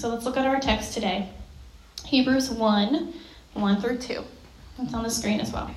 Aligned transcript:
So 0.00 0.08
let's 0.08 0.24
look 0.24 0.38
at 0.38 0.46
our 0.46 0.58
text 0.58 0.94
today 0.94 1.28
Hebrews 2.06 2.48
1 2.50 3.12
1 3.52 3.80
through 3.82 3.98
2. 3.98 4.24
It's 4.78 4.94
on 4.94 5.02
the 5.02 5.10
screen 5.10 5.40
as 5.40 5.52
well. 5.52 5.70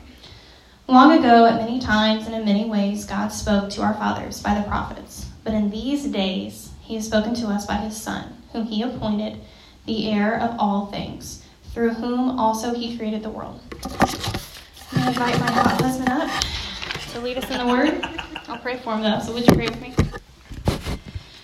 Long 0.88 1.11
ago, 1.11 1.46
at 1.46 1.59
many 1.59 1.81
times 1.81 2.25
and 2.25 2.33
in 2.33 2.46
many 2.46 2.64
ways, 2.64 3.04
God 3.04 3.33
spoke 3.33 3.70
to 3.72 3.82
our 3.82 3.94
fathers 3.96 4.42
by 4.42 4.56
the 4.58 4.66
prophets. 4.66 5.25
But 5.44 5.54
in 5.54 5.70
these 5.70 6.06
days, 6.06 6.72
he 6.80 6.96
has 6.96 7.06
spoken 7.06 7.36
to 7.36 7.48
us 7.48 7.66
by 7.66 7.75
his 7.75 8.02
Son, 8.02 8.38
whom 8.54 8.66
he 8.66 8.82
appointed 8.82 9.41
the 9.88 10.09
heir 10.09 10.40
of 10.40 10.55
all 10.58 10.86
things, 10.86 11.44
through 11.74 11.90
whom 11.90 12.40
also 12.40 12.74
he 12.74 12.98
created 12.98 13.24
the 13.24 13.30
world. 13.30 13.60
I'm 13.74 13.92
going 13.92 15.04
to 15.04 15.08
invite 15.10 15.40
my 15.42 15.52
hot 15.52 15.82
husband 15.82 16.08
up 16.08 16.44
to 17.12 17.20
lead 17.20 17.40
us 17.40 17.52
in 17.52 17.58
the 17.58 17.68
word. 17.68 18.00
I'll 18.48 18.60
pray 18.60 18.78
for 18.78 18.96
him 18.96 19.02
though, 19.04 19.20
so 19.20 19.34
would 19.34 19.46
you 19.46 19.54
pray 19.54 19.68
with 19.68 19.82
me? 19.82 19.94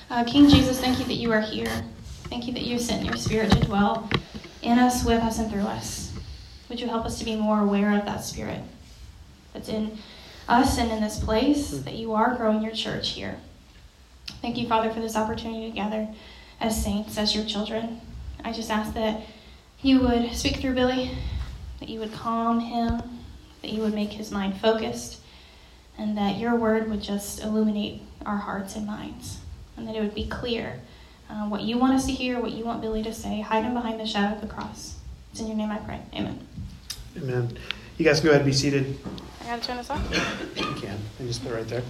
Uh, 0.09 0.23
King 0.23 0.48
Jesus, 0.48 0.80
thank 0.80 0.98
you 0.98 1.04
that 1.04 1.16
you 1.16 1.34
are 1.34 1.41
here. 1.41 1.84
Thank 2.30 2.46
you 2.46 2.54
that 2.54 2.64
you 2.64 2.77
sent 2.77 3.05
your 3.05 3.16
spirit 3.16 3.52
to 3.52 3.59
dwell 3.59 4.09
in 4.62 4.77
us, 4.77 5.03
with 5.03 5.22
us, 5.23 5.40
and 5.40 5.52
through 5.52 5.63
us. 5.63 6.13
Would 6.70 6.80
you 6.80 6.88
help 6.88 7.05
us 7.05 7.17
to 7.20 7.26
be 7.26 7.36
more 7.36 7.59
aware 7.59 7.98
of 7.98 8.05
that 8.05 8.23
spirit 8.23 8.62
that's 9.52 9.70
in 9.70 9.98
us 10.48 10.77
and 10.77 10.91
in 10.91 11.02
this 11.02 11.20
place, 11.20 11.72
hmm. 11.72 11.84
that 11.84 11.95
you 11.95 12.13
are 12.13 12.36
growing 12.36 12.62
your 12.62 12.73
church 12.73 13.09
here. 13.09 13.38
Thank 14.41 14.58
you, 14.58 14.67
Father, 14.67 14.91
for 14.91 15.00
this 15.00 15.16
opportunity 15.16 15.70
to 15.70 15.76
gather 15.76 16.08
as 16.59 16.81
saints, 16.84 17.17
as 17.17 17.36
your 17.36 17.45
children. 17.45 18.02
I 18.44 18.52
just 18.52 18.70
ask 18.70 18.94
that 18.94 19.22
you 19.81 20.02
would 20.02 20.34
speak 20.34 20.58
through 20.58 20.75
Billy, 20.75 21.11
that 21.80 21.89
you 21.89 22.00
would 22.00 22.14
calm 22.14 22.59
him, 22.59 23.02
that 23.61 23.72
you 23.72 23.81
would 23.81 23.94
make 23.94 24.11
his 24.11 24.31
mind 24.31 24.59
focused, 24.59 25.22
and 25.98 26.17
that 26.17 26.38
your 26.38 26.55
word 26.55 26.89
would 26.89 27.02
just 27.02 27.41
illuminate 27.41 28.02
our 28.25 28.38
hearts 28.38 28.75
and 28.75 28.86
minds, 28.86 29.39
and 29.75 29.88
that 29.88 29.95
it 29.95 30.02
would 30.02 30.16
be 30.16 30.27
clear 30.27 30.80
uh, 31.29 31.45
what 31.47 31.61
you 31.61 31.77
want 31.77 31.93
us 31.93 32.05
to 32.07 32.11
hear, 32.11 32.39
what 32.39 32.51
you 32.51 32.65
want 32.65 32.81
Billy 32.81 33.03
to 33.03 33.13
say. 33.13 33.41
Hide 33.41 33.63
him 33.63 33.73
behind 33.73 33.99
the 33.99 34.05
shadow 34.05 34.35
of 34.35 34.41
the 34.41 34.47
cross. 34.47 34.97
It's 35.31 35.39
in 35.39 35.47
your 35.47 35.55
name 35.55 35.71
I 35.71 35.77
pray. 35.77 36.02
Amen. 36.15 36.39
Amen. 37.17 37.58
You 37.97 38.05
guys 38.05 38.19
go 38.19 38.30
ahead 38.30 38.41
and 38.41 38.49
be 38.49 38.53
seated. 38.53 38.97
I 39.41 39.45
gotta 39.45 39.61
turn 39.61 39.77
this 39.77 39.89
off. 39.89 40.02
You 40.55 40.63
can. 40.75 40.97
And 41.19 41.27
just 41.27 41.44
put 41.44 41.52
it 41.52 41.55
right 41.55 41.67
there. 41.67 41.83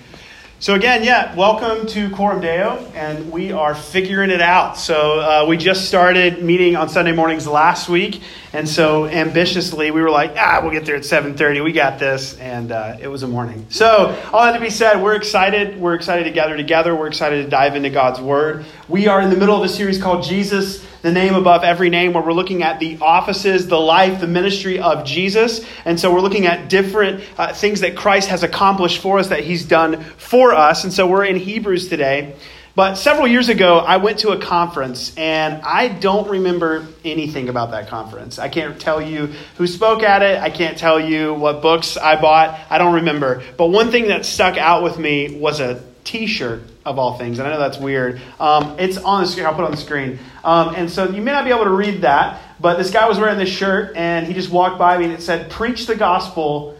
So 0.61 0.75
again, 0.75 1.05
yeah, 1.05 1.33
welcome 1.35 1.87
to 1.87 2.09
Coram 2.09 2.41
Deo, 2.41 2.85
and 2.93 3.31
we 3.31 3.53
are 3.53 3.73
figuring 3.73 4.29
it 4.29 4.41
out. 4.41 4.77
So 4.77 5.21
uh, 5.21 5.45
we 5.47 5.55
just 5.55 5.87
started 5.87 6.43
meeting 6.43 6.75
on 6.75 6.89
Sunday 6.89 7.13
mornings 7.13 7.47
last 7.47 7.87
week, 7.87 8.21
and 8.51 8.67
so 8.67 9.05
ambitiously 9.05 9.89
we 9.91 10.01
were 10.01 10.09
like, 10.09 10.33
ah, 10.35 10.59
we'll 10.61 10.73
get 10.73 10.85
there 10.85 10.97
at 10.97 11.05
seven 11.05 11.37
thirty. 11.37 11.61
We 11.61 11.71
got 11.71 11.97
this, 11.97 12.37
and 12.39 12.73
uh, 12.73 12.97
it 12.99 13.07
was 13.07 13.23
a 13.23 13.27
morning. 13.29 13.67
So 13.69 14.21
all 14.33 14.43
that 14.43 14.51
to 14.51 14.59
be 14.59 14.69
said, 14.69 15.01
we're 15.01 15.15
excited. 15.15 15.79
We're 15.79 15.95
excited 15.95 16.25
to 16.25 16.31
gather 16.31 16.57
together. 16.57 16.93
We're 16.93 17.07
excited 17.07 17.41
to 17.45 17.49
dive 17.49 17.77
into 17.77 17.89
God's 17.89 18.19
Word. 18.19 18.65
We 18.89 19.07
are 19.07 19.21
in 19.21 19.29
the 19.29 19.37
middle 19.37 19.55
of 19.55 19.63
a 19.63 19.69
series 19.69 19.97
called 19.97 20.25
Jesus 20.25 20.85
the 21.01 21.11
name 21.11 21.35
above 21.35 21.63
every 21.63 21.89
name, 21.89 22.13
where 22.13 22.23
we're 22.23 22.33
looking 22.33 22.63
at 22.63 22.79
the 22.79 22.97
offices, 23.01 23.67
the 23.67 23.79
life, 23.79 24.19
the 24.19 24.27
ministry 24.27 24.79
of 24.79 25.05
Jesus. 25.05 25.65
And 25.85 25.99
so 25.99 26.13
we're 26.13 26.21
looking 26.21 26.45
at 26.45 26.69
different 26.69 27.23
uh, 27.37 27.53
things 27.53 27.81
that 27.81 27.95
Christ 27.95 28.29
has 28.29 28.43
accomplished 28.43 29.01
for 29.01 29.19
us, 29.19 29.29
that 29.29 29.43
he's 29.43 29.65
done 29.65 30.01
for 30.17 30.53
us. 30.53 30.83
And 30.83 30.91
so 30.91 31.07
we're 31.07 31.25
in 31.25 31.37
Hebrews 31.37 31.89
today. 31.89 32.35
But 32.75 32.95
several 32.95 33.27
years 33.27 33.49
ago, 33.49 33.79
I 33.79 33.97
went 33.97 34.19
to 34.19 34.29
a 34.29 34.39
conference, 34.39 35.13
and 35.17 35.61
I 35.63 35.89
don't 35.89 36.29
remember 36.29 36.87
anything 37.03 37.49
about 37.49 37.71
that 37.71 37.89
conference. 37.89 38.39
I 38.39 38.47
can't 38.47 38.79
tell 38.79 39.01
you 39.01 39.33
who 39.57 39.67
spoke 39.67 40.01
at 40.01 40.21
it. 40.21 40.39
I 40.39 40.49
can't 40.49 40.77
tell 40.77 40.99
you 40.99 41.33
what 41.33 41.61
books 41.61 41.97
I 41.97 42.21
bought. 42.21 42.57
I 42.69 42.77
don't 42.77 42.95
remember. 42.95 43.43
But 43.57 43.67
one 43.67 43.91
thing 43.91 44.07
that 44.07 44.25
stuck 44.25 44.57
out 44.57 44.81
with 44.81 44.97
me 44.97 45.37
was 45.37 45.59
a 45.59 45.83
t 46.05 46.25
shirt 46.25 46.61
of 46.85 46.97
all 46.97 47.17
things. 47.17 47.39
And 47.39 47.47
I 47.47 47.51
know 47.51 47.59
that's 47.59 47.77
weird. 47.77 48.21
Um, 48.39 48.79
it's 48.79 48.97
on 48.97 49.23
the 49.23 49.27
screen. 49.27 49.45
I'll 49.45 49.53
put 49.53 49.63
it 49.63 49.65
on 49.65 49.71
the 49.71 49.77
screen. 49.77 50.19
Um, 50.43 50.75
and 50.75 50.89
so 50.89 51.09
you 51.09 51.21
may 51.21 51.31
not 51.31 51.45
be 51.45 51.51
able 51.51 51.65
to 51.65 51.69
read 51.71 52.01
that, 52.01 52.41
but 52.59 52.77
this 52.77 52.91
guy 52.91 53.07
was 53.07 53.19
wearing 53.19 53.37
this 53.37 53.49
shirt 53.49 53.95
and 53.95 54.25
he 54.25 54.33
just 54.33 54.49
walked 54.49 54.77
by 54.77 54.97
me 54.97 55.05
and 55.05 55.13
it 55.13 55.21
said, 55.21 55.49
Preach 55.49 55.85
the 55.85 55.95
gospel, 55.95 56.77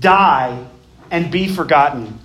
die, 0.00 0.66
and 1.10 1.30
be 1.30 1.48
forgotten. 1.48 2.18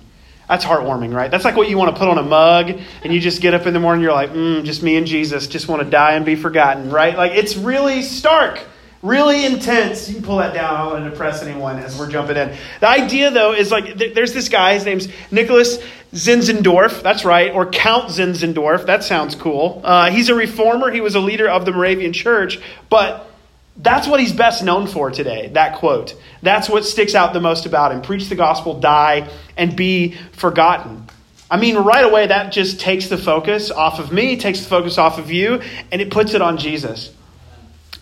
That's 0.48 0.64
heartwarming, 0.64 1.14
right? 1.14 1.30
That's 1.30 1.44
like 1.44 1.56
what 1.56 1.70
you 1.70 1.78
want 1.78 1.94
to 1.94 1.98
put 1.98 2.08
on 2.08 2.18
a 2.18 2.22
mug, 2.22 2.70
and 3.02 3.12
you 3.12 3.18
just 3.18 3.40
get 3.40 3.54
up 3.54 3.66
in 3.66 3.72
the 3.72 3.80
morning, 3.80 4.02
you're 4.02 4.12
like, 4.12 4.30
mm, 4.30 4.62
just 4.64 4.82
me 4.82 4.96
and 4.96 5.06
Jesus, 5.06 5.46
just 5.46 5.68
want 5.68 5.82
to 5.82 5.88
die 5.88 6.12
and 6.12 6.26
be 6.26 6.36
forgotten, 6.36 6.90
right? 6.90 7.16
Like 7.16 7.32
it's 7.32 7.56
really 7.56 8.02
stark 8.02 8.60
really 9.04 9.44
intense. 9.44 10.08
You 10.08 10.16
can 10.16 10.24
pull 10.24 10.38
that 10.38 10.54
down. 10.54 10.74
I 10.74 10.78
don't 10.82 10.92
want 10.92 11.04
to 11.04 11.10
depress 11.10 11.42
anyone 11.42 11.78
as 11.78 11.96
we're 11.98 12.10
jumping 12.10 12.36
in. 12.36 12.56
The 12.80 12.88
idea, 12.88 13.30
though, 13.30 13.52
is 13.52 13.70
like 13.70 13.96
there's 13.96 14.32
this 14.32 14.48
guy. 14.48 14.74
His 14.74 14.84
name's 14.84 15.08
Nicholas 15.30 15.78
Zinzendorf. 16.12 17.02
That's 17.02 17.24
right, 17.24 17.52
or 17.52 17.66
Count 17.66 18.08
Zinzendorf. 18.08 18.86
That 18.86 19.04
sounds 19.04 19.34
cool. 19.34 19.82
Uh, 19.84 20.10
he's 20.10 20.30
a 20.30 20.34
reformer. 20.34 20.90
He 20.90 21.02
was 21.02 21.14
a 21.14 21.20
leader 21.20 21.48
of 21.48 21.64
the 21.64 21.72
Moravian 21.72 22.12
Church, 22.12 22.58
but. 22.88 23.30
That's 23.76 24.06
what 24.06 24.20
he's 24.20 24.32
best 24.32 24.62
known 24.62 24.86
for 24.86 25.10
today, 25.10 25.48
that 25.54 25.78
quote. 25.78 26.14
That's 26.44 26.68
what 26.68 26.84
sticks 26.84 27.16
out 27.16 27.32
the 27.32 27.40
most 27.40 27.66
about 27.66 27.90
him. 27.90 28.02
Preach 28.02 28.28
the 28.28 28.36
gospel, 28.36 28.78
die, 28.78 29.28
and 29.56 29.74
be 29.74 30.12
forgotten. 30.30 31.08
I 31.50 31.56
mean, 31.56 31.78
right 31.78 32.04
away, 32.04 32.28
that 32.28 32.52
just 32.52 32.78
takes 32.78 33.08
the 33.08 33.18
focus 33.18 33.72
off 33.72 33.98
of 33.98 34.12
me, 34.12 34.36
takes 34.36 34.60
the 34.60 34.68
focus 34.68 34.96
off 34.96 35.18
of 35.18 35.32
you, 35.32 35.60
and 35.90 36.00
it 36.00 36.12
puts 36.12 36.34
it 36.34 36.40
on 36.40 36.56
Jesus. 36.56 37.10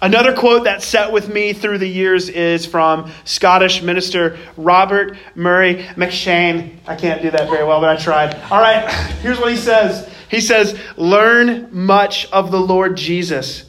Another 0.03 0.35
quote 0.35 0.65
that 0.65 0.83
set 0.83 1.13
with 1.13 1.33
me 1.33 1.53
through 1.53 1.79
the 1.79 1.87
years 1.87 2.29
is 2.29 2.67
from 2.67 3.13
Scottish 3.25 3.83
minister 3.83 4.37
Robert 4.57 5.17
Murray 5.37 5.87
M'Cheyne. 5.95 6.77
I 6.89 6.97
can't 6.97 7.23
do 7.23 7.31
that 7.31 7.49
very 7.49 7.65
well, 7.65 7.81
but 7.81 7.89
I 7.89 8.03
tried. 8.03 8.35
All 8.51 8.61
right, 8.61 8.91
here's 9.23 9.39
what 9.39 9.53
he 9.53 9.57
says 9.57 10.13
He 10.29 10.41
says, 10.41 10.77
Learn 10.97 11.69
much 11.71 12.29
of 12.33 12.51
the 12.51 12.59
Lord 12.59 12.97
Jesus. 12.97 13.65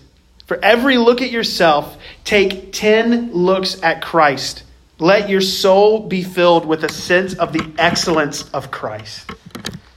For 0.48 0.58
every 0.64 0.98
look 0.98 1.22
at 1.22 1.30
yourself, 1.30 1.98
take 2.24 2.74
10 2.74 3.32
looks 3.34 3.82
at 3.84 4.02
Christ. 4.02 4.64
Let 4.98 5.30
your 5.30 5.40
soul 5.40 6.08
be 6.08 6.24
filled 6.24 6.66
with 6.66 6.84
a 6.84 6.92
sense 6.92 7.36
of 7.36 7.54
the 7.54 7.72
excellence 7.78 8.50
of 8.50 8.72
Christ. 8.72 9.30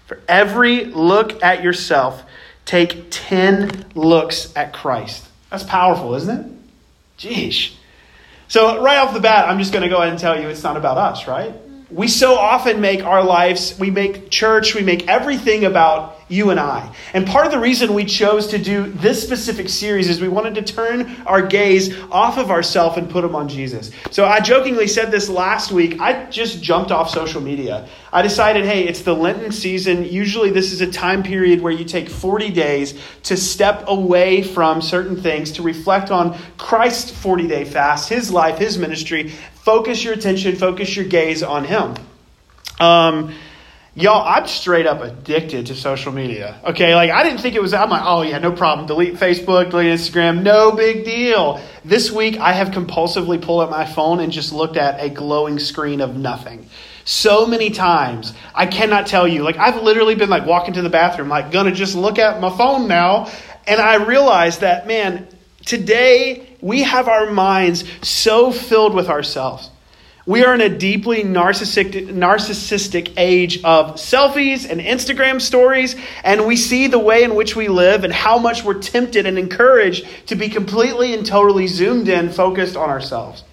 For 0.06 0.20
every 0.28 0.84
look 0.84 1.42
at 1.42 1.62
yourself, 1.62 2.22
take 2.66 3.06
10 3.08 3.86
looks 3.94 4.54
at 4.54 4.74
Christ. 4.74 5.25
That's 5.50 5.64
powerful, 5.64 6.14
isn't 6.14 6.38
it? 6.38 6.52
Jeez. 7.18 7.72
So, 8.48 8.82
right 8.82 8.98
off 8.98 9.14
the 9.14 9.20
bat, 9.20 9.48
I'm 9.48 9.58
just 9.58 9.72
going 9.72 9.82
to 9.82 9.88
go 9.88 9.96
ahead 9.96 10.10
and 10.10 10.18
tell 10.18 10.40
you 10.40 10.48
it's 10.48 10.62
not 10.62 10.76
about 10.76 10.98
us, 10.98 11.26
right? 11.26 11.52
Mm. 11.52 11.90
We 11.90 12.08
so 12.08 12.34
often 12.34 12.80
make 12.80 13.04
our 13.04 13.24
lives, 13.24 13.78
we 13.78 13.90
make 13.90 14.30
church, 14.30 14.74
we 14.74 14.82
make 14.82 15.08
everything 15.08 15.64
about 15.64 16.15
you 16.28 16.50
and 16.50 16.58
I. 16.58 16.92
And 17.14 17.24
part 17.24 17.46
of 17.46 17.52
the 17.52 17.58
reason 17.58 17.94
we 17.94 18.04
chose 18.04 18.48
to 18.48 18.58
do 18.58 18.90
this 18.90 19.22
specific 19.22 19.68
series 19.68 20.08
is 20.08 20.20
we 20.20 20.28
wanted 20.28 20.56
to 20.56 20.62
turn 20.62 21.22
our 21.24 21.40
gaze 21.40 21.96
off 22.10 22.36
of 22.36 22.50
ourselves 22.50 22.96
and 22.96 23.08
put 23.08 23.22
them 23.22 23.36
on 23.36 23.48
Jesus. 23.48 23.92
So 24.10 24.24
I 24.24 24.40
jokingly 24.40 24.88
said 24.88 25.12
this 25.12 25.28
last 25.28 25.70
week. 25.70 26.00
I 26.00 26.28
just 26.28 26.60
jumped 26.60 26.90
off 26.90 27.10
social 27.10 27.40
media. 27.40 27.88
I 28.12 28.22
decided, 28.22 28.64
hey, 28.64 28.88
it's 28.88 29.02
the 29.02 29.14
Lenten 29.14 29.52
season. 29.52 30.04
Usually, 30.04 30.50
this 30.50 30.72
is 30.72 30.80
a 30.80 30.90
time 30.90 31.22
period 31.22 31.60
where 31.60 31.72
you 31.72 31.84
take 31.84 32.08
40 32.08 32.50
days 32.50 33.00
to 33.24 33.36
step 33.36 33.84
away 33.86 34.42
from 34.42 34.82
certain 34.82 35.20
things, 35.20 35.52
to 35.52 35.62
reflect 35.62 36.10
on 36.10 36.36
Christ's 36.58 37.12
40 37.12 37.46
day 37.46 37.64
fast, 37.64 38.08
his 38.08 38.32
life, 38.32 38.58
his 38.58 38.78
ministry. 38.78 39.28
Focus 39.62 40.02
your 40.02 40.14
attention, 40.14 40.56
focus 40.56 40.96
your 40.96 41.04
gaze 41.04 41.44
on 41.44 41.64
him. 41.64 41.94
Um, 42.80 43.32
Y'all, 43.98 44.28
I'm 44.28 44.46
straight 44.46 44.86
up 44.86 45.00
addicted 45.00 45.68
to 45.68 45.74
social 45.74 46.12
media. 46.12 46.60
Okay, 46.66 46.94
like 46.94 47.10
I 47.10 47.22
didn't 47.22 47.40
think 47.40 47.54
it 47.54 47.62
was, 47.62 47.72
I'm 47.72 47.88
like, 47.88 48.02
oh 48.04 48.20
yeah, 48.20 48.36
no 48.36 48.52
problem. 48.52 48.86
Delete 48.86 49.14
Facebook, 49.14 49.70
delete 49.70 49.98
Instagram, 49.98 50.42
no 50.42 50.72
big 50.72 51.06
deal. 51.06 51.62
This 51.82 52.12
week, 52.12 52.36
I 52.36 52.52
have 52.52 52.72
compulsively 52.72 53.40
pulled 53.40 53.62
up 53.62 53.70
my 53.70 53.86
phone 53.86 54.20
and 54.20 54.30
just 54.30 54.52
looked 54.52 54.76
at 54.76 55.02
a 55.02 55.08
glowing 55.08 55.58
screen 55.58 56.02
of 56.02 56.14
nothing. 56.14 56.68
So 57.06 57.46
many 57.46 57.70
times, 57.70 58.34
I 58.54 58.66
cannot 58.66 59.06
tell 59.06 59.26
you. 59.26 59.42
Like, 59.42 59.56
I've 59.56 59.82
literally 59.82 60.14
been 60.14 60.28
like 60.28 60.44
walking 60.44 60.74
to 60.74 60.82
the 60.82 60.90
bathroom, 60.90 61.30
like, 61.30 61.50
gonna 61.50 61.72
just 61.72 61.94
look 61.94 62.18
at 62.18 62.38
my 62.38 62.54
phone 62.54 62.88
now. 62.88 63.32
And 63.66 63.80
I 63.80 63.94
realized 64.04 64.60
that, 64.60 64.86
man, 64.86 65.26
today 65.64 66.54
we 66.60 66.82
have 66.82 67.08
our 67.08 67.30
minds 67.30 67.82
so 68.02 68.52
filled 68.52 68.92
with 68.92 69.08
ourselves 69.08 69.70
we 70.26 70.44
are 70.44 70.52
in 70.52 70.60
a 70.60 70.68
deeply 70.68 71.22
narcissistic, 71.22 72.08
narcissistic 72.08 73.14
age 73.16 73.62
of 73.62 73.94
selfies 73.94 74.68
and 74.68 74.80
Instagram 74.80 75.40
stories, 75.40 75.94
and 76.24 76.46
we 76.46 76.56
see 76.56 76.88
the 76.88 76.98
way 76.98 77.22
in 77.22 77.36
which 77.36 77.54
we 77.54 77.68
live 77.68 78.02
and 78.02 78.12
how 78.12 78.36
much 78.36 78.64
we're 78.64 78.80
tempted 78.80 79.24
and 79.24 79.38
encouraged 79.38 80.04
to 80.26 80.34
be 80.34 80.48
completely 80.48 81.14
and 81.14 81.24
totally 81.24 81.68
zoomed 81.68 82.08
in, 82.08 82.30
focused 82.30 82.76
on 82.76 82.90
ourselves. 82.90 83.44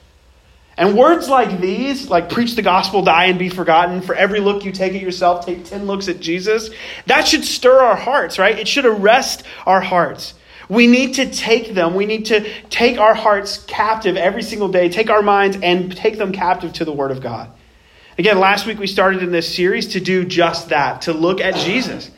And 0.76 0.98
words 0.98 1.30
like 1.30 1.62
these, 1.62 2.10
like 2.10 2.32
preach 2.32 2.56
the 2.56 2.64
gospel, 2.64 3.04
die 3.04 3.26
and 3.26 3.38
be 3.38 3.50
forgotten, 3.50 4.02
for 4.02 4.16
every 4.16 4.40
look 4.40 4.66
you 4.66 4.72
take 4.72 4.96
at 4.96 5.02
yourself, 5.02 5.46
take 5.46 5.66
10 5.66 5.86
looks 5.86 6.08
at 6.08 6.20
Jesus, 6.20 6.72
that 7.06 7.28
should 7.28 7.46
stir 7.46 7.80
our 7.80 7.96
hearts, 7.96 8.40
right? 8.40 8.58
It 8.58 8.68
should 8.68 8.86
arrest 8.86 9.44
our 9.68 9.82
hearts. 9.82 10.34
We 10.70 10.88
need 10.88 11.16
to 11.16 11.30
take 11.30 11.74
them. 11.74 11.96
We 11.96 12.06
need 12.06 12.26
to 12.28 12.48
take 12.70 12.98
our 12.98 13.14
hearts 13.14 13.64
captive 13.66 14.16
every 14.16 14.44
single 14.44 14.70
day, 14.70 14.90
take 14.90 15.10
our 15.10 15.22
minds 15.22 15.58
and 15.62 15.96
take 15.96 16.18
them 16.18 16.32
captive 16.32 16.74
to 16.74 16.86
the 16.86 16.94
Word 16.94 17.12
of 17.12 17.22
God. 17.22 17.52
Again, 18.18 18.40
last 18.40 18.66
week 18.66 18.80
we 18.80 18.88
started 18.88 19.24
in 19.24 19.32
this 19.32 19.54
series 19.54 19.90
to 19.94 20.00
do 20.00 20.24
just 20.24 20.70
that, 20.70 21.04
to 21.04 21.14
look 21.14 21.42
at 21.42 21.56
Jesus. 21.56 22.12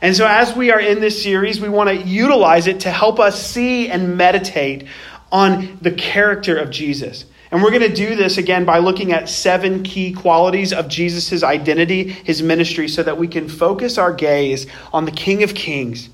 And 0.00 0.14
so, 0.14 0.26
as 0.26 0.54
we 0.54 0.70
are 0.70 0.78
in 0.78 1.00
this 1.00 1.22
series, 1.22 1.60
we 1.60 1.68
want 1.68 1.88
to 1.88 1.96
utilize 1.96 2.66
it 2.66 2.80
to 2.80 2.90
help 2.90 3.18
us 3.18 3.44
see 3.44 3.88
and 3.88 4.16
meditate 4.16 4.86
on 5.32 5.78
the 5.80 5.90
character 5.90 6.56
of 6.56 6.70
Jesus. 6.70 7.24
And 7.50 7.62
we're 7.62 7.70
going 7.70 7.82
to 7.82 7.94
do 7.94 8.14
this 8.14 8.36
again 8.36 8.66
by 8.66 8.78
looking 8.78 9.12
at 9.12 9.28
seven 9.28 9.82
key 9.82 10.12
qualities 10.12 10.72
of 10.72 10.86
Jesus' 10.88 11.42
identity, 11.42 12.04
his 12.10 12.42
ministry, 12.42 12.86
so 12.86 13.02
that 13.02 13.16
we 13.16 13.26
can 13.26 13.48
focus 13.48 13.96
our 13.96 14.12
gaze 14.12 14.66
on 14.92 15.06
the 15.06 15.10
King 15.10 15.42
of 15.42 15.54
Kings 15.54 16.10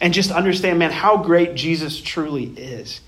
and 0.00 0.12
just 0.12 0.30
understand, 0.30 0.78
man, 0.78 0.90
how 0.90 1.16
great 1.16 1.54
Jesus 1.54 2.00
truly 2.00 2.44
is. 2.44 3.00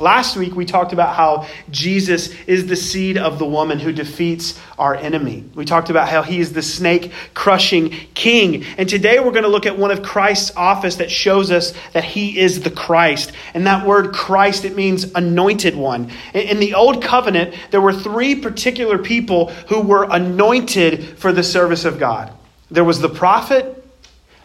Last 0.00 0.36
week, 0.36 0.56
we 0.56 0.64
talked 0.64 0.92
about 0.92 1.14
how 1.14 1.46
Jesus 1.70 2.34
is 2.48 2.66
the 2.66 2.74
seed 2.74 3.16
of 3.16 3.38
the 3.38 3.46
woman 3.46 3.78
who 3.78 3.92
defeats 3.92 4.58
our 4.76 4.96
enemy. 4.96 5.44
We 5.54 5.64
talked 5.64 5.88
about 5.88 6.08
how 6.08 6.22
he 6.22 6.40
is 6.40 6.52
the 6.52 6.62
snake 6.62 7.12
crushing 7.32 7.90
king. 8.12 8.64
And 8.76 8.88
today, 8.88 9.20
we're 9.20 9.30
going 9.30 9.44
to 9.44 9.48
look 9.48 9.66
at 9.66 9.78
one 9.78 9.92
of 9.92 10.02
Christ's 10.02 10.50
office 10.56 10.96
that 10.96 11.12
shows 11.12 11.52
us 11.52 11.74
that 11.92 12.02
he 12.02 12.40
is 12.40 12.62
the 12.62 12.72
Christ. 12.72 13.30
And 13.54 13.68
that 13.68 13.86
word 13.86 14.12
Christ, 14.12 14.64
it 14.64 14.74
means 14.74 15.12
anointed 15.14 15.76
one. 15.76 16.10
In 16.32 16.58
the 16.58 16.74
Old 16.74 17.00
Covenant, 17.00 17.54
there 17.70 17.80
were 17.80 17.92
three 17.92 18.34
particular 18.34 18.98
people 18.98 19.50
who 19.68 19.80
were 19.80 20.08
anointed 20.10 21.18
for 21.20 21.32
the 21.32 21.44
service 21.44 21.84
of 21.84 22.00
God 22.00 22.32
there 22.70 22.84
was 22.84 23.00
the 23.00 23.08
prophet, 23.08 23.84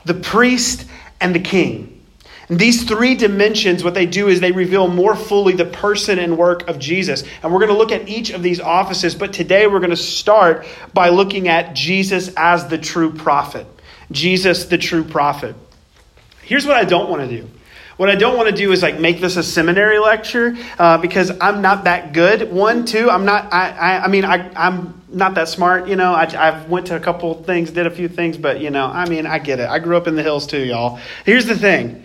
the 0.06 0.14
priest, 0.14 0.86
and 1.22 1.34
the 1.34 1.40
king. 1.40 2.00
And 2.50 2.58
these 2.58 2.84
three 2.84 3.14
dimensions, 3.14 3.84
what 3.84 3.94
they 3.94 4.08
do 4.08 4.28
is 4.28 4.40
they 4.40 4.52
reveal 4.52 4.88
more 4.88 5.16
fully 5.16 5.54
the 5.54 5.66
person 5.66 6.18
and 6.18 6.36
work 6.36 6.68
of 6.68 6.80
Jesus. 6.80 7.24
And 7.44 7.54
we're 7.54 7.60
going 7.60 7.72
to 7.72 7.78
look 7.78 7.92
at 7.92 8.10
each 8.10 8.32
of 8.32 8.42
these 8.42 8.60
offices, 8.60 9.14
but 9.14 9.34
today 9.34 9.68
we're 9.68 9.80
going 9.80 9.92
to 9.92 9.96
start 9.96 10.66
by 10.92 11.10
looking 11.10 11.48
at 11.48 11.76
Jesus 11.76 12.34
as 12.36 12.68
the 12.68 12.80
true 12.80 13.14
prophet. 13.14 13.68
Jesus, 14.12 14.66
the 14.66 14.80
true 14.80 15.04
prophet. 15.04 15.56
Here's 16.42 16.66
what 16.66 16.76
I 16.76 16.86
don't 16.86 17.10
want 17.10 17.30
to 17.30 17.42
do. 17.42 17.48
What 17.98 18.10
I 18.10 18.16
don't 18.16 18.36
want 18.36 18.50
to 18.50 18.56
do 18.56 18.72
is 18.72 18.82
like 18.82 19.00
make 19.00 19.20
this 19.20 19.36
a 19.36 19.44
seminary 19.44 20.00
lecture 20.00 20.56
uh, 20.80 20.98
because 20.98 21.32
I'm 21.42 21.62
not 21.62 21.84
that 21.84 22.14
good. 22.14 22.52
One, 22.52 22.86
two, 22.86 23.10
I'm 23.10 23.26
not. 23.26 23.54
I, 23.54 23.70
I, 23.70 24.04
I 24.06 24.08
mean, 24.08 24.24
I, 24.26 24.50
I'm 24.56 24.99
not 25.12 25.36
that 25.36 25.48
smart. 25.48 25.88
You 25.88 25.96
know, 25.96 26.14
I, 26.14 26.26
I 26.26 26.66
went 26.68 26.88
to 26.88 26.96
a 26.96 27.00
couple 27.00 27.44
things, 27.44 27.72
did 27.72 27.88
a 27.88 27.92
few 27.92 28.08
things, 28.08 28.38
but 28.38 28.62
you 28.62 28.70
know, 28.70 28.86
I 28.86 29.08
mean, 29.08 29.26
I 29.26 29.40
get 29.40 29.60
it. 29.60 29.70
I 29.70 29.80
grew 29.80 29.98
up 29.98 30.08
in 30.08 30.16
the 30.16 30.24
hills 30.24 30.48
too, 30.48 30.64
y'all. 30.64 31.00
Here's 31.26 31.46
the 31.46 31.58
thing. 31.58 32.04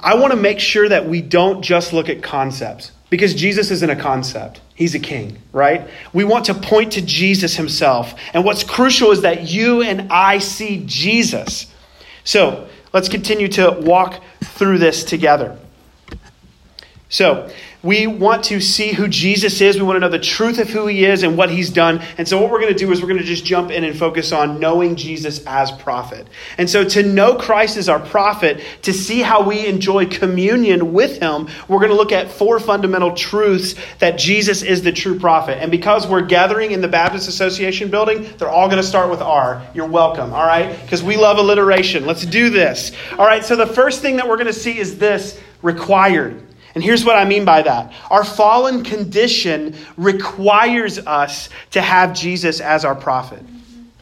I 0.00 0.14
want 0.14 0.32
to 0.32 0.38
make 0.38 0.60
sure 0.60 0.88
that 0.88 1.08
we 1.08 1.22
don't 1.22 1.62
just 1.62 1.92
look 1.92 2.08
at 2.08 2.22
concepts 2.22 2.92
because 3.10 3.34
Jesus 3.34 3.70
isn't 3.70 3.90
a 3.90 3.96
concept. 3.96 4.60
He's 4.74 4.94
a 4.94 5.00
king, 5.00 5.38
right? 5.52 5.88
We 6.12 6.24
want 6.24 6.44
to 6.46 6.54
point 6.54 6.92
to 6.92 7.02
Jesus 7.02 7.56
himself. 7.56 8.14
And 8.32 8.44
what's 8.44 8.62
crucial 8.62 9.10
is 9.10 9.22
that 9.22 9.48
you 9.48 9.82
and 9.82 10.12
I 10.12 10.38
see 10.38 10.84
Jesus. 10.86 11.66
So 12.22 12.68
let's 12.92 13.08
continue 13.08 13.48
to 13.48 13.76
walk 13.80 14.22
through 14.44 14.78
this 14.78 15.02
together. 15.02 15.58
So, 17.08 17.50
we 17.82 18.06
want 18.08 18.44
to 18.44 18.60
see 18.60 18.92
who 18.92 19.06
Jesus 19.06 19.60
is. 19.60 19.76
We 19.76 19.82
want 19.82 19.96
to 19.96 20.00
know 20.00 20.08
the 20.08 20.18
truth 20.18 20.58
of 20.58 20.68
who 20.68 20.86
he 20.86 21.04
is 21.04 21.22
and 21.22 21.36
what 21.36 21.50
he's 21.50 21.70
done. 21.70 22.02
And 22.18 22.26
so, 22.26 22.40
what 22.40 22.50
we're 22.50 22.60
going 22.60 22.72
to 22.72 22.78
do 22.78 22.90
is 22.90 23.00
we're 23.00 23.08
going 23.08 23.20
to 23.20 23.24
just 23.24 23.44
jump 23.44 23.70
in 23.70 23.84
and 23.84 23.96
focus 23.96 24.32
on 24.32 24.58
knowing 24.58 24.96
Jesus 24.96 25.44
as 25.46 25.70
prophet. 25.70 26.26
And 26.58 26.68
so, 26.68 26.84
to 26.88 27.02
know 27.04 27.36
Christ 27.36 27.76
as 27.76 27.88
our 27.88 28.00
prophet, 28.00 28.60
to 28.82 28.92
see 28.92 29.20
how 29.20 29.42
we 29.42 29.66
enjoy 29.66 30.06
communion 30.06 30.92
with 30.92 31.20
him, 31.20 31.48
we're 31.68 31.78
going 31.78 31.90
to 31.90 31.96
look 31.96 32.10
at 32.10 32.30
four 32.30 32.58
fundamental 32.58 33.14
truths 33.14 33.76
that 34.00 34.18
Jesus 34.18 34.62
is 34.62 34.82
the 34.82 34.92
true 34.92 35.18
prophet. 35.18 35.62
And 35.62 35.70
because 35.70 36.06
we're 36.06 36.22
gathering 36.22 36.72
in 36.72 36.80
the 36.80 36.88
Baptist 36.88 37.28
Association 37.28 37.90
building, 37.90 38.28
they're 38.38 38.50
all 38.50 38.66
going 38.66 38.82
to 38.82 38.88
start 38.88 39.08
with 39.08 39.20
R. 39.20 39.62
You're 39.72 39.86
welcome, 39.86 40.32
all 40.32 40.46
right? 40.46 40.80
Because 40.82 41.02
we 41.02 41.16
love 41.16 41.38
alliteration. 41.38 42.06
Let's 42.06 42.26
do 42.26 42.50
this. 42.50 42.90
All 43.12 43.26
right, 43.26 43.44
so 43.44 43.54
the 43.54 43.66
first 43.66 44.02
thing 44.02 44.16
that 44.16 44.28
we're 44.28 44.36
going 44.36 44.46
to 44.46 44.52
see 44.52 44.76
is 44.76 44.98
this 44.98 45.40
required. 45.62 46.47
And 46.78 46.84
here's 46.84 47.04
what 47.04 47.16
I 47.16 47.24
mean 47.24 47.44
by 47.44 47.62
that 47.62 47.92
our 48.08 48.22
fallen 48.22 48.84
condition 48.84 49.74
requires 49.96 50.96
us 50.96 51.48
to 51.72 51.82
have 51.82 52.14
Jesus 52.14 52.60
as 52.60 52.84
our 52.84 52.94
prophet. 52.94 53.42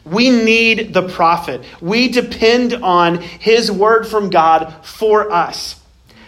We 0.05 0.29
need 0.29 0.93
the 0.93 1.09
prophet. 1.09 1.63
We 1.81 2.09
depend 2.09 2.75
on 2.75 3.17
his 3.17 3.71
word 3.71 4.07
from 4.07 4.29
God 4.29 4.85
for 4.85 5.31
us. 5.31 5.81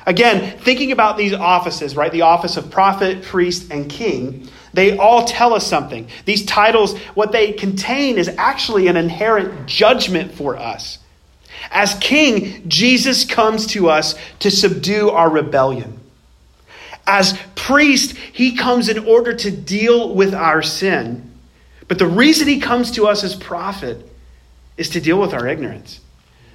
Again, 0.07 0.57
thinking 0.57 0.91
about 0.91 1.19
these 1.19 1.33
offices, 1.33 1.95
right? 1.95 2.11
The 2.11 2.23
office 2.23 2.57
of 2.57 2.71
prophet, 2.71 3.21
priest, 3.21 3.69
and 3.69 3.87
king, 3.87 4.49
they 4.73 4.97
all 4.97 5.25
tell 5.25 5.53
us 5.53 5.67
something. 5.67 6.07
These 6.25 6.47
titles, 6.47 6.97
what 7.13 7.31
they 7.31 7.51
contain 7.51 8.17
is 8.17 8.27
actually 8.27 8.87
an 8.87 8.97
inherent 8.97 9.67
judgment 9.67 10.31
for 10.31 10.57
us. 10.57 10.97
As 11.69 11.93
king, 11.93 12.67
Jesus 12.67 13.23
comes 13.23 13.67
to 13.67 13.91
us 13.91 14.15
to 14.39 14.49
subdue 14.49 15.11
our 15.11 15.29
rebellion. 15.29 15.99
As 17.07 17.37
priest, 17.55 18.15
he 18.15 18.55
comes 18.55 18.89
in 18.89 18.99
order 18.99 19.33
to 19.33 19.51
deal 19.51 20.13
with 20.13 20.33
our 20.33 20.61
sin. 20.61 21.31
But 21.87 21.97
the 21.97 22.07
reason 22.07 22.47
he 22.47 22.59
comes 22.59 22.91
to 22.91 23.07
us 23.07 23.23
as 23.23 23.35
prophet 23.35 24.07
is 24.77 24.89
to 24.89 25.01
deal 25.01 25.19
with 25.19 25.33
our 25.33 25.47
ignorance. 25.47 25.99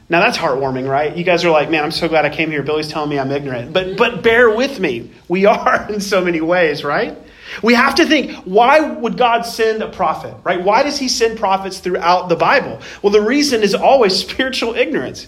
Now 0.08 0.20
that's 0.20 0.36
heartwarming, 0.36 0.88
right? 0.88 1.16
You 1.16 1.24
guys 1.24 1.44
are 1.44 1.50
like, 1.50 1.70
man, 1.70 1.82
I'm 1.82 1.90
so 1.90 2.08
glad 2.08 2.24
I 2.24 2.30
came 2.30 2.50
here. 2.50 2.62
Billy's 2.62 2.88
telling 2.88 3.10
me 3.10 3.18
I'm 3.18 3.30
ignorant. 3.30 3.72
But 3.72 3.96
but 3.96 4.22
bear 4.22 4.54
with 4.54 4.78
me. 4.78 5.10
We 5.28 5.46
are 5.46 5.86
in 5.92 6.00
so 6.00 6.22
many 6.22 6.40
ways, 6.40 6.84
right? 6.84 7.18
We 7.62 7.74
have 7.74 7.96
to 7.96 8.06
think, 8.06 8.32
why 8.44 8.80
would 8.80 9.16
God 9.16 9.42
send 9.42 9.82
a 9.82 9.88
prophet, 9.88 10.34
right? 10.44 10.62
Why 10.62 10.82
does 10.82 10.98
he 10.98 11.08
send 11.08 11.38
prophets 11.38 11.78
throughout 11.78 12.28
the 12.28 12.36
Bible? 12.36 12.80
Well, 13.02 13.12
the 13.12 13.20
reason 13.20 13.62
is 13.62 13.74
always 13.74 14.16
spiritual 14.28 14.74
ignorance. 14.74 15.26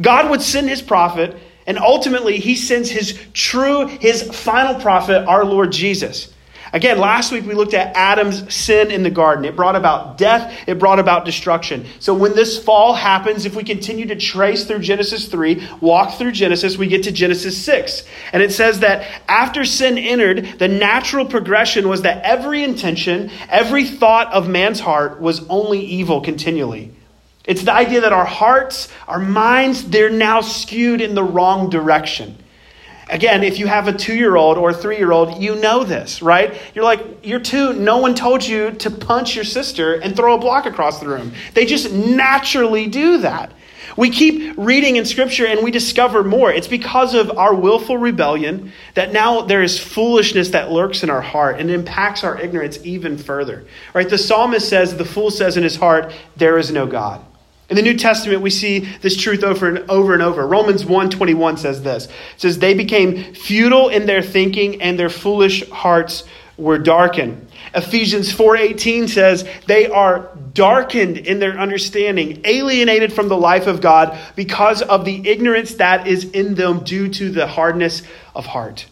God 0.00 0.30
would 0.30 0.42
send 0.42 0.68
his 0.68 0.82
prophet 0.82 1.36
and 1.66 1.78
ultimately, 1.78 2.38
he 2.38 2.54
sends 2.54 2.90
his 2.90 3.18
true, 3.32 3.86
his 3.86 4.22
final 4.22 4.80
prophet, 4.80 5.26
our 5.26 5.44
Lord 5.44 5.72
Jesus. 5.72 6.32
Again, 6.72 6.98
last 6.98 7.32
week 7.32 7.46
we 7.46 7.54
looked 7.54 7.74
at 7.74 7.94
Adam's 7.96 8.52
sin 8.52 8.90
in 8.90 9.02
the 9.02 9.10
garden. 9.10 9.44
It 9.44 9.56
brought 9.56 9.76
about 9.76 10.18
death, 10.18 10.52
it 10.66 10.78
brought 10.78 10.98
about 10.98 11.24
destruction. 11.24 11.86
So 12.00 12.12
when 12.12 12.34
this 12.34 12.62
fall 12.62 12.94
happens, 12.94 13.46
if 13.46 13.54
we 13.54 13.62
continue 13.62 14.06
to 14.06 14.16
trace 14.16 14.64
through 14.64 14.80
Genesis 14.80 15.28
3, 15.28 15.66
walk 15.80 16.18
through 16.18 16.32
Genesis, 16.32 16.76
we 16.76 16.88
get 16.88 17.04
to 17.04 17.12
Genesis 17.12 17.56
6. 17.64 18.04
And 18.32 18.42
it 18.42 18.52
says 18.52 18.80
that 18.80 19.06
after 19.28 19.64
sin 19.64 19.96
entered, 19.96 20.58
the 20.58 20.68
natural 20.68 21.24
progression 21.24 21.88
was 21.88 22.02
that 22.02 22.24
every 22.24 22.64
intention, 22.64 23.30
every 23.48 23.84
thought 23.84 24.32
of 24.32 24.48
man's 24.48 24.80
heart 24.80 25.20
was 25.20 25.46
only 25.48 25.80
evil 25.80 26.20
continually. 26.20 26.95
It's 27.46 27.62
the 27.62 27.72
idea 27.72 28.00
that 28.00 28.12
our 28.12 28.24
hearts, 28.24 28.88
our 29.06 29.20
minds, 29.20 29.88
they're 29.88 30.10
now 30.10 30.40
skewed 30.40 31.00
in 31.00 31.14
the 31.14 31.22
wrong 31.22 31.70
direction. 31.70 32.36
Again, 33.08 33.44
if 33.44 33.60
you 33.60 33.68
have 33.68 33.86
a 33.86 33.92
two 33.92 34.16
year 34.16 34.34
old 34.34 34.58
or 34.58 34.70
a 34.70 34.74
three 34.74 34.98
year 34.98 35.12
old, 35.12 35.40
you 35.40 35.54
know 35.54 35.84
this, 35.84 36.22
right? 36.22 36.60
You're 36.74 36.84
like, 36.84 37.24
you're 37.24 37.38
two, 37.38 37.72
no 37.72 37.98
one 37.98 38.16
told 38.16 38.44
you 38.44 38.72
to 38.72 38.90
punch 38.90 39.36
your 39.36 39.44
sister 39.44 39.94
and 39.94 40.16
throw 40.16 40.34
a 40.34 40.38
block 40.38 40.66
across 40.66 40.98
the 40.98 41.06
room. 41.06 41.32
They 41.54 41.66
just 41.66 41.92
naturally 41.92 42.88
do 42.88 43.18
that. 43.18 43.52
We 43.96 44.10
keep 44.10 44.54
reading 44.58 44.96
in 44.96 45.06
Scripture 45.06 45.46
and 45.46 45.62
we 45.62 45.70
discover 45.70 46.24
more. 46.24 46.50
It's 46.50 46.66
because 46.66 47.14
of 47.14 47.38
our 47.38 47.54
willful 47.54 47.96
rebellion 47.96 48.72
that 48.94 49.12
now 49.12 49.42
there 49.42 49.62
is 49.62 49.78
foolishness 49.78 50.50
that 50.50 50.72
lurks 50.72 51.04
in 51.04 51.08
our 51.08 51.22
heart 51.22 51.60
and 51.60 51.70
impacts 51.70 52.24
our 52.24 52.38
ignorance 52.38 52.78
even 52.84 53.16
further. 53.16 53.64
Right? 53.94 54.08
The 54.08 54.18
psalmist 54.18 54.68
says, 54.68 54.96
The 54.96 55.04
fool 55.04 55.30
says 55.30 55.56
in 55.56 55.62
his 55.62 55.76
heart, 55.76 56.12
There 56.36 56.58
is 56.58 56.72
no 56.72 56.86
God. 56.86 57.24
In 57.68 57.74
the 57.74 57.82
New 57.82 57.96
Testament, 57.96 58.42
we 58.42 58.50
see 58.50 58.80
this 59.00 59.16
truth 59.16 59.42
over 59.42 59.68
and 59.68 59.90
over 59.90 60.14
and 60.14 60.22
over. 60.22 60.46
Romans 60.46 60.84
1.21 60.84 61.58
says 61.58 61.82
this. 61.82 62.06
It 62.06 62.12
says, 62.36 62.58
They 62.58 62.74
became 62.74 63.34
futile 63.34 63.88
in 63.88 64.06
their 64.06 64.22
thinking, 64.22 64.80
and 64.80 64.98
their 64.98 65.10
foolish 65.10 65.68
hearts 65.70 66.22
were 66.56 66.78
darkened. 66.78 67.48
Ephesians 67.74 68.32
4.18 68.32 69.08
says, 69.08 69.48
They 69.66 69.88
are 69.88 70.30
darkened 70.54 71.18
in 71.18 71.40
their 71.40 71.58
understanding, 71.58 72.40
alienated 72.44 73.12
from 73.12 73.28
the 73.28 73.36
life 73.36 73.66
of 73.66 73.80
God 73.80 74.16
because 74.36 74.80
of 74.80 75.04
the 75.04 75.28
ignorance 75.28 75.74
that 75.74 76.06
is 76.06 76.24
in 76.24 76.54
them 76.54 76.84
due 76.84 77.08
to 77.08 77.30
the 77.30 77.46
hardness 77.48 78.02
of 78.34 78.46
heart. 78.46 78.86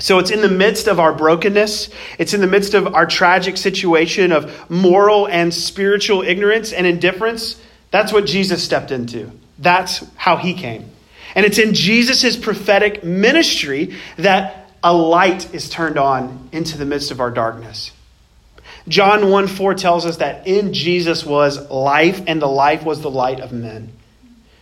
So 0.00 0.18
it's 0.18 0.30
in 0.30 0.40
the 0.40 0.48
midst 0.48 0.88
of 0.88 0.98
our 0.98 1.12
brokenness, 1.12 1.90
it's 2.18 2.34
in 2.34 2.40
the 2.40 2.46
midst 2.46 2.74
of 2.74 2.94
our 2.94 3.06
tragic 3.06 3.56
situation 3.56 4.32
of 4.32 4.70
moral 4.70 5.26
and 5.26 5.52
spiritual 5.52 6.22
ignorance 6.22 6.72
and 6.72 6.86
indifference. 6.86 7.60
That's 7.90 8.12
what 8.12 8.24
Jesus 8.26 8.64
stepped 8.64 8.90
into. 8.90 9.30
That's 9.58 10.04
how 10.16 10.36
he 10.36 10.54
came. 10.54 10.90
And 11.34 11.44
it's 11.46 11.58
in 11.58 11.74
Jesus' 11.74 12.36
prophetic 12.36 13.04
ministry 13.04 13.94
that 14.16 14.70
a 14.82 14.92
light 14.92 15.54
is 15.54 15.68
turned 15.68 15.98
on 15.98 16.48
into 16.52 16.78
the 16.78 16.86
midst 16.86 17.10
of 17.10 17.20
our 17.20 17.30
darkness. 17.30 17.92
John 18.88 19.30
1 19.30 19.46
4 19.46 19.74
tells 19.74 20.06
us 20.06 20.16
that 20.16 20.46
in 20.46 20.72
Jesus 20.72 21.24
was 21.24 21.70
life, 21.70 22.22
and 22.26 22.40
the 22.40 22.48
life 22.48 22.84
was 22.84 23.02
the 23.02 23.10
light 23.10 23.40
of 23.40 23.52
men. 23.52 23.92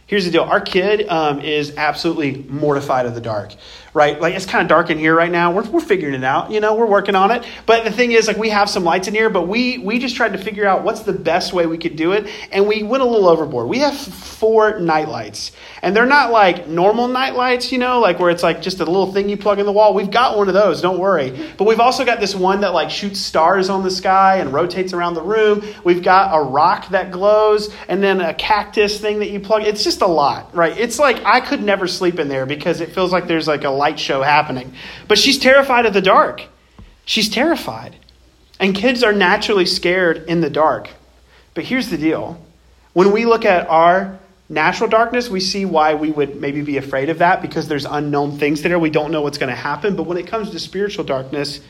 Here's 0.06 0.24
the 0.24 0.30
deal 0.30 0.42
our 0.42 0.60
kid 0.60 1.06
um, 1.08 1.40
is 1.40 1.76
absolutely 1.76 2.44
mortified 2.48 3.06
of 3.06 3.14
the 3.14 3.20
dark, 3.20 3.54
right? 3.92 4.20
Like, 4.20 4.34
it's 4.34 4.46
kind 4.46 4.62
of 4.62 4.68
dark 4.68 4.88
in 4.88 4.98
here 4.98 5.14
right 5.14 5.30
now. 5.30 5.52
We're, 5.52 5.68
we're 5.68 5.80
figuring 5.80 6.14
it 6.14 6.24
out, 6.24 6.50
you 6.50 6.60
know, 6.60 6.74
we're 6.74 6.86
working 6.86 7.14
on 7.14 7.30
it. 7.30 7.44
But 7.66 7.84
the 7.84 7.90
thing 7.90 8.12
is, 8.12 8.26
like, 8.26 8.38
we 8.38 8.48
have 8.48 8.70
some 8.70 8.84
lights 8.84 9.08
in 9.08 9.14
here, 9.14 9.28
but 9.28 9.42
we, 9.42 9.78
we 9.78 9.98
just 9.98 10.16
tried 10.16 10.32
to 10.32 10.38
figure 10.38 10.66
out 10.66 10.84
what's 10.84 11.02
the 11.02 11.12
best 11.12 11.52
way 11.52 11.66
we 11.66 11.76
could 11.76 11.96
do 11.96 12.12
it. 12.12 12.26
And 12.50 12.66
we 12.66 12.82
went 12.82 13.02
a 13.02 13.06
little 13.06 13.28
overboard. 13.28 13.68
We 13.68 13.80
have 13.80 13.96
four 13.96 14.78
night 14.78 15.08
lights, 15.08 15.52
and 15.82 15.94
they're 15.94 16.06
not 16.06 16.30
like 16.30 16.66
normal 16.66 17.08
night 17.08 17.34
lights, 17.34 17.70
you 17.70 17.78
know, 17.78 18.00
like 18.00 18.18
where 18.18 18.30
it's 18.30 18.42
like 18.42 18.62
just 18.62 18.80
a 18.80 18.84
little 18.84 19.12
thing 19.12 19.28
you 19.28 19.36
plug 19.36 19.58
in 19.58 19.66
the 19.66 19.72
wall. 19.72 19.92
We've 19.92 20.10
got 20.10 20.38
one 20.38 20.48
of 20.48 20.54
those, 20.54 20.80
don't 20.80 20.98
worry. 20.98 21.48
But 21.58 21.64
we've 21.64 21.80
also 21.80 22.04
got 22.04 22.20
this 22.20 22.34
one 22.34 22.62
that 22.62 22.72
like 22.72 22.90
shoots 22.90 23.20
stars 23.20 23.68
on 23.68 23.82
the 23.82 23.90
sky 23.90 24.38
and 24.38 24.52
rotates 24.52 24.92
around 24.92 25.14
the 25.14 25.22
room. 25.22 25.64
We've 25.84 26.02
got 26.02 26.34
a 26.34 26.42
rock 26.42 26.88
that 26.90 27.10
glows, 27.10 27.74
and 27.88 28.02
then 28.02 28.22
a 28.22 28.32
cactus 28.32 28.98
thing 28.98 29.18
that 29.18 29.30
you 29.30 29.40
plug. 29.40 29.64
It's 29.64 29.84
just 29.84 29.98
just 29.98 30.08
a 30.08 30.12
lot, 30.12 30.54
right? 30.54 30.78
It's 30.78 30.98
like 30.98 31.24
I 31.24 31.40
could 31.40 31.62
never 31.62 31.88
sleep 31.88 32.18
in 32.18 32.28
there 32.28 32.46
because 32.46 32.80
it 32.80 32.92
feels 32.92 33.12
like 33.12 33.26
there's 33.26 33.48
like 33.48 33.64
a 33.64 33.70
light 33.78 33.98
show 33.98 34.22
happening. 34.22 34.74
But 35.06 35.18
she's 35.18 35.38
terrified 35.38 35.86
of 35.86 35.94
the 35.94 36.02
dark. 36.02 36.42
She's 37.04 37.28
terrified. 37.28 37.96
And 38.60 38.74
kids 38.74 39.02
are 39.02 39.12
naturally 39.12 39.66
scared 39.66 40.24
in 40.28 40.40
the 40.40 40.50
dark. 40.50 40.90
But 41.54 41.64
here's 41.64 41.88
the 41.88 41.98
deal 41.98 42.40
when 42.92 43.12
we 43.12 43.24
look 43.24 43.44
at 43.44 43.68
our 43.68 44.18
natural 44.48 44.90
darkness, 44.90 45.28
we 45.28 45.40
see 45.40 45.64
why 45.64 45.94
we 45.94 46.10
would 46.10 46.40
maybe 46.40 46.62
be 46.62 46.76
afraid 46.76 47.10
of 47.10 47.18
that 47.18 47.42
because 47.42 47.68
there's 47.68 47.84
unknown 47.84 48.38
things 48.38 48.62
there. 48.62 48.78
We 48.78 48.90
don't 48.90 49.12
know 49.12 49.22
what's 49.22 49.38
going 49.38 49.50
to 49.50 49.56
happen. 49.56 49.96
But 49.96 50.04
when 50.04 50.18
it 50.18 50.26
comes 50.26 50.50
to 50.50 50.58
spiritual 50.58 51.04
darkness, 51.04 51.60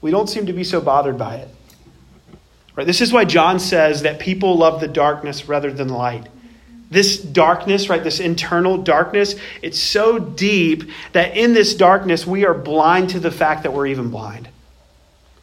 we 0.00 0.10
don't 0.10 0.28
seem 0.28 0.46
to 0.46 0.52
be 0.52 0.64
so 0.64 0.80
bothered 0.80 1.18
by 1.18 1.36
it. 1.36 1.48
Right? 2.76 2.86
This 2.86 3.00
is 3.00 3.12
why 3.12 3.24
John 3.24 3.58
says 3.58 4.02
that 4.02 4.20
people 4.20 4.56
love 4.56 4.80
the 4.80 4.88
darkness 4.88 5.48
rather 5.48 5.72
than 5.72 5.88
light 5.88 6.28
this 6.90 7.18
darkness, 7.18 7.88
right, 7.88 8.02
this 8.02 8.20
internal 8.20 8.78
darkness, 8.78 9.34
it's 9.62 9.80
so 9.80 10.18
deep 10.18 10.84
that 11.12 11.36
in 11.36 11.52
this 11.52 11.74
darkness 11.74 12.26
we 12.26 12.44
are 12.46 12.54
blind 12.54 13.10
to 13.10 13.20
the 13.20 13.30
fact 13.30 13.64
that 13.64 13.72
we're 13.72 13.86
even 13.86 14.10
blind. 14.10 14.48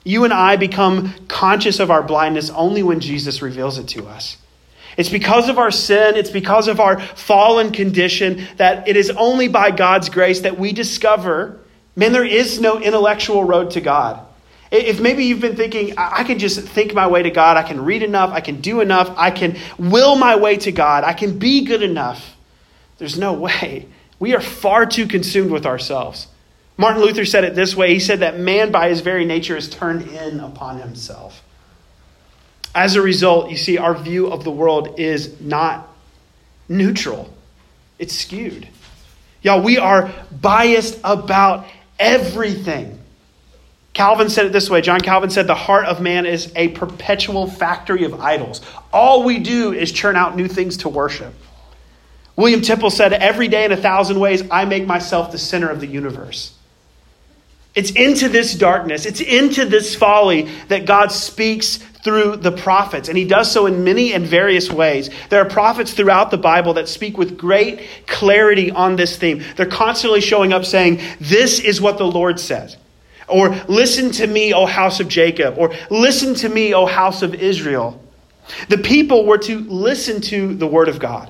You 0.03 0.23
and 0.23 0.33
I 0.33 0.55
become 0.55 1.13
conscious 1.27 1.79
of 1.79 1.91
our 1.91 2.03
blindness 2.03 2.49
only 2.49 2.83
when 2.83 2.99
Jesus 2.99 3.41
reveals 3.41 3.77
it 3.77 3.87
to 3.89 4.05
us. 4.05 4.37
It's 4.97 5.09
because 5.09 5.49
of 5.49 5.57
our 5.57 5.71
sin, 5.71 6.15
it's 6.15 6.29
because 6.29 6.67
of 6.67 6.79
our 6.79 6.99
fallen 6.99 7.71
condition 7.71 8.45
that 8.57 8.87
it 8.87 8.95
is 8.95 9.09
only 9.11 9.47
by 9.47 9.71
God's 9.71 10.09
grace 10.09 10.41
that 10.41 10.59
we 10.59 10.71
discover, 10.71 11.59
man, 11.95 12.11
there 12.11 12.25
is 12.25 12.61
no 12.61 12.79
intellectual 12.79 13.43
road 13.43 13.71
to 13.71 13.81
God. 13.81 14.23
If 14.73 14.99
maybe 14.99 15.25
you've 15.25 15.39
been 15.39 15.55
thinking, 15.55 15.93
I 15.99 16.23
can 16.23 16.39
just 16.39 16.59
think 16.59 16.95
my 16.95 17.05
way 17.05 17.21
to 17.21 17.29
God, 17.29 17.57
I 17.57 17.63
can 17.63 17.85
read 17.85 18.01
enough, 18.01 18.31
I 18.31 18.41
can 18.41 18.59
do 18.59 18.81
enough, 18.81 19.13
I 19.15 19.29
can 19.29 19.55
will 19.77 20.15
my 20.15 20.35
way 20.35 20.57
to 20.57 20.71
God, 20.71 21.03
I 21.03 21.13
can 21.13 21.37
be 21.37 21.63
good 21.63 21.83
enough. 21.83 22.35
There's 22.97 23.17
no 23.17 23.33
way. 23.33 23.87
We 24.17 24.33
are 24.33 24.41
far 24.41 24.87
too 24.87 25.05
consumed 25.05 25.51
with 25.51 25.67
ourselves. 25.67 26.25
Martin 26.75 27.03
Luther 27.03 27.23
said 27.23 27.43
it 27.43 27.53
this 27.53 27.75
way 27.75 27.93
he 27.93 27.99
said 27.99 28.21
that 28.21 28.39
man, 28.39 28.71
by 28.71 28.89
his 28.89 29.01
very 29.01 29.25
nature, 29.25 29.55
is 29.55 29.69
turned 29.69 30.07
in 30.07 30.39
upon 30.39 30.79
himself. 30.79 31.43
As 32.73 32.95
a 32.95 33.01
result, 33.03 33.51
you 33.51 33.57
see, 33.57 33.77
our 33.77 33.93
view 33.93 34.31
of 34.31 34.43
the 34.43 34.49
world 34.49 34.99
is 34.99 35.39
not 35.39 35.87
neutral, 36.67 37.31
it's 37.99 38.15
skewed. 38.15 38.67
Y'all, 39.43 39.61
we 39.61 39.77
are 39.77 40.11
biased 40.31 40.99
about 41.03 41.67
everything. 41.99 42.97
Calvin 43.93 44.29
said 44.29 44.47
it 44.47 44.51
this 44.51 44.69
way 44.69 44.81
John 44.81 45.01
Calvin 45.01 45.29
said, 45.29 45.47
The 45.47 45.55
heart 45.55 45.85
of 45.85 46.01
man 46.01 46.25
is 46.25 46.51
a 46.55 46.69
perpetual 46.69 47.47
factory 47.47 48.03
of 48.05 48.19
idols. 48.19 48.61
All 48.91 49.23
we 49.23 49.39
do 49.39 49.71
is 49.71 49.91
churn 49.91 50.15
out 50.15 50.35
new 50.35 50.47
things 50.47 50.77
to 50.77 50.89
worship. 50.89 51.33
William 52.35 52.61
Temple 52.61 52.89
said, 52.89 53.13
Every 53.13 53.47
day 53.47 53.65
in 53.65 53.71
a 53.71 53.77
thousand 53.77 54.19
ways, 54.19 54.43
I 54.49 54.65
make 54.65 54.87
myself 54.87 55.31
the 55.31 55.37
center 55.37 55.69
of 55.69 55.79
the 55.79 55.87
universe. 55.87 56.57
It's 57.75 57.91
into 57.91 58.29
this 58.29 58.53
darkness, 58.53 59.05
it's 59.05 59.21
into 59.21 59.65
this 59.65 59.95
folly 59.95 60.49
that 60.67 60.85
God 60.85 61.11
speaks 61.11 61.77
through 61.77 62.37
the 62.37 62.51
prophets. 62.51 63.09
And 63.09 63.17
he 63.17 63.25
does 63.25 63.51
so 63.51 63.65
in 63.65 63.83
many 63.83 64.13
and 64.13 64.25
various 64.25 64.69
ways. 64.69 65.09
There 65.29 65.41
are 65.41 65.49
prophets 65.49 65.93
throughout 65.93 66.31
the 66.31 66.37
Bible 66.37 66.73
that 66.73 66.89
speak 66.89 67.17
with 67.17 67.37
great 67.37 67.87
clarity 68.07 68.69
on 68.69 68.95
this 68.95 69.17
theme. 69.17 69.43
They're 69.55 69.65
constantly 69.65 70.19
showing 70.21 70.51
up 70.51 70.65
saying, 70.65 70.99
This 71.19 71.59
is 71.59 71.79
what 71.79 71.97
the 71.97 72.05
Lord 72.05 72.39
says. 72.39 72.77
Or 73.27 73.49
listen 73.67 74.11
to 74.11 74.27
me, 74.27 74.53
O 74.53 74.65
house 74.65 74.99
of 74.99 75.07
Jacob. 75.07 75.57
Or 75.57 75.73
listen 75.89 76.35
to 76.35 76.49
me, 76.49 76.73
O 76.73 76.85
house 76.85 77.21
of 77.21 77.33
Israel. 77.35 78.01
The 78.69 78.77
people 78.77 79.25
were 79.25 79.37
to 79.39 79.59
listen 79.59 80.21
to 80.21 80.53
the 80.55 80.67
word 80.67 80.89
of 80.89 80.99
God. 80.99 81.29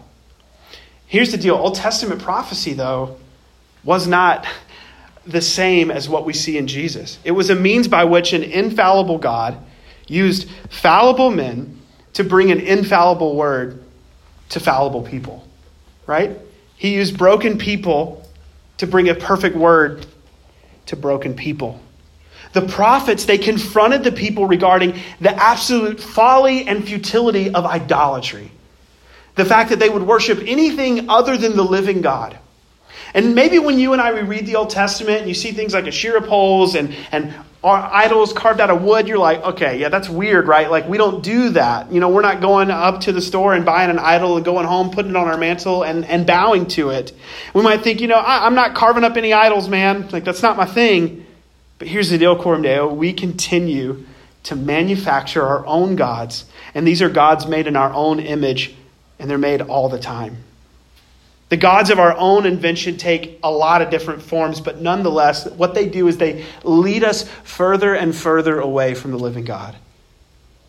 Here's 1.05 1.31
the 1.31 1.37
deal 1.37 1.55
Old 1.55 1.75
Testament 1.75 2.21
prophecy, 2.21 2.73
though, 2.73 3.17
was 3.83 4.07
not 4.07 4.47
the 5.25 5.41
same 5.41 5.91
as 5.91 6.09
what 6.09 6.25
we 6.25 6.33
see 6.33 6.57
in 6.57 6.67
Jesus. 6.67 7.19
It 7.23 7.31
was 7.31 7.49
a 7.49 7.55
means 7.55 7.87
by 7.87 8.03
which 8.03 8.33
an 8.33 8.43
infallible 8.43 9.17
God 9.17 9.57
used 10.07 10.49
fallible 10.69 11.31
men 11.31 11.79
to 12.13 12.23
bring 12.23 12.51
an 12.51 12.59
infallible 12.59 13.35
word 13.35 13.83
to 14.49 14.59
fallible 14.59 15.01
people, 15.01 15.47
right? 16.05 16.37
He 16.75 16.95
used 16.95 17.17
broken 17.17 17.57
people 17.57 18.27
to 18.77 18.87
bring 18.87 19.09
a 19.09 19.15
perfect 19.15 19.55
word 19.55 20.05
to 20.87 20.95
broken 20.95 21.33
people. 21.33 21.79
The 22.53 22.61
prophets, 22.61 23.25
they 23.25 23.37
confronted 23.37 24.03
the 24.03 24.11
people 24.11 24.45
regarding 24.45 24.99
the 25.19 25.33
absolute 25.35 25.99
folly 25.99 26.67
and 26.67 26.85
futility 26.85 27.53
of 27.53 27.65
idolatry. 27.65 28.51
The 29.35 29.45
fact 29.45 29.71
that 29.71 29.79
they 29.79 29.89
would 29.89 30.03
worship 30.03 30.39
anything 30.45 31.09
other 31.09 31.35
than 31.35 31.55
the 31.55 31.63
living 31.63 32.01
God. 32.01 32.37
And 33.15 33.33
maybe 33.33 33.59
when 33.59 33.79
you 33.79 33.93
and 33.93 34.01
I 34.01 34.09
read 34.19 34.45
the 34.45 34.55
Old 34.55 34.69
Testament 34.69 35.19
and 35.19 35.27
you 35.27 35.33
see 35.33 35.51
things 35.51 35.73
like 35.73 35.85
Asherah 35.85 36.21
poles 36.21 36.75
and, 36.75 36.95
and 37.11 37.33
idols 37.71 38.33
carved 38.33 38.59
out 38.59 38.69
of 38.69 38.81
wood, 38.81 39.07
you're 39.07 39.17
like, 39.17 39.41
okay, 39.41 39.79
yeah, 39.79 39.89
that's 39.89 40.09
weird, 40.09 40.47
right? 40.47 40.69
Like, 40.69 40.87
we 40.87 40.97
don't 40.97 41.23
do 41.23 41.49
that. 41.51 41.91
You 41.91 42.01
know, 42.01 42.09
we're 42.09 42.21
not 42.21 42.41
going 42.41 42.69
up 42.69 43.01
to 43.01 43.13
the 43.13 43.21
store 43.21 43.53
and 43.53 43.65
buying 43.65 43.89
an 43.89 43.99
idol 43.99 44.35
and 44.35 44.43
going 44.43 44.65
home, 44.65 44.91
putting 44.91 45.11
it 45.11 45.17
on 45.17 45.27
our 45.27 45.37
mantle 45.37 45.83
and, 45.83 46.03
and 46.05 46.27
bowing 46.27 46.67
to 46.69 46.89
it. 46.89 47.13
We 47.53 47.61
might 47.61 47.81
think, 47.81 48.01
you 48.01 48.07
know, 48.07 48.17
I, 48.17 48.45
I'm 48.45 48.55
not 48.55 48.75
carving 48.75 49.05
up 49.05 49.15
any 49.15 49.31
idols, 49.31 49.69
man. 49.69 50.09
Like, 50.09 50.25
that's 50.25 50.41
not 50.41 50.57
my 50.57 50.65
thing. 50.65 51.25
But 51.79 51.87
here's 51.87 52.09
the 52.09 52.17
deal, 52.17 52.41
Coram 52.41 52.61
Deo. 52.61 52.93
We 52.93 53.13
continue 53.13 54.05
to 54.43 54.55
manufacture 54.57 55.41
our 55.41 55.65
own 55.65 55.95
gods, 55.95 56.45
and 56.75 56.85
these 56.85 57.01
are 57.01 57.09
gods 57.09 57.47
made 57.47 57.65
in 57.65 57.77
our 57.77 57.93
own 57.93 58.19
image, 58.19 58.75
and 59.19 59.29
they're 59.29 59.37
made 59.37 59.61
all 59.61 59.87
the 59.87 59.99
time. 59.99 60.37
The 61.53 61.57
gods 61.57 61.91
of 61.91 61.99
our 61.99 62.17
own 62.17 62.47
invention 62.47 62.97
take 62.97 63.37
a 63.43 63.51
lot 63.51 63.83
of 63.83 63.91
different 63.91 64.23
forms, 64.23 64.59
but 64.59 64.81
nonetheless, 64.81 65.47
what 65.51 65.75
they 65.75 65.87
do 65.87 66.07
is 66.07 66.17
they 66.17 66.45
lead 66.63 67.03
us 67.03 67.29
further 67.43 67.93
and 67.93 68.15
further 68.15 68.59
away 68.59 68.95
from 68.95 69.11
the 69.11 69.19
living 69.19 69.45
God. 69.45 69.75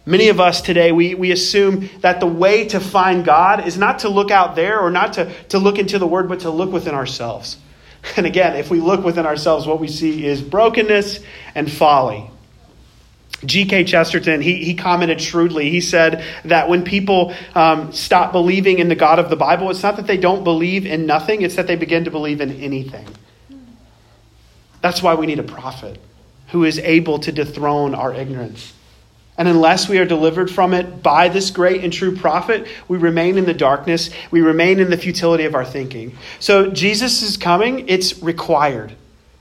Many 0.04 0.28
of 0.28 0.40
us 0.40 0.60
today, 0.60 0.92
we, 0.92 1.14
we 1.14 1.32
assume 1.32 1.88
that 2.00 2.20
the 2.20 2.26
way 2.26 2.68
to 2.68 2.80
find 2.80 3.24
God 3.24 3.66
is 3.66 3.78
not 3.78 4.00
to 4.00 4.10
look 4.10 4.30
out 4.30 4.56
there 4.56 4.78
or 4.78 4.90
not 4.90 5.14
to, 5.14 5.32
to 5.44 5.58
look 5.58 5.78
into 5.78 5.98
the 5.98 6.06
Word, 6.06 6.28
but 6.28 6.40
to 6.40 6.50
look 6.50 6.70
within 6.70 6.94
ourselves. 6.94 7.56
And 8.18 8.26
again, 8.26 8.54
if 8.56 8.68
we 8.68 8.80
look 8.80 9.02
within 9.02 9.24
ourselves, 9.24 9.66
what 9.66 9.80
we 9.80 9.88
see 9.88 10.26
is 10.26 10.42
brokenness 10.42 11.20
and 11.54 11.72
folly. 11.72 12.30
G.K. 13.46 13.84
Chesterton, 13.84 14.40
he, 14.40 14.64
he 14.64 14.74
commented 14.74 15.20
shrewdly. 15.20 15.70
He 15.70 15.80
said 15.80 16.24
that 16.44 16.68
when 16.68 16.84
people 16.84 17.34
um, 17.54 17.92
stop 17.92 18.32
believing 18.32 18.78
in 18.78 18.88
the 18.88 18.94
God 18.94 19.18
of 19.18 19.30
the 19.30 19.36
Bible, 19.36 19.70
it's 19.70 19.82
not 19.82 19.96
that 19.96 20.06
they 20.06 20.16
don't 20.16 20.44
believe 20.44 20.86
in 20.86 21.06
nothing, 21.06 21.42
it's 21.42 21.56
that 21.56 21.66
they 21.66 21.76
begin 21.76 22.04
to 22.04 22.10
believe 22.10 22.40
in 22.40 22.52
anything. 22.60 23.06
That's 24.80 25.02
why 25.02 25.14
we 25.14 25.26
need 25.26 25.38
a 25.38 25.44
prophet 25.44 25.98
who 26.48 26.64
is 26.64 26.78
able 26.78 27.18
to 27.20 27.32
dethrone 27.32 27.94
our 27.94 28.14
ignorance. 28.14 28.72
And 29.36 29.48
unless 29.48 29.88
we 29.88 29.98
are 29.98 30.04
delivered 30.04 30.50
from 30.50 30.74
it 30.74 31.02
by 31.02 31.28
this 31.28 31.50
great 31.50 31.82
and 31.82 31.92
true 31.92 32.16
prophet, 32.16 32.68
we 32.86 32.98
remain 32.98 33.36
in 33.36 33.46
the 33.46 33.54
darkness. 33.54 34.10
We 34.30 34.42
remain 34.42 34.78
in 34.78 34.90
the 34.90 34.96
futility 34.96 35.44
of 35.44 35.54
our 35.54 35.64
thinking. 35.64 36.16
So 36.38 36.70
Jesus 36.70 37.22
is 37.22 37.36
coming, 37.36 37.88
it's 37.88 38.22
required. 38.22 38.94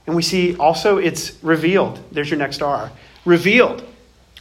And 0.06 0.16
we 0.16 0.22
see 0.22 0.56
also 0.56 0.98
it's 0.98 1.42
revealed. 1.44 2.00
There's 2.10 2.28
your 2.28 2.38
next 2.38 2.60
R 2.60 2.90
revealed. 3.24 3.84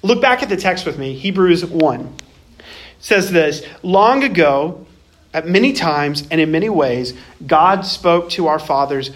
Look 0.03 0.21
back 0.21 0.43
at 0.43 0.49
the 0.49 0.57
text 0.57 0.85
with 0.85 0.99
me, 0.99 1.13
Hebrews 1.13 1.65
1. 1.65 2.01
It 2.01 2.65
says 2.99 3.31
this 3.31 3.65
Long 3.81 4.23
ago, 4.23 4.85
at 5.33 5.47
many 5.47 5.73
times 5.73 6.27
and 6.29 6.39
in 6.39 6.51
many 6.51 6.69
ways, 6.69 7.13
God 7.45 7.85
spoke 7.85 8.29
to 8.31 8.47
our 8.47 8.59
fathers 8.59 9.11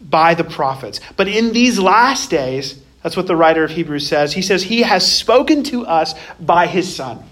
by 0.00 0.34
the 0.34 0.44
prophets. 0.44 1.00
But 1.16 1.28
in 1.28 1.52
these 1.52 1.78
last 1.78 2.30
days, 2.30 2.80
that's 3.02 3.16
what 3.16 3.28
the 3.28 3.36
writer 3.36 3.62
of 3.62 3.70
Hebrews 3.70 4.08
says. 4.08 4.32
He 4.32 4.42
says, 4.42 4.64
He 4.64 4.82
has 4.82 5.10
spoken 5.10 5.62
to 5.64 5.86
us 5.86 6.14
by 6.40 6.66
His 6.66 6.94
Son. 6.94 7.22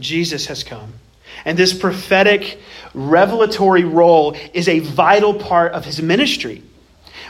Jesus 0.00 0.46
has 0.46 0.64
come. 0.64 0.94
And 1.44 1.58
this 1.58 1.78
prophetic, 1.78 2.58
revelatory 2.94 3.84
role 3.84 4.36
is 4.54 4.68
a 4.68 4.78
vital 4.78 5.34
part 5.34 5.72
of 5.72 5.84
His 5.84 6.00
ministry. 6.00 6.62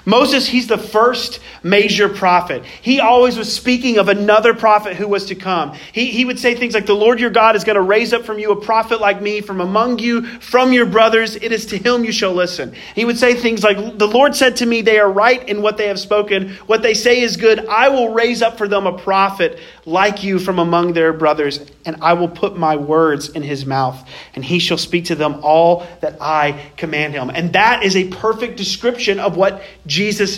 Moses, 0.09 0.47
he's 0.47 0.69
the 0.69 0.79
first 0.79 1.41
major 1.65 2.09
prophet. 2.09 2.65
He 2.65 3.01
always 3.01 3.37
was 3.37 3.53
speaking 3.53 3.99
of 3.99 4.09
another 4.09 4.55
prophet 4.55 4.95
who 4.95 5.09
was 5.09 5.27
to 5.27 5.35
come. 5.35 5.77
He, 5.91 6.13
he 6.13 6.25
would 6.25 6.39
say 6.39 6.55
things 6.55 6.75
like, 6.75 6.87
The 6.87 6.95
Lord 6.95 7.19
your 7.19 7.31
God 7.31 7.57
is 7.57 7.65
going 7.65 7.75
to 7.75 7.83
raise 7.83 8.13
up 8.13 8.25
from 8.25 8.39
you 8.39 8.53
a 8.53 8.57
prophet 8.57 9.01
like 9.01 9.21
me 9.21 9.41
from 9.41 9.61
among 9.61 9.99
you, 9.99 10.25
from 10.39 10.73
your 10.73 10.87
brothers. 10.87 11.35
It 11.35 11.51
is 11.51 11.67
to 11.67 11.79
him 11.79 12.05
you 12.05 12.13
shall 12.13 12.33
listen. 12.33 12.73
He 12.95 13.05
would 13.05 13.19
say 13.19 13.35
things 13.35 13.65
like, 13.65 13.99
The 13.99 14.07
Lord 14.07 14.37
said 14.37 14.55
to 14.59 14.67
me, 14.67 14.81
They 14.81 15.01
are 15.01 15.11
right 15.11 15.47
in 15.49 15.61
what 15.61 15.77
they 15.77 15.89
have 15.89 15.99
spoken. 15.99 16.51
What 16.67 16.83
they 16.83 16.95
say 16.95 17.21
is 17.21 17.37
good. 17.37 17.67
I 17.67 17.89
will 17.89 18.15
raise 18.15 18.43
up 18.43 18.59
for 18.59 18.69
them 18.69 18.87
a 18.87 18.97
prophet 18.97 19.59
like 19.85 20.23
you 20.23 20.39
from 20.39 20.61
among 20.61 20.93
their 20.93 21.13
brothers, 21.13 21.61
and 21.85 21.97
I 22.01 22.13
will 22.13 22.29
put 22.29 22.57
my 22.57 22.77
words 22.77 23.29
in 23.29 23.43
his 23.43 23.67
mouth, 23.67 24.09
and 24.35 24.45
he 24.45 24.61
shall 24.61 24.79
speak 24.79 25.07
to 25.07 25.17
them 25.17 25.41
all 25.43 25.85
that 26.01 26.19
I 26.21 26.71
command 26.77 27.15
him. 27.15 27.29
And 27.31 27.53
that 27.55 27.83
is 27.83 27.97
a 27.97 28.07
perfect 28.09 28.57
description 28.57 29.19
of 29.19 29.37
what 29.37 29.63
Jesus 29.85 29.96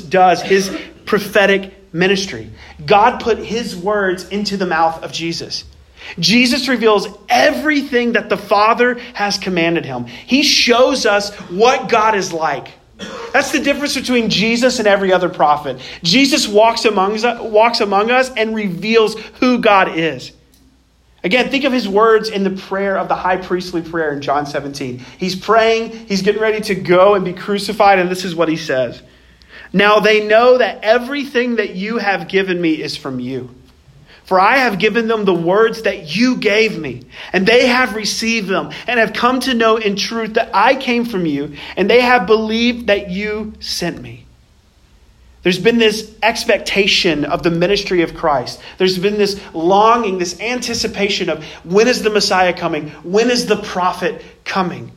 does, 0.09 0.43
his 0.43 0.77
prophetic 1.07 1.93
ministry. 1.93 2.51
God 2.85 3.21
put 3.21 3.39
his 3.39 3.77
words 3.77 4.29
into 4.29 4.57
the 4.57 4.67
mouth 4.67 5.03
of 5.03 5.13
Jesus. 5.13 5.65
Jesus 6.19 6.69
reveals 6.69 7.09
everything 7.29 8.13
that 8.13 8.29
the 8.29 8.37
Father 8.37 8.99
has 9.15 9.39
commanded 9.39 9.85
him. 9.85 10.07
He 10.07 10.43
shows 10.43 11.07
us 11.07 11.35
what 11.51 11.89
God 11.89 12.15
is 12.15 12.33
like. 12.33 12.69
That's 13.33 13.53
the 13.53 13.61
difference 13.61 13.95
between 13.95 14.29
Jesus 14.29 14.79
and 14.79 14.89
every 14.89 15.13
other 15.13 15.29
prophet. 15.29 15.81
Jesus 16.03 16.49
walks 16.49 16.85
among, 16.85 17.21
walks 17.53 17.81
among 17.81 18.11
us 18.11 18.31
and 18.31 18.55
reveals 18.55 19.15
who 19.41 19.59
God 19.59 19.97
is. 19.97 20.33
Again, 21.23 21.51
think 21.51 21.65
of 21.65 21.73
his 21.73 21.89
words 21.89 22.29
in 22.29 22.45
the 22.45 22.51
prayer 22.51 22.97
of 22.97 23.09
the 23.09 23.15
high 23.15 23.37
priestly 23.37 23.83
prayer 23.83 24.13
in 24.13 24.23
John 24.23 24.47
17. 24.47 24.99
He's 25.19 25.35
praying, 25.35 26.07
he's 26.07 26.23
getting 26.23 26.41
ready 26.41 26.61
to 26.63 26.75
go 26.75 27.15
and 27.15 27.25
be 27.25 27.33
crucified, 27.33 27.99
and 27.99 28.09
this 28.09 28.25
is 28.25 28.35
what 28.35 28.49
he 28.49 28.57
says 28.57 29.03
Now 29.73 30.01
they 30.01 30.27
know 30.27 30.59
that 30.59 30.83
everything 30.83 31.57
that 31.57 31.75
you 31.75 31.99
have 31.99 32.29
given 32.29 32.61
me 32.61 32.83
is 32.83 32.97
from 32.97 33.21
you. 33.21 33.55
For 34.25 34.39
I 34.39 34.59
have 34.59 34.79
given 34.79 35.09
them 35.09 35.25
the 35.25 35.35
words 35.35 35.83
that 35.83 36.15
you 36.15 36.37
gave 36.37 36.79
me, 36.79 37.05
and 37.33 37.47
they 37.47 37.67
have 37.67 37.95
received 37.95 38.49
them, 38.49 38.71
and 38.87 39.01
have 39.01 39.15
come 39.15 39.41
to 39.41 39.55
know 39.55 39.79
in 39.79 39.97
truth 39.97 40.35
that 40.35 40.51
I 40.53 40.75
came 40.75 41.07
from 41.07 41.25
you, 41.25 41.57
and 41.79 41.89
they 41.89 42.03
have 42.03 42.27
believed 42.27 42.89
that 42.89 43.11
you 43.11 43.55
sent 43.61 44.03
me. 44.03 44.27
There's 45.43 45.59
been 45.59 45.79
this 45.79 46.15
expectation 46.23 47.25
of 47.25 47.43
the 47.43 47.51
ministry 47.51 48.03
of 48.03 48.15
Christ. 48.15 48.61
There's 48.77 48.99
been 48.99 49.17
this 49.17 49.41
longing, 49.55 50.19
this 50.19 50.39
anticipation 50.41 51.31
of 51.31 51.43
when 51.65 51.89
is 51.89 52.03
the 52.03 52.11
Messiah 52.11 52.53
coming? 52.53 52.91
When 53.05 53.31
is 53.31 53.47
the 53.47 53.57
prophet 53.57 54.23
coming? 54.45 54.93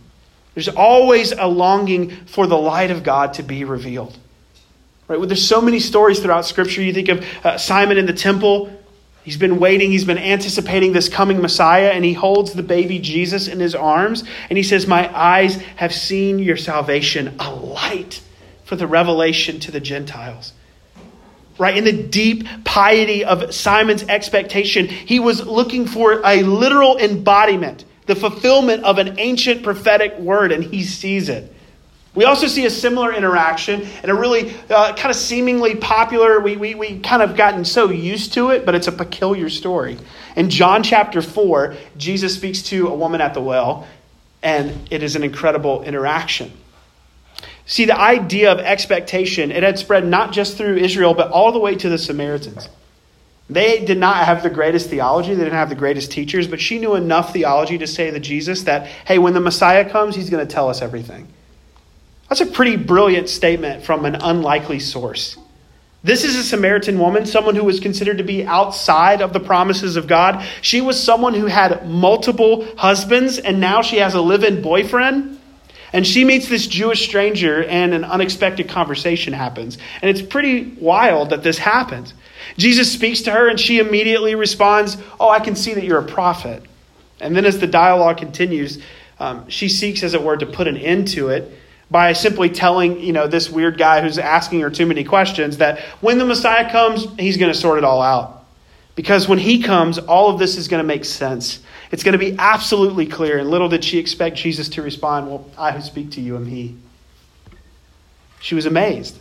There's 0.55 0.67
always 0.67 1.31
a 1.31 1.47
longing 1.47 2.09
for 2.25 2.47
the 2.47 2.57
light 2.57 2.91
of 2.91 3.03
God 3.03 3.35
to 3.35 3.43
be 3.43 3.63
revealed. 3.63 4.17
Right? 5.11 5.19
Well, 5.19 5.27
there's 5.27 5.45
so 5.45 5.59
many 5.59 5.81
stories 5.81 6.21
throughout 6.21 6.45
Scripture. 6.45 6.81
You 6.81 6.93
think 6.93 7.09
of 7.09 7.25
uh, 7.43 7.57
Simon 7.57 7.97
in 7.97 8.05
the 8.05 8.13
temple. 8.13 8.71
He's 9.25 9.35
been 9.35 9.59
waiting, 9.59 9.91
he's 9.91 10.05
been 10.05 10.17
anticipating 10.17 10.93
this 10.93 11.09
coming 11.09 11.41
Messiah, 11.41 11.89
and 11.89 12.05
he 12.05 12.13
holds 12.13 12.53
the 12.53 12.63
baby 12.63 12.97
Jesus 12.97 13.49
in 13.49 13.59
his 13.59 13.75
arms, 13.75 14.23
and 14.49 14.55
he 14.55 14.63
says, 14.63 14.87
My 14.87 15.13
eyes 15.13 15.57
have 15.75 15.93
seen 15.93 16.39
your 16.39 16.55
salvation, 16.55 17.35
a 17.39 17.53
light 17.53 18.21
for 18.63 18.77
the 18.77 18.87
revelation 18.87 19.59
to 19.59 19.71
the 19.71 19.81
Gentiles. 19.81 20.53
Right? 21.59 21.75
In 21.75 21.83
the 21.83 22.03
deep 22.03 22.47
piety 22.63 23.25
of 23.25 23.53
Simon's 23.53 24.03
expectation, 24.03 24.87
he 24.87 25.19
was 25.19 25.45
looking 25.45 25.87
for 25.87 26.21
a 26.25 26.41
literal 26.43 26.97
embodiment, 26.97 27.83
the 28.05 28.15
fulfillment 28.15 28.85
of 28.85 28.97
an 28.97 29.19
ancient 29.19 29.61
prophetic 29.61 30.17
word, 30.19 30.53
and 30.53 30.63
he 30.63 30.85
sees 30.85 31.27
it. 31.27 31.53
We 32.13 32.25
also 32.25 32.47
see 32.47 32.65
a 32.65 32.69
similar 32.69 33.13
interaction 33.13 33.87
and 34.03 34.11
a 34.11 34.13
really 34.13 34.53
uh, 34.69 34.93
kind 34.95 35.11
of 35.11 35.15
seemingly 35.15 35.75
popular, 35.75 36.41
we, 36.41 36.57
we, 36.57 36.75
we 36.75 36.99
kind 36.99 37.21
of 37.21 37.37
gotten 37.37 37.63
so 37.63 37.89
used 37.89 38.33
to 38.33 38.49
it, 38.49 38.65
but 38.65 38.75
it's 38.75 38.87
a 38.87 38.91
peculiar 38.91 39.49
story. 39.49 39.97
In 40.35 40.49
John 40.49 40.83
chapter 40.83 41.21
4, 41.21 41.75
Jesus 41.97 42.35
speaks 42.35 42.63
to 42.63 42.89
a 42.89 42.95
woman 42.95 43.21
at 43.21 43.33
the 43.33 43.41
well, 43.41 43.87
and 44.43 44.89
it 44.91 45.03
is 45.03 45.15
an 45.15 45.23
incredible 45.23 45.83
interaction. 45.83 46.51
See, 47.65 47.85
the 47.85 47.97
idea 47.97 48.51
of 48.51 48.59
expectation, 48.59 49.49
it 49.49 49.63
had 49.63 49.79
spread 49.79 50.05
not 50.05 50.33
just 50.33 50.57
through 50.57 50.77
Israel, 50.77 51.13
but 51.13 51.31
all 51.31 51.53
the 51.53 51.59
way 51.59 51.75
to 51.75 51.87
the 51.87 51.97
Samaritans. 51.97 52.67
They 53.49 53.85
did 53.85 53.97
not 53.97 54.25
have 54.25 54.43
the 54.43 54.49
greatest 54.49 54.89
theology, 54.89 55.33
they 55.33 55.43
didn't 55.43 55.53
have 55.53 55.69
the 55.69 55.75
greatest 55.75 56.11
teachers, 56.11 56.47
but 56.47 56.59
she 56.59 56.79
knew 56.79 56.95
enough 56.95 57.31
theology 57.31 57.77
to 57.77 57.87
say 57.87 58.11
to 58.11 58.19
Jesus 58.19 58.63
that, 58.63 58.87
hey, 58.87 59.17
when 59.17 59.33
the 59.33 59.39
Messiah 59.39 59.89
comes, 59.89 60.15
he's 60.15 60.29
going 60.29 60.45
to 60.45 60.53
tell 60.53 60.67
us 60.67 60.81
everything. 60.81 61.29
That's 62.31 62.39
a 62.39 62.45
pretty 62.45 62.77
brilliant 62.77 63.27
statement 63.27 63.83
from 63.83 64.05
an 64.05 64.15
unlikely 64.15 64.79
source. 64.79 65.37
This 66.01 66.23
is 66.23 66.37
a 66.37 66.43
Samaritan 66.43 66.97
woman, 66.97 67.25
someone 67.25 67.55
who 67.55 67.65
was 67.65 67.81
considered 67.81 68.19
to 68.19 68.23
be 68.23 68.45
outside 68.45 69.21
of 69.21 69.33
the 69.33 69.41
promises 69.41 69.97
of 69.97 70.07
God. 70.07 70.41
She 70.61 70.79
was 70.79 70.97
someone 70.97 71.33
who 71.33 71.47
had 71.47 71.85
multiple 71.85 72.65
husbands, 72.77 73.37
and 73.37 73.59
now 73.59 73.81
she 73.81 73.97
has 73.97 74.13
a 74.13 74.21
live 74.21 74.45
in 74.45 74.61
boyfriend. 74.61 75.41
And 75.91 76.07
she 76.07 76.23
meets 76.23 76.47
this 76.47 76.67
Jewish 76.67 77.03
stranger, 77.03 77.65
and 77.65 77.93
an 77.93 78.05
unexpected 78.05 78.69
conversation 78.69 79.33
happens. 79.33 79.77
And 80.01 80.09
it's 80.09 80.25
pretty 80.25 80.73
wild 80.79 81.31
that 81.31 81.43
this 81.43 81.57
happens. 81.57 82.13
Jesus 82.55 82.89
speaks 82.89 83.23
to 83.23 83.31
her, 83.31 83.49
and 83.49 83.59
she 83.59 83.79
immediately 83.79 84.35
responds, 84.35 84.95
Oh, 85.19 85.27
I 85.27 85.41
can 85.41 85.57
see 85.57 85.73
that 85.73 85.83
you're 85.83 85.99
a 85.99 86.07
prophet. 86.07 86.63
And 87.19 87.35
then 87.35 87.43
as 87.43 87.59
the 87.59 87.67
dialogue 87.67 88.19
continues, 88.19 88.81
um, 89.19 89.49
she 89.49 89.67
seeks, 89.67 90.01
as 90.01 90.13
it 90.13 90.23
were, 90.23 90.37
to 90.37 90.45
put 90.45 90.69
an 90.69 90.77
end 90.77 91.09
to 91.09 91.27
it 91.27 91.57
by 91.91 92.13
simply 92.13 92.49
telling 92.49 93.01
you 93.01 93.11
know 93.11 93.27
this 93.27 93.49
weird 93.49 93.77
guy 93.77 94.01
who's 94.01 94.17
asking 94.17 94.61
her 94.61 94.69
too 94.69 94.85
many 94.85 95.03
questions 95.03 95.57
that 95.57 95.79
when 95.99 96.17
the 96.17 96.25
Messiah 96.25 96.71
comes, 96.71 97.05
he's 97.19 97.37
going 97.37 97.51
to 97.51 97.57
sort 97.57 97.77
it 97.77 97.83
all 97.83 98.01
out. 98.01 98.45
Because 98.95 99.27
when 99.27 99.39
he 99.39 99.61
comes, 99.61 99.99
all 99.99 100.29
of 100.29 100.39
this 100.39 100.57
is 100.57 100.67
going 100.67 100.81
to 100.81 100.87
make 100.87 101.05
sense. 101.05 101.59
It's 101.91 102.03
going 102.03 102.13
to 102.13 102.19
be 102.19 102.35
absolutely 102.37 103.05
clear. 103.05 103.37
And 103.37 103.49
little 103.49 103.69
did 103.69 103.83
she 103.83 103.99
expect 103.99 104.37
Jesus 104.37 104.69
to 104.69 104.81
respond, 104.81 105.27
Well, 105.27 105.49
I 105.57 105.71
who 105.71 105.81
speak 105.81 106.11
to 106.11 106.21
you 106.21 106.35
am 106.35 106.45
he. 106.45 106.77
She 108.39 108.55
was 108.55 108.65
amazed. 108.65 109.17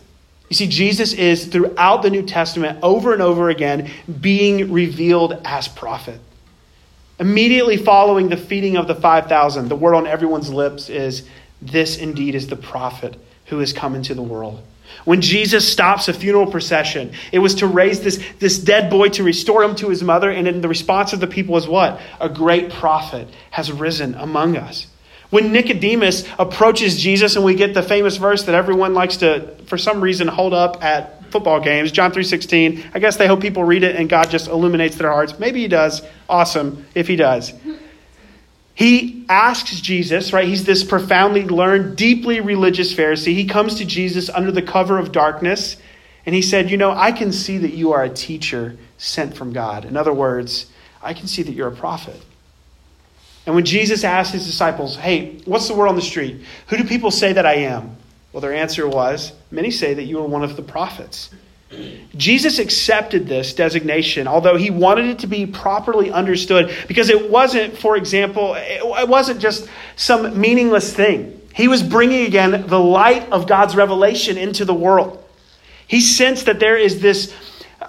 You 0.49 0.55
see, 0.55 0.67
Jesus 0.67 1.13
is 1.13 1.45
throughout 1.45 2.01
the 2.01 2.09
New 2.09 2.23
Testament 2.23 2.79
over 2.81 3.13
and 3.13 3.21
over 3.21 3.49
again 3.49 3.89
being 4.19 4.71
revealed 4.71 5.39
as 5.45 5.67
prophet. 5.67 6.19
Immediately 7.19 7.77
following 7.77 8.29
the 8.29 8.35
feeding 8.35 8.77
of 8.77 8.87
the 8.87 8.95
5,000, 8.95 9.69
the 9.69 9.75
word 9.75 9.95
on 9.95 10.07
everyone's 10.07 10.51
lips 10.51 10.89
is, 10.89 11.25
This 11.61 11.97
indeed 11.97 12.35
is 12.35 12.47
the 12.47 12.55
prophet 12.55 13.15
who 13.45 13.59
has 13.59 13.73
come 13.73 13.95
into 13.95 14.13
the 14.13 14.23
world. 14.23 14.61
When 15.05 15.21
Jesus 15.21 15.71
stops 15.71 16.07
a 16.07 16.13
funeral 16.13 16.51
procession, 16.51 17.13
it 17.31 17.39
was 17.39 17.55
to 17.55 17.67
raise 17.67 18.01
this, 18.01 18.23
this 18.39 18.59
dead 18.59 18.89
boy 18.89 19.09
to 19.09 19.23
restore 19.23 19.63
him 19.63 19.75
to 19.77 19.89
his 19.89 20.03
mother. 20.03 20.29
And 20.29 20.47
in 20.47 20.61
the 20.61 20.67
response 20.67 21.13
of 21.13 21.19
the 21.19 21.27
people 21.27 21.53
was 21.53 21.67
what? 21.67 22.01
A 22.19 22.29
great 22.29 22.71
prophet 22.71 23.27
has 23.51 23.71
risen 23.71 24.15
among 24.15 24.57
us. 24.57 24.87
When 25.29 25.53
Nicodemus 25.53 26.25
approaches 26.37 27.01
Jesus, 27.01 27.37
and 27.37 27.45
we 27.45 27.55
get 27.55 27.73
the 27.73 27.81
famous 27.81 28.17
verse 28.17 28.43
that 28.43 28.55
everyone 28.55 28.93
likes 28.93 29.17
to, 29.17 29.55
for 29.65 29.77
some 29.77 30.01
reason, 30.01 30.27
hold 30.27 30.53
up 30.53 30.83
at 30.83 31.31
football 31.31 31.61
games, 31.61 31.93
John 31.93 32.11
3.16. 32.11 32.91
I 32.93 32.99
guess 32.99 33.15
they 33.15 33.27
hope 33.27 33.39
people 33.39 33.63
read 33.63 33.83
it 33.83 33.95
and 33.95 34.09
God 34.09 34.29
just 34.29 34.49
illuminates 34.49 34.97
their 34.97 35.09
hearts. 35.09 35.39
Maybe 35.39 35.61
he 35.61 35.69
does. 35.69 36.01
Awesome 36.27 36.85
if 36.93 37.07
he 37.07 37.15
does. 37.15 37.53
He 38.81 39.25
asks 39.29 39.79
Jesus, 39.79 40.33
right? 40.33 40.47
He's 40.47 40.65
this 40.65 40.83
profoundly 40.83 41.43
learned, 41.43 41.95
deeply 41.95 42.39
religious 42.39 42.91
Pharisee. 42.91 43.35
He 43.35 43.45
comes 43.45 43.75
to 43.75 43.85
Jesus 43.85 44.27
under 44.27 44.51
the 44.51 44.63
cover 44.63 44.97
of 44.97 45.11
darkness, 45.11 45.77
and 46.25 46.33
he 46.33 46.41
said, 46.41 46.71
You 46.71 46.77
know, 46.77 46.89
I 46.89 47.11
can 47.11 47.31
see 47.31 47.59
that 47.59 47.75
you 47.75 47.93
are 47.93 48.03
a 48.03 48.09
teacher 48.09 48.75
sent 48.97 49.37
from 49.37 49.53
God. 49.53 49.85
In 49.85 49.95
other 49.95 50.11
words, 50.11 50.65
I 50.99 51.13
can 51.13 51.27
see 51.27 51.43
that 51.43 51.51
you're 51.51 51.67
a 51.67 51.75
prophet. 51.75 52.19
And 53.45 53.53
when 53.53 53.65
Jesus 53.65 54.03
asked 54.03 54.33
his 54.33 54.47
disciples, 54.47 54.95
Hey, 54.95 55.37
what's 55.45 55.67
the 55.67 55.75
word 55.75 55.87
on 55.87 55.95
the 55.95 56.01
street? 56.01 56.43
Who 56.69 56.77
do 56.77 56.83
people 56.83 57.11
say 57.11 57.33
that 57.33 57.45
I 57.45 57.57
am? 57.57 57.97
Well, 58.33 58.41
their 58.41 58.55
answer 58.55 58.89
was, 58.89 59.31
Many 59.51 59.69
say 59.69 59.93
that 59.93 60.05
you 60.05 60.17
are 60.21 60.27
one 60.27 60.43
of 60.43 60.55
the 60.55 60.63
prophets. 60.63 61.29
Jesus 62.15 62.59
accepted 62.59 63.27
this 63.27 63.53
designation, 63.53 64.27
although 64.27 64.57
he 64.57 64.69
wanted 64.69 65.05
it 65.05 65.19
to 65.19 65.27
be 65.27 65.45
properly 65.45 66.11
understood, 66.11 66.71
because 66.87 67.09
it 67.09 67.29
wasn't, 67.29 67.77
for 67.77 67.95
example, 67.95 68.55
it 68.57 69.07
wasn't 69.07 69.39
just 69.39 69.67
some 69.95 70.39
meaningless 70.39 70.93
thing. 70.93 71.41
He 71.53 71.67
was 71.67 71.83
bringing 71.83 72.25
again 72.25 72.67
the 72.67 72.79
light 72.79 73.29
of 73.31 73.47
God's 73.47 73.75
revelation 73.75 74.37
into 74.37 74.65
the 74.65 74.73
world. 74.73 75.23
He 75.87 76.01
sensed 76.01 76.45
that 76.45 76.59
there 76.59 76.77
is 76.77 77.01
this 77.01 77.33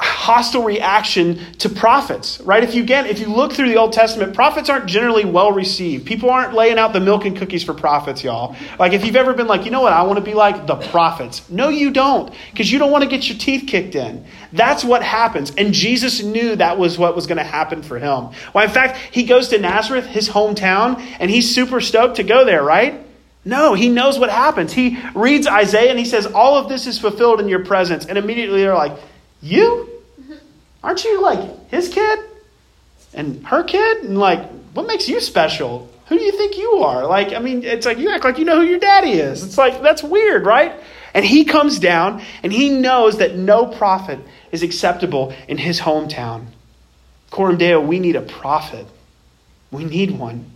hostile 0.00 0.62
reaction 0.62 1.38
to 1.54 1.68
prophets, 1.68 2.40
right? 2.40 2.62
If 2.62 2.74
you 2.74 2.84
get, 2.84 3.06
if 3.06 3.18
you 3.18 3.26
look 3.26 3.52
through 3.52 3.68
the 3.68 3.76
Old 3.76 3.92
Testament, 3.92 4.34
prophets 4.34 4.70
aren't 4.70 4.86
generally 4.86 5.24
well 5.24 5.52
received. 5.52 6.06
People 6.06 6.30
aren't 6.30 6.54
laying 6.54 6.78
out 6.78 6.92
the 6.92 7.00
milk 7.00 7.24
and 7.24 7.36
cookies 7.36 7.62
for 7.62 7.74
prophets, 7.74 8.24
y'all. 8.24 8.56
Like 8.78 8.92
if 8.92 9.04
you've 9.04 9.16
ever 9.16 9.34
been 9.34 9.46
like, 9.46 9.64
you 9.64 9.70
know 9.70 9.80
what, 9.82 9.92
I 9.92 10.02
want 10.02 10.18
to 10.18 10.24
be 10.24 10.34
like 10.34 10.66
the 10.66 10.76
prophets. 10.76 11.48
No, 11.50 11.68
you 11.68 11.90
don't, 11.90 12.32
because 12.50 12.70
you 12.70 12.78
don't 12.78 12.90
want 12.90 13.04
to 13.04 13.10
get 13.10 13.28
your 13.28 13.36
teeth 13.38 13.66
kicked 13.66 13.94
in. 13.94 14.24
That's 14.52 14.84
what 14.84 15.02
happens. 15.02 15.52
And 15.56 15.74
Jesus 15.74 16.22
knew 16.22 16.56
that 16.56 16.78
was 16.78 16.98
what 16.98 17.14
was 17.14 17.26
going 17.26 17.38
to 17.38 17.44
happen 17.44 17.82
for 17.82 17.98
him. 17.98 18.30
Well, 18.54 18.64
in 18.64 18.70
fact, 18.70 18.98
he 19.12 19.24
goes 19.24 19.48
to 19.48 19.58
Nazareth, 19.58 20.06
his 20.06 20.28
hometown, 20.28 21.00
and 21.18 21.30
he's 21.30 21.54
super 21.54 21.80
stoked 21.80 22.16
to 22.16 22.22
go 22.22 22.44
there, 22.44 22.62
right? 22.62 23.04
No, 23.44 23.74
he 23.74 23.88
knows 23.88 24.18
what 24.18 24.30
happens. 24.30 24.72
He 24.72 24.98
reads 25.14 25.48
Isaiah 25.48 25.90
and 25.90 25.98
he 25.98 26.04
says, 26.04 26.26
All 26.26 26.56
of 26.56 26.68
this 26.68 26.86
is 26.86 26.98
fulfilled 26.98 27.40
in 27.40 27.48
your 27.48 27.64
presence. 27.64 28.06
And 28.06 28.16
immediately 28.16 28.62
they're 28.62 28.74
like, 28.74 28.96
You? 29.42 29.88
Aren't 30.82 31.04
you 31.04 31.20
like 31.20 31.68
his 31.68 31.88
kid? 31.88 32.18
And 33.12 33.46
her 33.46 33.64
kid? 33.64 34.04
And 34.04 34.18
like, 34.18 34.48
what 34.72 34.86
makes 34.86 35.08
you 35.08 35.20
special? 35.20 35.88
Who 36.06 36.18
do 36.18 36.24
you 36.24 36.32
think 36.32 36.56
you 36.56 36.74
are? 36.84 37.06
Like, 37.06 37.32
I 37.32 37.38
mean, 37.38 37.64
it's 37.64 37.86
like 37.86 37.98
you 37.98 38.10
act 38.10 38.24
like 38.24 38.38
you 38.38 38.44
know 38.44 38.60
who 38.60 38.66
your 38.66 38.78
daddy 38.78 39.12
is. 39.12 39.42
It's 39.42 39.58
like, 39.58 39.82
that's 39.82 40.02
weird, 40.02 40.46
right? 40.46 40.72
And 41.14 41.24
he 41.24 41.44
comes 41.44 41.78
down 41.78 42.22
and 42.42 42.52
he 42.52 42.70
knows 42.70 43.18
that 43.18 43.36
no 43.36 43.66
prophet 43.66 44.18
is 44.50 44.62
acceptable 44.62 45.34
in 45.48 45.58
his 45.58 45.80
hometown. 45.80 46.46
Coram 47.30 47.58
Deo, 47.58 47.80
we 47.80 47.98
need 47.98 48.16
a 48.16 48.22
prophet. 48.22 48.86
We 49.70 49.84
need 49.84 50.18
one. 50.18 50.50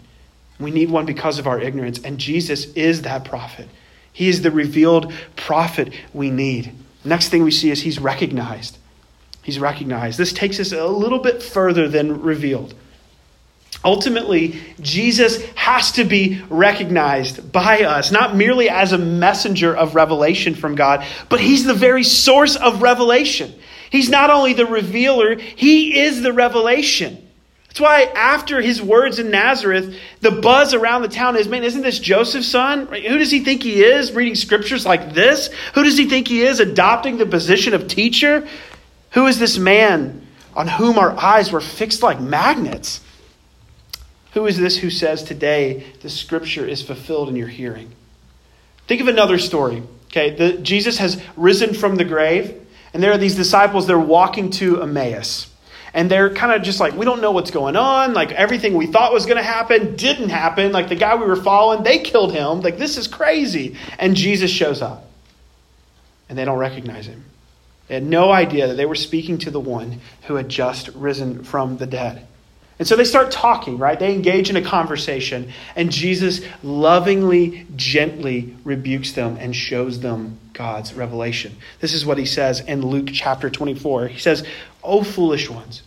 We 0.59 0.71
need 0.71 0.91
one 0.91 1.07
because 1.07 1.39
of 1.39 1.47
our 1.47 1.61
ignorance. 1.61 1.99
And 2.03 2.19
Jesus 2.19 2.67
is 2.75 3.03
that 3.03 3.25
prophet. 3.25 3.69
He 4.13 4.29
is 4.29 4.43
the 4.43 4.51
revealed 4.51 5.13
prophet 5.37 5.93
we 6.15 6.31
need. 6.31 6.73
Next 7.07 7.29
thing 7.29 7.45
we 7.45 7.51
see 7.51 7.71
is 7.71 7.83
he's 7.83 7.99
recognized. 7.99 8.79
He's 9.43 9.59
recognized. 9.59 10.19
This 10.19 10.33
takes 10.33 10.59
us 10.59 10.73
a 10.73 10.87
little 10.87 11.21
bit 11.21 11.43
further 11.43 11.89
than 11.89 12.23
revealed. 12.23 12.75
Ultimately, 13.85 14.61
Jesus 14.81 15.45
has 15.55 15.93
to 15.93 16.05
be 16.05 16.43
recognized 16.49 17.53
by 17.53 17.83
us, 17.83 18.11
not 18.11 18.35
merely 18.35 18.69
as 18.69 18.93
a 18.93 18.99
messenger 18.99 19.77
of 19.77 19.95
revelation 19.95 20.55
from 20.55 20.75
God, 20.75 21.05
but 21.29 21.41
he's 21.41 21.65
the 21.65 21.75
very 21.75 22.03
source 22.03 22.57
of 22.57 22.83
revelation. 22.83 23.55
He's 23.91 24.09
not 24.09 24.31
only 24.31 24.55
the 24.55 24.67
revealer, 24.67 25.37
he 25.37 26.01
is 26.01 26.23
the 26.23 26.33
revelation. 26.33 27.26
That's 27.77 27.83
why 27.83 28.05
after 28.05 28.63
his 28.63 28.81
words 28.81 29.19
in 29.19 29.31
Nazareth, 29.31 29.95
the 30.23 30.31
buzz 30.31 30.73
around 30.73 31.03
the 31.03 31.09
town 31.09 31.37
is, 31.37 31.47
man, 31.47 31.63
isn't 31.63 31.83
this 31.83 31.99
Joseph's 31.99 32.49
son? 32.49 32.87
Who 32.87 33.19
does 33.19 33.31
he 33.31 33.41
think 33.41 33.63
he 33.63 33.85
is 33.85 34.13
reading 34.13 34.35
scriptures 34.35 34.87
like 34.87 35.13
this? 35.13 35.51
Who 35.75 35.83
does 35.83 35.99
he 35.99 36.09
think 36.09 36.27
he 36.27 36.41
is 36.41 36.59
adopting 36.59 37.19
the 37.19 37.27
position 37.27 37.75
of 37.75 37.87
teacher? 37.87 38.49
Who 39.11 39.27
is 39.27 39.39
this 39.39 39.59
man 39.59 40.27
on 40.55 40.69
whom 40.69 40.99
our 40.99 41.15
eyes 41.19 41.53
were 41.53 41.61
fixed 41.61 42.03
like 42.03 42.19
magnets? 42.19 43.03
Who 44.33 44.47
is 44.47 44.57
this 44.57 44.79
who 44.79 44.89
says 44.89 45.23
today 45.23 45.85
the 46.01 46.09
scripture 46.09 46.67
is 46.67 46.81
fulfilled 46.81 47.29
in 47.29 47.37
your 47.37 47.49
hearing? 47.49 47.91
Think 48.87 49.03
of 49.03 49.09
another 49.09 49.37
story. 49.37 49.83
Okay, 50.07 50.31
the, 50.31 50.55
Jesus 50.63 50.97
has 50.97 51.23
risen 51.37 51.75
from 51.75 51.97
the 51.97 52.07
grave, 52.07 52.59
and 52.95 53.03
there 53.03 53.13
are 53.13 53.19
these 53.19 53.37
disciples, 53.37 53.87
they're 53.87 53.99
walking 53.99 54.49
to 54.53 54.81
Emmaus 54.81 55.49
and 55.97 56.11
they're 56.11 56.29
kind 56.29 56.53
of 56.53 56.63
just 56.63 56.79
like, 56.79 56.95
we 56.95 57.07
don't 57.07 57.23
know 57.23 57.31
what's 57.31 57.51
going 57.51 57.75
on. 57.75 58.13
Like 58.13 58.31
everything 58.31 58.75
we 58.75 58.87
thought 58.87 59.15
was 59.15 59.25
going 59.25 59.39
to 59.39 59.43
happen 59.43 59.97
didn't 59.97 60.29
happen. 60.29 60.71
Like 60.71 60.91
the 60.91 60.95
guy 60.95 61.17
we 61.17 61.25
were 61.25 61.37
following, 61.37 61.85
they 61.85 62.01
killed 62.01 62.33
him. 62.33 62.61
Like 62.61 62.77
this 62.77 62.99
is 62.99 63.09
crazy. 63.09 63.77
And 63.99 64.15
Jesus 64.15 64.51
shows 64.51 64.83
up, 64.83 65.07
and 66.29 66.37
they 66.37 66.45
don't 66.45 66.59
recognize 66.59 67.07
him. 67.07 67.25
They 67.89 67.95
had 67.95 68.05
no 68.05 68.31
idea 68.31 68.67
that 68.67 68.75
they 68.75 68.85
were 68.85 68.95
speaking 68.95 69.39
to 69.39 69.51
the 69.51 69.59
one 69.59 70.01
who 70.25 70.35
had 70.35 70.51
just 70.51 70.89
risen 70.89 71.45
from 71.45 71.79
the 71.79 71.87
dead. 71.87 72.27
And 72.79 72.87
so 72.87 72.95
they 72.95 73.05
start 73.05 73.31
talking, 73.31 73.79
right? 73.79 73.99
They 73.99 74.13
engage 74.13 74.51
in 74.51 74.57
a 74.57 74.63
conversation, 74.63 75.51
and 75.77 75.91
Jesus 75.91 76.43
lovingly, 76.63 77.67
gently 77.75 78.55
rebukes 78.65 79.13
them 79.13 79.39
and 79.41 79.57
shows 79.57 80.01
them 80.01 80.39
God's 80.53 80.93
revelation. 80.93 81.57
This 81.81 81.95
is 81.95 82.05
what 82.05 82.19
he 82.19 82.27
says 82.27 82.61
in 82.61 82.83
Luke 82.83 83.09
chapter 83.11 83.49
24. 83.49 84.09
He 84.09 84.19
says, 84.19 84.47
O 84.83 85.03
foolish 85.03 85.49
ones, 85.49 85.83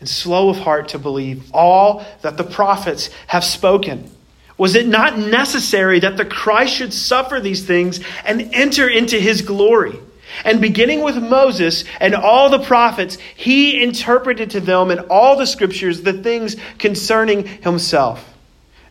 and 0.00 0.08
slow 0.08 0.48
of 0.48 0.58
heart 0.58 0.88
to 0.88 0.98
believe 0.98 1.50
all 1.52 2.04
that 2.22 2.36
the 2.36 2.44
prophets 2.44 3.10
have 3.28 3.44
spoken. 3.44 4.10
Was 4.58 4.74
it 4.74 4.86
not 4.86 5.18
necessary 5.18 6.00
that 6.00 6.16
the 6.16 6.24
Christ 6.24 6.74
should 6.74 6.92
suffer 6.92 7.40
these 7.40 7.64
things 7.64 8.00
and 8.24 8.50
enter 8.52 8.88
into 8.88 9.18
his 9.18 9.42
glory? 9.42 9.98
And 10.44 10.60
beginning 10.60 11.02
with 11.02 11.16
Moses 11.16 11.84
and 11.98 12.14
all 12.14 12.50
the 12.50 12.58
prophets, 12.60 13.18
he 13.36 13.82
interpreted 13.82 14.50
to 14.50 14.60
them 14.60 14.90
in 14.90 14.98
all 15.10 15.36
the 15.36 15.46
scriptures 15.46 16.02
the 16.02 16.12
things 16.12 16.56
concerning 16.78 17.46
himself. 17.46 18.26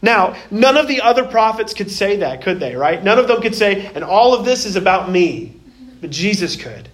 Now, 0.02 0.36
none 0.50 0.78
of 0.78 0.88
the 0.88 1.02
other 1.02 1.26
prophets 1.26 1.74
could 1.74 1.91
say 1.91 2.17
that, 2.17 2.41
could 2.41 2.60
they, 2.60 2.76
right? 2.76 3.04
None 3.04 3.19
of 3.19 3.28
them 3.28 3.41
could 3.41 3.56
say, 3.56 3.91
and 3.93 4.04
all 4.04 4.34
of 4.34 4.45
this 4.45 4.65
is 4.65 4.76
about 4.76 5.12
me. 5.12 5.56
But 6.02 6.10
Jesus 6.10 6.56
could. 6.56 6.88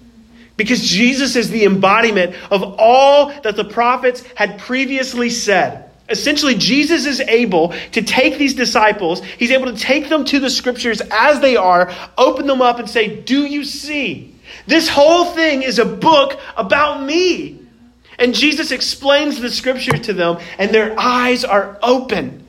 Because 0.57 0.81
Jesus 0.81 1.35
is 1.35 1.49
the 1.49 1.65
embodiment 1.65 2.35
of 2.49 2.75
all 2.77 3.29
that 3.41 3.55
the 3.55 3.65
prophets 3.65 4.23
had 4.35 4.59
previously 4.59 5.29
said. 5.29 5.89
Essentially, 6.07 6.55
Jesus 6.55 7.05
is 7.05 7.19
able 7.19 7.73
to 7.93 8.01
take 8.01 8.37
these 8.37 8.53
disciples, 8.53 9.23
he's 9.23 9.51
able 9.51 9.71
to 9.71 9.77
take 9.77 10.07
them 10.07 10.23
to 10.25 10.39
the 10.39 10.49
scriptures 10.49 11.01
as 11.11 11.39
they 11.39 11.55
are, 11.55 11.91
open 12.17 12.45
them 12.45 12.61
up, 12.61 12.79
and 12.79 12.89
say, 12.89 13.21
Do 13.21 13.45
you 13.45 13.63
see? 13.63 14.35
This 14.67 14.87
whole 14.87 15.25
thing 15.25 15.63
is 15.63 15.79
a 15.79 15.85
book 15.85 16.39
about 16.55 17.03
me. 17.03 17.59
And 18.17 18.33
Jesus 18.33 18.71
explains 18.71 19.41
the 19.41 19.49
scripture 19.49 19.97
to 19.97 20.13
them, 20.13 20.37
and 20.57 20.71
their 20.71 20.97
eyes 20.97 21.43
are 21.43 21.77
open. 21.81 22.44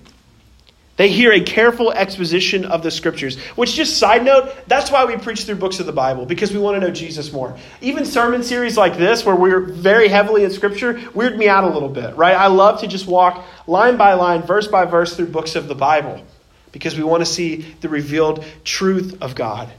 They 0.96 1.11
hear 1.11 1.30
a 1.30 1.40
careful 1.40 1.92
exposition 1.92 2.64
of 2.64 2.82
the 2.82 2.90
scriptures, 2.90 3.38
which, 3.54 3.74
just 3.74 3.98
side 3.98 4.24
note, 4.24 4.54
that's 4.66 4.90
why 4.90 5.04
we 5.04 5.18
preach 5.18 5.44
through 5.44 5.56
books 5.56 5.78
of 5.78 5.85
the 5.85 5.92
Bible, 5.92 6.24
because 6.24 6.52
we 6.52 6.59
want 6.59 6.80
to 6.80 6.87
know 6.87 6.92
Jesus 6.92 7.32
more. 7.32 7.59
Even 7.82 8.06
sermon 8.06 8.42
series 8.42 8.78
like 8.78 8.96
this, 8.96 9.24
where 9.24 9.37
we're 9.37 9.61
very 9.61 10.09
heavily 10.09 10.42
in 10.42 10.50
scripture, 10.50 10.98
weird 11.12 11.37
me 11.37 11.48
out 11.48 11.64
a 11.64 11.68
little 11.68 11.90
bit, 11.90 12.16
right? 12.16 12.35
I 12.35 12.46
love 12.46 12.80
to 12.80 12.87
just 12.87 13.06
walk 13.06 13.44
line 13.66 13.98
by 13.98 14.14
line, 14.14 14.42
verse 14.42 14.68
by 14.68 14.87
verse 14.87 15.14
through 15.14 15.26
books 15.26 15.54
of 15.54 15.68
the 15.68 15.74
Bible, 15.74 16.22
because 16.72 16.96
we 16.96 17.04
want 17.04 17.20
to 17.20 17.26
see 17.26 17.56
the 17.82 17.90
revealed 17.90 18.42
truth 18.64 19.18
of 19.20 19.35
God. 19.35 19.70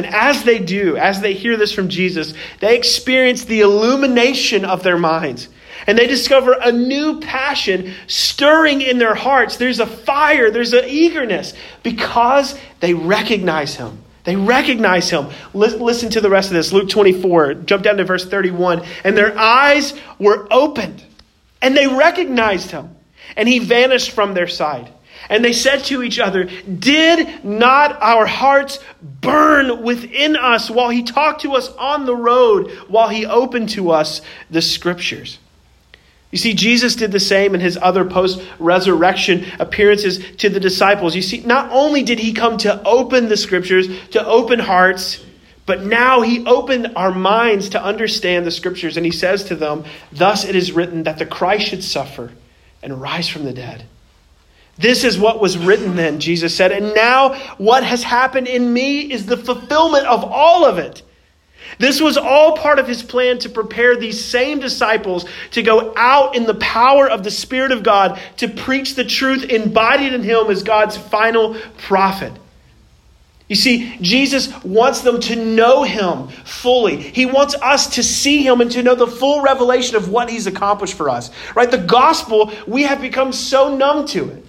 And 0.00 0.14
as 0.14 0.44
they 0.44 0.58
do, 0.58 0.96
as 0.96 1.20
they 1.20 1.34
hear 1.34 1.58
this 1.58 1.72
from 1.72 1.90
Jesus, 1.90 2.32
they 2.60 2.74
experience 2.74 3.44
the 3.44 3.60
illumination 3.60 4.64
of 4.64 4.82
their 4.82 4.96
minds 4.96 5.50
and 5.86 5.98
they 5.98 6.06
discover 6.06 6.56
a 6.58 6.72
new 6.72 7.20
passion 7.20 7.92
stirring 8.06 8.80
in 8.80 8.96
their 8.96 9.14
hearts. 9.14 9.58
There's 9.58 9.78
a 9.78 9.86
fire, 9.86 10.50
there's 10.50 10.72
an 10.72 10.86
eagerness 10.86 11.52
because 11.82 12.58
they 12.80 12.94
recognize 12.94 13.74
him. 13.74 14.02
They 14.24 14.36
recognize 14.36 15.10
him. 15.10 15.26
Listen 15.52 16.08
to 16.10 16.22
the 16.22 16.30
rest 16.30 16.48
of 16.48 16.54
this. 16.54 16.72
Luke 16.72 16.88
24, 16.88 17.54
jump 17.54 17.84
down 17.84 17.98
to 17.98 18.04
verse 18.04 18.26
31. 18.26 18.86
And 19.04 19.18
their 19.18 19.36
eyes 19.38 19.92
were 20.18 20.48
opened, 20.50 21.04
and 21.60 21.76
they 21.76 21.88
recognized 21.88 22.70
him, 22.70 22.96
and 23.36 23.46
he 23.46 23.58
vanished 23.58 24.12
from 24.12 24.32
their 24.32 24.48
sight. 24.48 24.90
And 25.30 25.44
they 25.44 25.52
said 25.52 25.84
to 25.84 26.02
each 26.02 26.18
other, 26.18 26.44
Did 26.44 27.44
not 27.44 28.02
our 28.02 28.26
hearts 28.26 28.80
burn 29.00 29.82
within 29.82 30.36
us 30.36 30.68
while 30.68 30.90
he 30.90 31.04
talked 31.04 31.42
to 31.42 31.52
us 31.52 31.68
on 31.76 32.04
the 32.04 32.16
road, 32.16 32.70
while 32.88 33.08
he 33.08 33.24
opened 33.24 33.68
to 33.70 33.92
us 33.92 34.22
the 34.50 34.60
scriptures? 34.60 35.38
You 36.32 36.38
see, 36.38 36.54
Jesus 36.54 36.96
did 36.96 37.12
the 37.12 37.20
same 37.20 37.54
in 37.54 37.60
his 37.60 37.78
other 37.80 38.04
post 38.04 38.42
resurrection 38.58 39.46
appearances 39.60 40.18
to 40.38 40.48
the 40.48 40.60
disciples. 40.60 41.14
You 41.14 41.22
see, 41.22 41.40
not 41.40 41.70
only 41.70 42.02
did 42.02 42.18
he 42.18 42.32
come 42.32 42.58
to 42.58 42.82
open 42.84 43.28
the 43.28 43.36
scriptures, 43.36 43.88
to 44.10 44.26
open 44.26 44.58
hearts, 44.58 45.24
but 45.64 45.84
now 45.84 46.22
he 46.22 46.44
opened 46.44 46.92
our 46.96 47.12
minds 47.12 47.70
to 47.70 47.82
understand 47.82 48.46
the 48.46 48.50
scriptures. 48.50 48.96
And 48.96 49.06
he 49.06 49.12
says 49.12 49.44
to 49.44 49.54
them, 49.54 49.84
Thus 50.10 50.44
it 50.44 50.56
is 50.56 50.72
written 50.72 51.04
that 51.04 51.18
the 51.18 51.26
Christ 51.26 51.68
should 51.68 51.84
suffer 51.84 52.32
and 52.82 53.00
rise 53.00 53.28
from 53.28 53.44
the 53.44 53.52
dead. 53.52 53.86
This 54.80 55.04
is 55.04 55.18
what 55.18 55.40
was 55.40 55.58
written 55.58 55.94
then, 55.94 56.20
Jesus 56.20 56.56
said. 56.56 56.72
And 56.72 56.94
now 56.94 57.34
what 57.58 57.84
has 57.84 58.02
happened 58.02 58.48
in 58.48 58.72
me 58.72 59.12
is 59.12 59.26
the 59.26 59.36
fulfillment 59.36 60.06
of 60.06 60.24
all 60.24 60.64
of 60.64 60.78
it. 60.78 61.02
This 61.78 62.00
was 62.00 62.16
all 62.16 62.56
part 62.56 62.78
of 62.78 62.88
his 62.88 63.02
plan 63.02 63.38
to 63.40 63.50
prepare 63.50 63.94
these 63.94 64.24
same 64.24 64.58
disciples 64.58 65.26
to 65.50 65.62
go 65.62 65.92
out 65.96 66.34
in 66.34 66.46
the 66.46 66.54
power 66.54 67.08
of 67.08 67.24
the 67.24 67.30
Spirit 67.30 67.72
of 67.72 67.82
God 67.82 68.18
to 68.38 68.48
preach 68.48 68.94
the 68.94 69.04
truth 69.04 69.44
embodied 69.44 70.14
in 70.14 70.22
him 70.22 70.46
as 70.48 70.62
God's 70.62 70.96
final 70.96 71.56
prophet. 71.76 72.32
You 73.48 73.56
see, 73.56 73.96
Jesus 74.00 74.50
wants 74.62 75.02
them 75.02 75.20
to 75.20 75.36
know 75.36 75.82
him 75.82 76.28
fully. 76.44 76.96
He 76.96 77.26
wants 77.26 77.54
us 77.56 77.96
to 77.96 78.02
see 78.02 78.46
him 78.46 78.62
and 78.62 78.70
to 78.70 78.82
know 78.82 78.94
the 78.94 79.06
full 79.06 79.42
revelation 79.42 79.96
of 79.96 80.08
what 80.08 80.30
he's 80.30 80.46
accomplished 80.46 80.94
for 80.94 81.10
us. 81.10 81.30
Right? 81.54 81.70
The 81.70 81.78
gospel, 81.78 82.52
we 82.66 82.84
have 82.84 83.02
become 83.02 83.32
so 83.32 83.76
numb 83.76 84.06
to 84.08 84.30
it. 84.30 84.46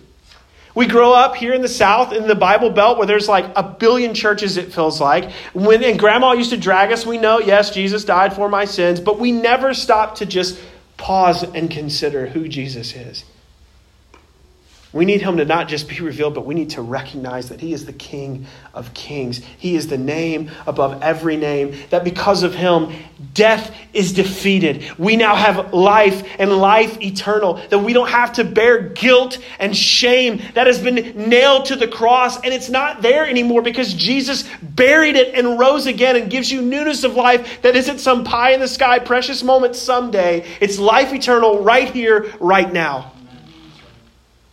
We 0.74 0.88
grow 0.88 1.14
up 1.14 1.36
here 1.36 1.54
in 1.54 1.62
the 1.62 1.68
South, 1.68 2.14
in 2.14 2.28
the 2.28 2.36
Bible 2.36 2.70
Belt, 2.70 2.98
where 2.98 3.08
there's 3.08 3.28
like 3.28 3.46
a 3.56 3.64
billion 3.64 4.14
churches, 4.14 4.58
it 4.58 4.74
feels 4.74 5.02
like. 5.02 5.32
When, 5.54 5.84
and 5.84 6.00
grandma 6.00 6.34
used 6.34 6.52
to 6.52 6.58
drag 6.58 6.92
us, 6.92 7.06
we 7.06 7.18
know, 7.18 7.40
yes, 7.40 7.72
Jesus 7.72 8.06
died 8.06 8.34
for 8.34 8.48
my 8.48 8.66
sins, 8.66 9.00
but 9.00 9.20
we 9.20 9.32
never 9.32 9.74
stop 9.74 10.16
to 10.16 10.26
just 10.26 10.60
pause 10.98 11.44
and 11.44 11.70
consider 11.70 12.28
who 12.28 12.48
Jesus 12.48 12.96
is. 12.96 13.26
We 14.94 15.06
need 15.06 15.22
him 15.22 15.38
to 15.38 15.46
not 15.46 15.70
just 15.70 15.88
be 15.88 16.02
revealed, 16.02 16.34
but 16.34 16.46
we 16.46 16.54
need 16.54 16.72
to 16.72 16.82
recognize 16.82 17.48
that 17.48 17.62
he 17.62 17.72
is 17.72 17.86
the 17.86 17.94
King 17.94 18.46
of 18.74 18.94
kings. 18.94 19.42
He 19.58 19.76
is 19.76 19.88
the 19.88 19.98
name 19.98 20.52
above 20.68 21.02
every 21.02 21.38
name, 21.38 21.76
that 21.92 22.04
because 22.04 22.44
of 22.44 22.54
him, 22.54 22.92
death 23.34 23.74
is 23.94 24.12
defeated. 24.12 24.84
We 24.98 25.16
now 25.16 25.36
have 25.36 25.74
life 25.74 26.28
and 26.40 26.52
life 26.58 27.02
eternal. 27.02 27.62
That 27.70 27.80
we 27.80 27.94
don't 27.94 28.10
have 28.10 28.34
to 28.34 28.44
bear 28.44 28.90
guilt 28.90 29.38
and 29.60 29.76
shame 29.76 30.42
that 30.56 30.68
has 30.68 30.80
been 30.80 31.30
nailed 31.30 31.66
to 31.66 31.78
the 31.78 31.88
cross 31.88 32.42
and 32.42 32.54
it's 32.54 32.70
not 32.70 33.02
there 33.02 33.26
anymore 33.26 33.62
because 33.62 33.94
Jesus 33.94 34.44
buried 34.62 35.16
it 35.16 35.36
and 35.36 35.58
rose 35.58 35.86
again 35.86 36.18
and 36.18 36.30
gives 36.30 36.52
you 36.52 36.62
newness 36.62 37.04
of 37.04 37.16
life 37.16 37.62
that 37.62 37.76
isn't 37.78 38.00
some 38.00 38.24
pie 38.24 38.52
in 38.52 38.60
the 38.60 38.68
sky 38.68 39.00
precious 39.00 39.42
moment 39.42 39.76
someday. 39.76 40.46
It's 40.60 40.80
life 40.80 41.14
eternal 41.14 41.64
right 41.64 41.90
here, 41.90 42.34
right 42.40 42.72
now. 42.72 43.14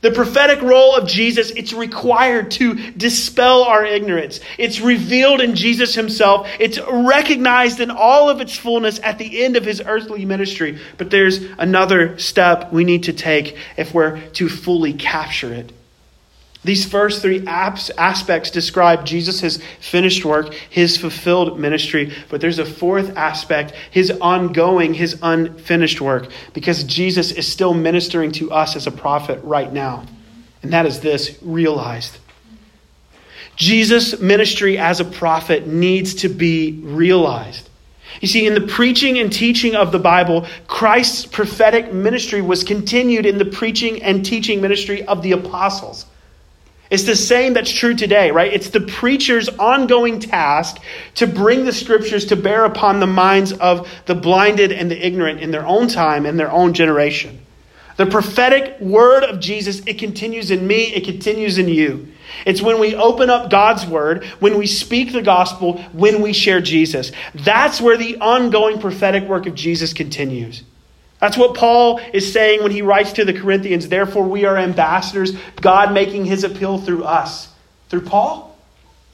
The 0.01 0.13
prophetic 0.13 0.63
role 0.63 0.95
of 0.95 1.09
Jesus, 1.09 1.51
it's 1.51 1.73
required 1.73 2.53
to 2.53 2.93
dispel 2.93 3.65
our 3.65 3.85
ignorance. 3.85 4.39
It's 4.57 4.81
revealed 4.81 5.41
in 5.41 5.57
Jesus 5.57 5.95
himself. 5.95 6.49
It's 6.61 6.79
recognized 6.79 7.81
in 7.81 7.91
all 7.91 8.31
of 8.31 8.41
its 8.41 8.57
fullness 8.57 9.01
at 9.03 9.19
the 9.19 9.43
end 9.43 9.57
of 9.57 9.65
his 9.65 9.83
earthly 9.85 10.25
ministry. 10.25 10.79
But 10.99 11.11
there's 11.11 11.39
another 11.59 12.17
step 12.19 12.73
we 12.73 12.85
need 12.85 13.05
to 13.05 13.13
take 13.13 13.57
if 13.77 13.93
we're 13.93 14.21
to 14.35 14.49
fully 14.49 14.93
capture 14.93 15.53
it. 15.53 15.73
These 16.65 16.87
first 16.87 17.23
three 17.23 17.47
aspects 17.47 18.51
describe 18.51 19.07
Jesus' 19.07 19.59
finished 19.81 20.25
work, 20.25 20.53
his 20.53 20.97
fulfilled 20.97 21.59
ministry, 21.59 22.13
but 22.29 22.41
there's 22.41 22.59
a 22.59 22.65
fourth 22.65 23.17
aspect, 23.17 23.73
his 23.91 24.11
ongoing, 24.21 24.93
his 24.95 25.19
unfinished 25.23 26.01
work, 26.01 26.31
because 26.53 26.83
Jesus 26.83 27.31
is 27.31 27.47
still 27.47 27.75
ministering 27.75 28.33
to 28.33 28.51
us 28.51 28.75
as 28.75 28.87
a 28.87 28.91
prophet 28.91 29.41
right 29.45 29.73
now. 29.73 30.05
And 30.63 30.73
that 30.73 30.85
is 30.85 31.01
this 31.01 31.39
realized. 31.43 32.19
Jesus' 33.55 34.21
ministry 34.21 34.79
as 34.79 35.01
a 35.01 35.05
prophet 35.05 35.67
needs 35.67 36.15
to 36.17 36.29
be 36.29 36.81
realized. 36.83 37.69
You 38.21 38.27
see, 38.29 38.47
in 38.47 38.55
the 38.55 38.67
preaching 38.67 39.19
and 39.19 39.33
teaching 39.33 39.77
of 39.77 39.93
the 39.93 39.99
Bible, 39.99 40.47
Christ's 40.67 41.25
prophetic 41.27 41.93
ministry 41.93 42.43
was 42.43 42.65
continued 42.65 43.27
in 43.27 43.39
the 43.39 43.45
preaching 43.45 44.03
and 44.03 44.25
teaching 44.25 44.61
ministry 44.61 45.05
of 45.05 45.23
the 45.23 45.33
apostles. 45.33 46.05
It's 46.91 47.03
the 47.03 47.17
same 47.17 47.53
that's 47.53 47.71
true 47.71 47.95
today, 47.95 48.31
right? 48.31 48.53
It's 48.53 48.71
the 48.71 48.81
preacher's 48.81 49.49
ongoing 49.49 50.21
task 50.21 50.79
to 51.17 51.27
bring 51.27 51.65
the 51.65 51.73
scriptures 51.73 52.27
to 52.27 52.37
bear 52.37 52.65
upon 52.65 53.01
the 53.01 53.07
minds 53.07 53.53
of 53.53 53.89
the 54.07 54.15
blinded 54.15 54.73
and 54.73 54.91
the 54.91 55.07
ignorant 55.07 55.41
in 55.41 55.51
their 55.51 55.67
own 55.67 55.89
time 55.89 56.25
and 56.25 56.39
their 56.39 56.51
own 56.51 56.73
generation. 56.73 57.41
The 57.99 58.07
prophetic 58.07 58.81
word 58.81 59.25
of 59.25 59.41
Jesus, 59.41 59.81
it 59.85 59.99
continues 59.99 60.51
in 60.51 60.67
me, 60.67 60.95
it 60.95 61.05
continues 61.05 61.59
in 61.59 61.69
you. 61.69 62.09
It's 62.47 62.63
when 62.63 62.79
we 62.79 62.95
open 62.95 63.29
up 63.29 63.51
God's 63.51 63.85
word, 63.85 64.25
when 64.39 64.57
we 64.57 64.67
speak 64.67 65.13
the 65.13 65.21
gospel, 65.21 65.83
when 65.93 66.23
we 66.23 66.33
share 66.33 66.61
Jesus. 66.61 67.11
That's 67.35 67.81
where 67.81 67.97
the 67.97 68.19
ongoing 68.19 68.81
prophetic 68.81 69.25
work 69.25 69.47
of 69.47 69.55
Jesus 69.55 69.93
continues. 69.93 70.63
That's 71.21 71.37
what 71.37 71.55
Paul 71.55 72.01
is 72.13 72.33
saying 72.33 72.63
when 72.63 72.71
he 72.71 72.83
writes 72.83 73.13
to 73.15 73.25
the 73.25 73.33
Corinthians. 73.33 73.89
Therefore, 73.89 74.25
we 74.25 74.45
are 74.45 74.57
ambassadors, 74.57 75.33
God 75.61 75.93
making 75.93 76.27
his 76.27 76.45
appeal 76.45 76.79
through 76.79 77.05
us. 77.05 77.49
Through 77.89 78.03
Paul? 78.03 78.57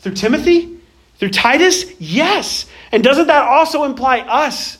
Through 0.00 0.14
Timothy? 0.14 0.78
Through 1.18 1.30
Titus? 1.30 1.98
Yes. 2.00 2.66
And 2.92 3.02
doesn't 3.02 3.28
that 3.28 3.48
also 3.48 3.84
imply 3.84 4.20
us? 4.20 4.78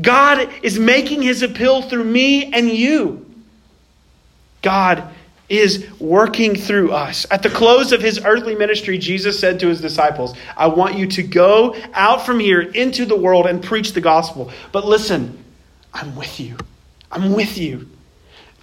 God 0.00 0.48
is 0.62 0.78
making 0.78 1.22
his 1.22 1.42
appeal 1.42 1.82
through 1.82 2.04
me 2.04 2.52
and 2.52 2.68
you. 2.70 3.26
God 4.62 5.08
is 5.48 5.86
working 6.00 6.54
through 6.54 6.92
us. 6.92 7.26
At 7.30 7.42
the 7.42 7.50
close 7.50 7.92
of 7.92 8.00
his 8.00 8.24
earthly 8.24 8.54
ministry, 8.54 8.96
Jesus 8.96 9.38
said 9.38 9.60
to 9.60 9.68
his 9.68 9.80
disciples, 9.80 10.34
I 10.56 10.68
want 10.68 10.96
you 10.96 11.06
to 11.08 11.22
go 11.22 11.76
out 11.92 12.24
from 12.24 12.40
here 12.40 12.60
into 12.60 13.04
the 13.04 13.16
world 13.16 13.46
and 13.46 13.62
preach 13.62 13.92
the 13.92 14.00
gospel. 14.00 14.50
But 14.70 14.86
listen, 14.86 15.44
I'm 15.92 16.16
with 16.16 16.40
you. 16.40 16.56
I'm 17.10 17.32
with 17.32 17.58
you. 17.58 17.88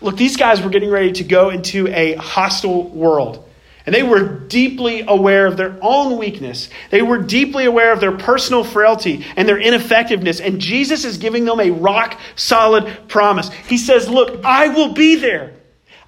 Look, 0.02 0.18
these 0.18 0.38
guys 0.38 0.62
were 0.62 0.70
getting 0.70 0.90
ready 0.90 1.12
to 1.14 1.24
go 1.24 1.50
into 1.50 1.88
a 1.88 2.16
hostile 2.16 2.90
world. 2.90 3.46
And 3.86 3.96
they 3.96 4.04
were 4.04 4.24
deeply 4.24 5.04
aware 5.08 5.48
of 5.48 5.58
their 5.58 5.78
own 5.82 6.18
weakness. 6.18 6.70
They 6.92 7.02
were 7.02 7.18
deeply 7.18 7.66
aware 7.66 7.92
of 7.92 8.00
their 8.00 8.16
personal 8.18 8.64
frailty 8.64 9.26
and 9.36 9.48
their 9.48 9.60
ineffectiveness. 9.60 10.40
And 10.40 10.60
Jesus 10.60 11.06
is 11.06 11.18
giving 11.18 11.46
them 11.46 11.60
a 11.60 11.72
rock 11.72 12.20
solid 12.36 13.08
promise. 13.08 13.50
He 13.50 13.78
says, 13.78 14.08
Look, 14.08 14.44
I 14.46 14.70
will 14.70 14.94
be 14.94 15.16
there. 15.16 15.54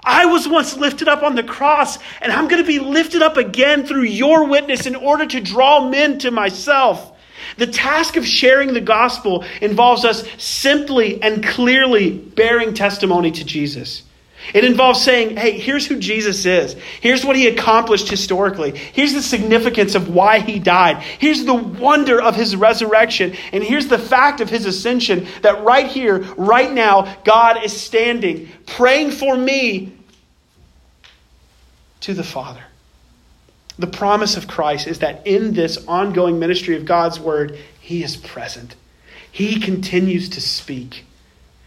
I 0.03 0.25
was 0.25 0.47
once 0.47 0.77
lifted 0.77 1.07
up 1.07 1.21
on 1.21 1.35
the 1.35 1.43
cross, 1.43 1.97
and 2.21 2.31
I'm 2.31 2.47
going 2.47 2.61
to 2.61 2.67
be 2.67 2.79
lifted 2.79 3.21
up 3.21 3.37
again 3.37 3.85
through 3.85 4.03
your 4.03 4.47
witness 4.47 4.87
in 4.87 4.95
order 4.95 5.27
to 5.27 5.39
draw 5.39 5.87
men 5.87 6.17
to 6.19 6.31
myself. 6.31 7.15
The 7.57 7.67
task 7.67 8.17
of 8.17 8.25
sharing 8.25 8.73
the 8.73 8.81
gospel 8.81 9.43
involves 9.61 10.05
us 10.05 10.23
simply 10.37 11.21
and 11.21 11.43
clearly 11.43 12.11
bearing 12.11 12.73
testimony 12.73 13.31
to 13.31 13.45
Jesus. 13.45 14.03
It 14.53 14.65
involves 14.65 15.01
saying, 15.01 15.37
hey, 15.37 15.51
here's 15.59 15.85
who 15.85 15.99
Jesus 15.99 16.45
is. 16.45 16.73
Here's 16.99 17.23
what 17.23 17.35
he 17.35 17.47
accomplished 17.47 18.09
historically. 18.09 18.75
Here's 18.75 19.13
the 19.13 19.21
significance 19.21 19.93
of 19.93 20.09
why 20.09 20.39
he 20.39 20.57
died. 20.59 20.97
Here's 20.97 21.45
the 21.45 21.53
wonder 21.53 22.19
of 22.21 22.35
his 22.35 22.55
resurrection. 22.55 23.35
And 23.53 23.63
here's 23.63 23.87
the 23.87 23.99
fact 23.99 24.41
of 24.41 24.49
his 24.49 24.65
ascension 24.65 25.27
that 25.43 25.63
right 25.63 25.87
here, 25.87 26.19
right 26.35 26.71
now, 26.71 27.15
God 27.23 27.63
is 27.63 27.79
standing, 27.79 28.49
praying 28.65 29.11
for 29.11 29.37
me 29.37 29.93
to 32.01 32.13
the 32.15 32.23
Father. 32.23 32.63
The 33.79 33.87
promise 33.87 34.37
of 34.37 34.47
Christ 34.47 34.87
is 34.87 34.99
that 34.99 35.25
in 35.25 35.53
this 35.53 35.85
ongoing 35.87 36.39
ministry 36.39 36.75
of 36.75 36.85
God's 36.85 37.19
word, 37.19 37.57
he 37.79 38.03
is 38.03 38.17
present. 38.17 38.75
He 39.31 39.59
continues 39.59 40.29
to 40.29 40.41
speak. 40.41 41.05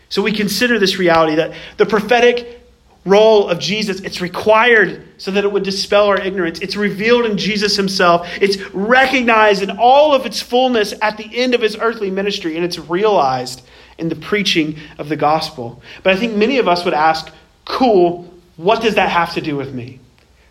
So 0.09 0.23
we 0.23 0.33
consider 0.33 0.79
this 0.79 0.99
reality 0.99 1.37
that 1.37 1.55
the 1.77 1.87
prophetic 1.87 2.61
role 3.05 3.49
of 3.49 3.59
Jesus, 3.59 4.01
it's 4.01 4.21
required 4.21 5.07
so 5.19 5.31
that 5.31 5.45
it 5.45 5.53
would 5.53 5.63
dispel 5.63 6.07
our 6.07 6.21
ignorance. 6.21 6.61
It's 6.61 6.77
revealed 6.77 7.27
in 7.27 7.37
Jesus 7.37 7.77
himself. 7.77 8.27
It's 8.41 8.59
recognized 8.73 9.63
in 9.63 9.71
all 9.79 10.15
of 10.15 10.25
its 10.25 10.41
fullness 10.41 10.95
at 11.03 11.17
the 11.17 11.29
end 11.37 11.55
of 11.55 11.61
his 11.61 11.77
earthly 11.77 12.11
ministry, 12.11 12.57
and 12.57 12.65
it's 12.65 12.79
realized 12.79 13.63
in 13.99 14.09
the 14.09 14.17
preaching 14.17 14.79
of 14.99 15.09
the 15.09 15.17
gospel. 15.17 15.83
But 16.03 16.15
I 16.15 16.17
think 16.17 16.35
many 16.35 16.59
of 16.59 16.69
us 16.69 16.85
would 16.85 16.95
ask, 16.95 17.33
cool, 17.65 18.33
what 18.57 18.81
does 18.83 18.95
that 18.95 19.11
have 19.11 19.35
to 19.35 19.41
do 19.41 19.57
with 19.57 19.75
me? 19.75 20.01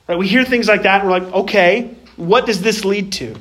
Right? 0.07 0.17
We 0.17 0.27
hear 0.27 0.43
things 0.43 0.67
like 0.67 0.83
that 0.83 1.01
and 1.01 1.09
we're 1.09 1.19
like, 1.19 1.33
okay, 1.33 1.95
what 2.15 2.45
does 2.45 2.61
this 2.61 2.83
lead 2.85 3.11
to? 3.13 3.35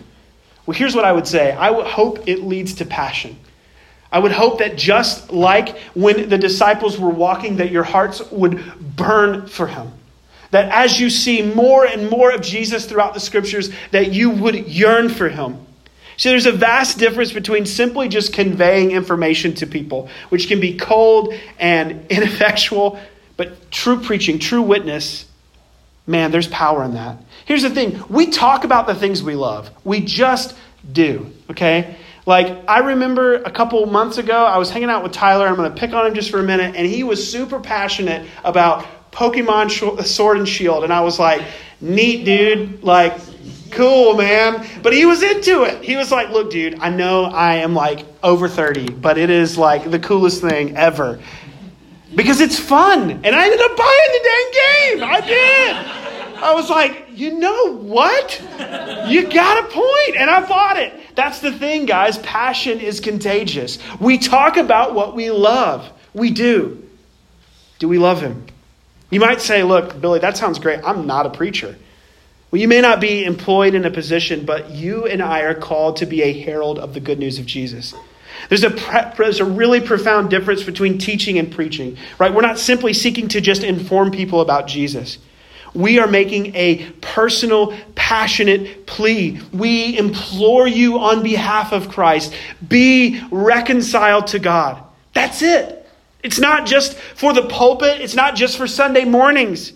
Well, 0.64 0.76
here's 0.76 0.94
what 0.94 1.04
I 1.04 1.12
would 1.12 1.26
say 1.26 1.52
I 1.52 1.70
would 1.70 1.86
hope 1.86 2.28
it 2.28 2.42
leads 2.42 2.74
to 2.74 2.84
passion. 2.84 3.36
I 4.10 4.18
would 4.18 4.32
hope 4.32 4.58
that 4.58 4.76
just 4.76 5.32
like 5.32 5.76
when 5.94 6.28
the 6.28 6.36
disciples 6.36 6.98
were 6.98 7.08
walking, 7.08 7.56
that 7.56 7.70
your 7.70 7.82
hearts 7.82 8.20
would 8.30 8.62
burn 8.94 9.46
for 9.46 9.66
him. 9.66 9.90
That 10.50 10.70
as 10.70 11.00
you 11.00 11.08
see 11.08 11.40
more 11.40 11.86
and 11.86 12.10
more 12.10 12.30
of 12.30 12.42
Jesus 12.42 12.84
throughout 12.84 13.14
the 13.14 13.20
scriptures, 13.20 13.70
that 13.90 14.12
you 14.12 14.28
would 14.28 14.68
yearn 14.68 15.08
for 15.08 15.30
him. 15.30 15.66
See, 16.18 16.28
there's 16.28 16.44
a 16.44 16.52
vast 16.52 16.98
difference 16.98 17.32
between 17.32 17.64
simply 17.64 18.08
just 18.08 18.34
conveying 18.34 18.90
information 18.90 19.54
to 19.54 19.66
people, 19.66 20.10
which 20.28 20.46
can 20.46 20.60
be 20.60 20.76
cold 20.76 21.32
and 21.58 22.06
ineffectual, 22.10 23.00
but 23.38 23.70
true 23.70 23.98
preaching, 23.98 24.38
true 24.38 24.60
witness 24.60 25.24
Man, 26.06 26.30
there's 26.30 26.48
power 26.48 26.82
in 26.84 26.94
that. 26.94 27.18
Here's 27.44 27.62
the 27.62 27.70
thing 27.70 28.02
we 28.08 28.26
talk 28.26 28.64
about 28.64 28.86
the 28.86 28.94
things 28.94 29.22
we 29.22 29.34
love, 29.34 29.70
we 29.84 30.00
just 30.00 30.56
do, 30.92 31.30
okay? 31.50 31.96
Like, 32.24 32.68
I 32.68 32.78
remember 32.78 33.34
a 33.34 33.50
couple 33.50 33.84
months 33.86 34.18
ago, 34.18 34.44
I 34.44 34.58
was 34.58 34.70
hanging 34.70 34.90
out 34.90 35.02
with 35.02 35.12
Tyler. 35.12 35.46
I'm 35.46 35.56
going 35.56 35.72
to 35.72 35.76
pick 35.76 35.92
on 35.92 36.06
him 36.06 36.14
just 36.14 36.30
for 36.30 36.38
a 36.38 36.42
minute. 36.44 36.76
And 36.76 36.86
he 36.86 37.02
was 37.02 37.28
super 37.30 37.58
passionate 37.58 38.28
about 38.44 38.86
Pokemon 39.10 40.04
Sword 40.04 40.38
and 40.38 40.48
Shield. 40.48 40.84
And 40.84 40.92
I 40.92 41.00
was 41.00 41.18
like, 41.18 41.42
neat, 41.80 42.24
dude. 42.24 42.84
Like, 42.84 43.18
cool, 43.72 44.14
man. 44.14 44.64
But 44.82 44.92
he 44.92 45.04
was 45.04 45.20
into 45.22 45.64
it. 45.64 45.82
He 45.82 45.96
was 45.96 46.12
like, 46.12 46.30
look, 46.30 46.52
dude, 46.52 46.78
I 46.78 46.90
know 46.90 47.24
I 47.24 47.56
am 47.56 47.74
like 47.74 48.06
over 48.22 48.48
30, 48.48 48.90
but 48.92 49.18
it 49.18 49.28
is 49.28 49.58
like 49.58 49.90
the 49.90 49.98
coolest 49.98 50.40
thing 50.40 50.76
ever 50.76 51.18
because 52.14 52.40
it's 52.40 52.58
fun. 52.58 53.10
And 53.10 53.26
I 53.34 53.44
ended 53.44 53.60
up 53.60 53.76
buying 53.76 54.08
the 54.12 54.20
dang 54.22 54.50
game. 54.52 55.04
I. 55.04 55.21
I 56.52 56.54
was 56.54 56.68
like, 56.68 57.06
you 57.14 57.38
know 57.38 57.78
what? 57.78 58.38
You 59.08 59.22
got 59.32 59.64
a. 59.64 59.72
And 60.18 60.30
I 60.30 60.46
bought 60.46 60.76
it. 60.76 60.92
That's 61.14 61.40
the 61.40 61.50
thing, 61.50 61.86
guys. 61.86 62.18
Passion 62.18 62.78
is 62.80 63.00
contagious. 63.00 63.78
We 63.98 64.18
talk 64.18 64.58
about 64.58 64.94
what 64.94 65.14
we 65.14 65.30
love. 65.30 65.90
We 66.12 66.30
do. 66.30 66.86
Do 67.78 67.88
we 67.88 67.98
love 67.98 68.20
him? 68.20 68.44
You 69.10 69.20
might 69.20 69.40
say, 69.40 69.62
look, 69.62 69.98
Billy, 70.00 70.20
that 70.20 70.36
sounds 70.36 70.58
great. 70.58 70.80
I'm 70.84 71.06
not 71.06 71.24
a 71.24 71.30
preacher. 71.30 71.76
Well, 72.50 72.60
you 72.60 72.68
may 72.68 72.82
not 72.82 73.00
be 73.00 73.24
employed 73.24 73.74
in 73.74 73.86
a 73.86 73.90
position, 73.90 74.44
but 74.44 74.70
you 74.70 75.06
and 75.06 75.22
I 75.22 75.40
are 75.40 75.54
called 75.54 75.96
to 75.96 76.06
be 76.06 76.22
a 76.22 76.38
herald 76.38 76.78
of 76.78 76.92
the 76.92 77.00
good 77.00 77.18
news 77.18 77.38
of 77.38 77.46
Jesus. 77.46 77.94
There's 78.50 78.64
a, 78.64 79.14
there's 79.16 79.40
a 79.40 79.44
really 79.46 79.80
profound 79.80 80.28
difference 80.28 80.62
between 80.62 80.98
teaching 80.98 81.38
and 81.38 81.50
preaching, 81.50 81.96
right? 82.18 82.32
We're 82.32 82.42
not 82.42 82.58
simply 82.58 82.92
seeking 82.92 83.28
to 83.28 83.40
just 83.40 83.62
inform 83.62 84.10
people 84.10 84.42
about 84.42 84.66
Jesus. 84.66 85.16
We 85.74 85.98
are 85.98 86.06
making 86.06 86.54
a 86.54 86.90
personal, 87.00 87.74
passionate 87.94 88.86
plea. 88.86 89.40
We 89.52 89.96
implore 89.98 90.66
you 90.66 90.98
on 90.98 91.22
behalf 91.22 91.72
of 91.72 91.88
Christ 91.88 92.34
be 92.66 93.22
reconciled 93.30 94.28
to 94.28 94.38
God. 94.38 94.82
That's 95.14 95.42
it. 95.42 95.78
It's 96.22 96.38
not 96.38 96.66
just 96.66 96.96
for 96.96 97.32
the 97.32 97.42
pulpit, 97.42 98.00
it's 98.00 98.14
not 98.14 98.36
just 98.36 98.56
for 98.56 98.66
Sunday 98.66 99.04
mornings. 99.04 99.72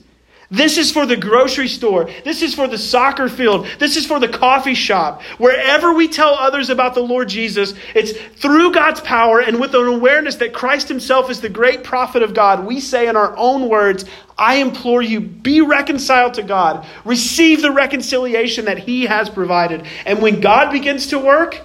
This 0.51 0.79
is 0.79 0.93
for 0.93 1.07
the 1.07 1.17
grocery 1.17 1.67
store. 1.67 2.09
This 2.25 2.41
is 2.41 2.55
for 2.55 2.69
the 2.69 2.79
soccer 2.79 3.29
field. 3.29 3.67
This 3.81 3.97
is 3.97 4.07
for 4.07 4.21
the 4.21 4.29
coffee 4.29 4.75
shop. 4.75 5.23
Wherever 5.39 5.93
we 5.93 6.07
tell 6.07 6.35
others 6.35 6.71
about 6.71 6.95
the 6.95 7.01
Lord 7.01 7.29
Jesus, 7.29 7.75
it's 7.95 8.13
through 8.13 8.73
God's 8.73 9.01
power 9.01 9.41
and 9.41 9.61
with 9.61 9.75
an 9.75 9.87
awareness 9.87 10.37
that 10.37 10.53
Christ 10.53 10.89
Himself 10.89 11.31
is 11.31 11.41
the 11.41 11.49
great 11.49 11.83
prophet 11.83 12.23
of 12.23 12.33
God. 12.33 12.65
We 12.65 12.79
say 12.79 13.09
in 13.09 13.17
our 13.17 13.37
own 13.37 13.69
words, 13.69 14.05
I 14.39 14.57
implore 14.57 15.03
you, 15.03 15.21
be 15.21 15.63
reconciled 15.63 16.35
to 16.35 16.45
God. 16.45 16.87
Receive 17.05 17.61
the 17.61 17.73
reconciliation 17.73 18.67
that 18.67 18.79
He 18.79 19.07
has 19.07 19.29
provided. 19.29 19.85
And 20.05 20.23
when 20.23 20.41
God 20.41 20.71
begins 20.71 21.09
to 21.09 21.19
work, 21.19 21.61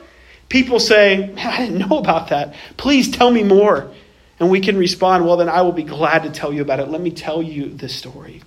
people 0.50 0.80
say, 0.80 1.34
Man, 1.36 1.38
I 1.38 1.58
didn't 1.66 1.88
know 1.88 2.00
about 2.00 2.30
that. 2.30 2.56
Please 2.78 3.12
tell 3.12 3.30
me 3.30 3.44
more. 3.44 3.92
And 4.40 4.50
we 4.50 4.60
can 4.60 4.76
respond, 4.76 5.24
Well, 5.24 5.38
then 5.38 5.50
I 5.50 5.62
will 5.62 5.72
be 5.72 5.84
glad 5.84 6.24
to 6.24 6.32
tell 6.32 6.52
you 6.52 6.64
about 6.64 6.80
it. 6.80 6.88
Let 6.88 7.02
me 7.02 7.12
tell 7.12 7.44
you 7.44 7.70
the 7.70 7.88
story. 7.88 8.42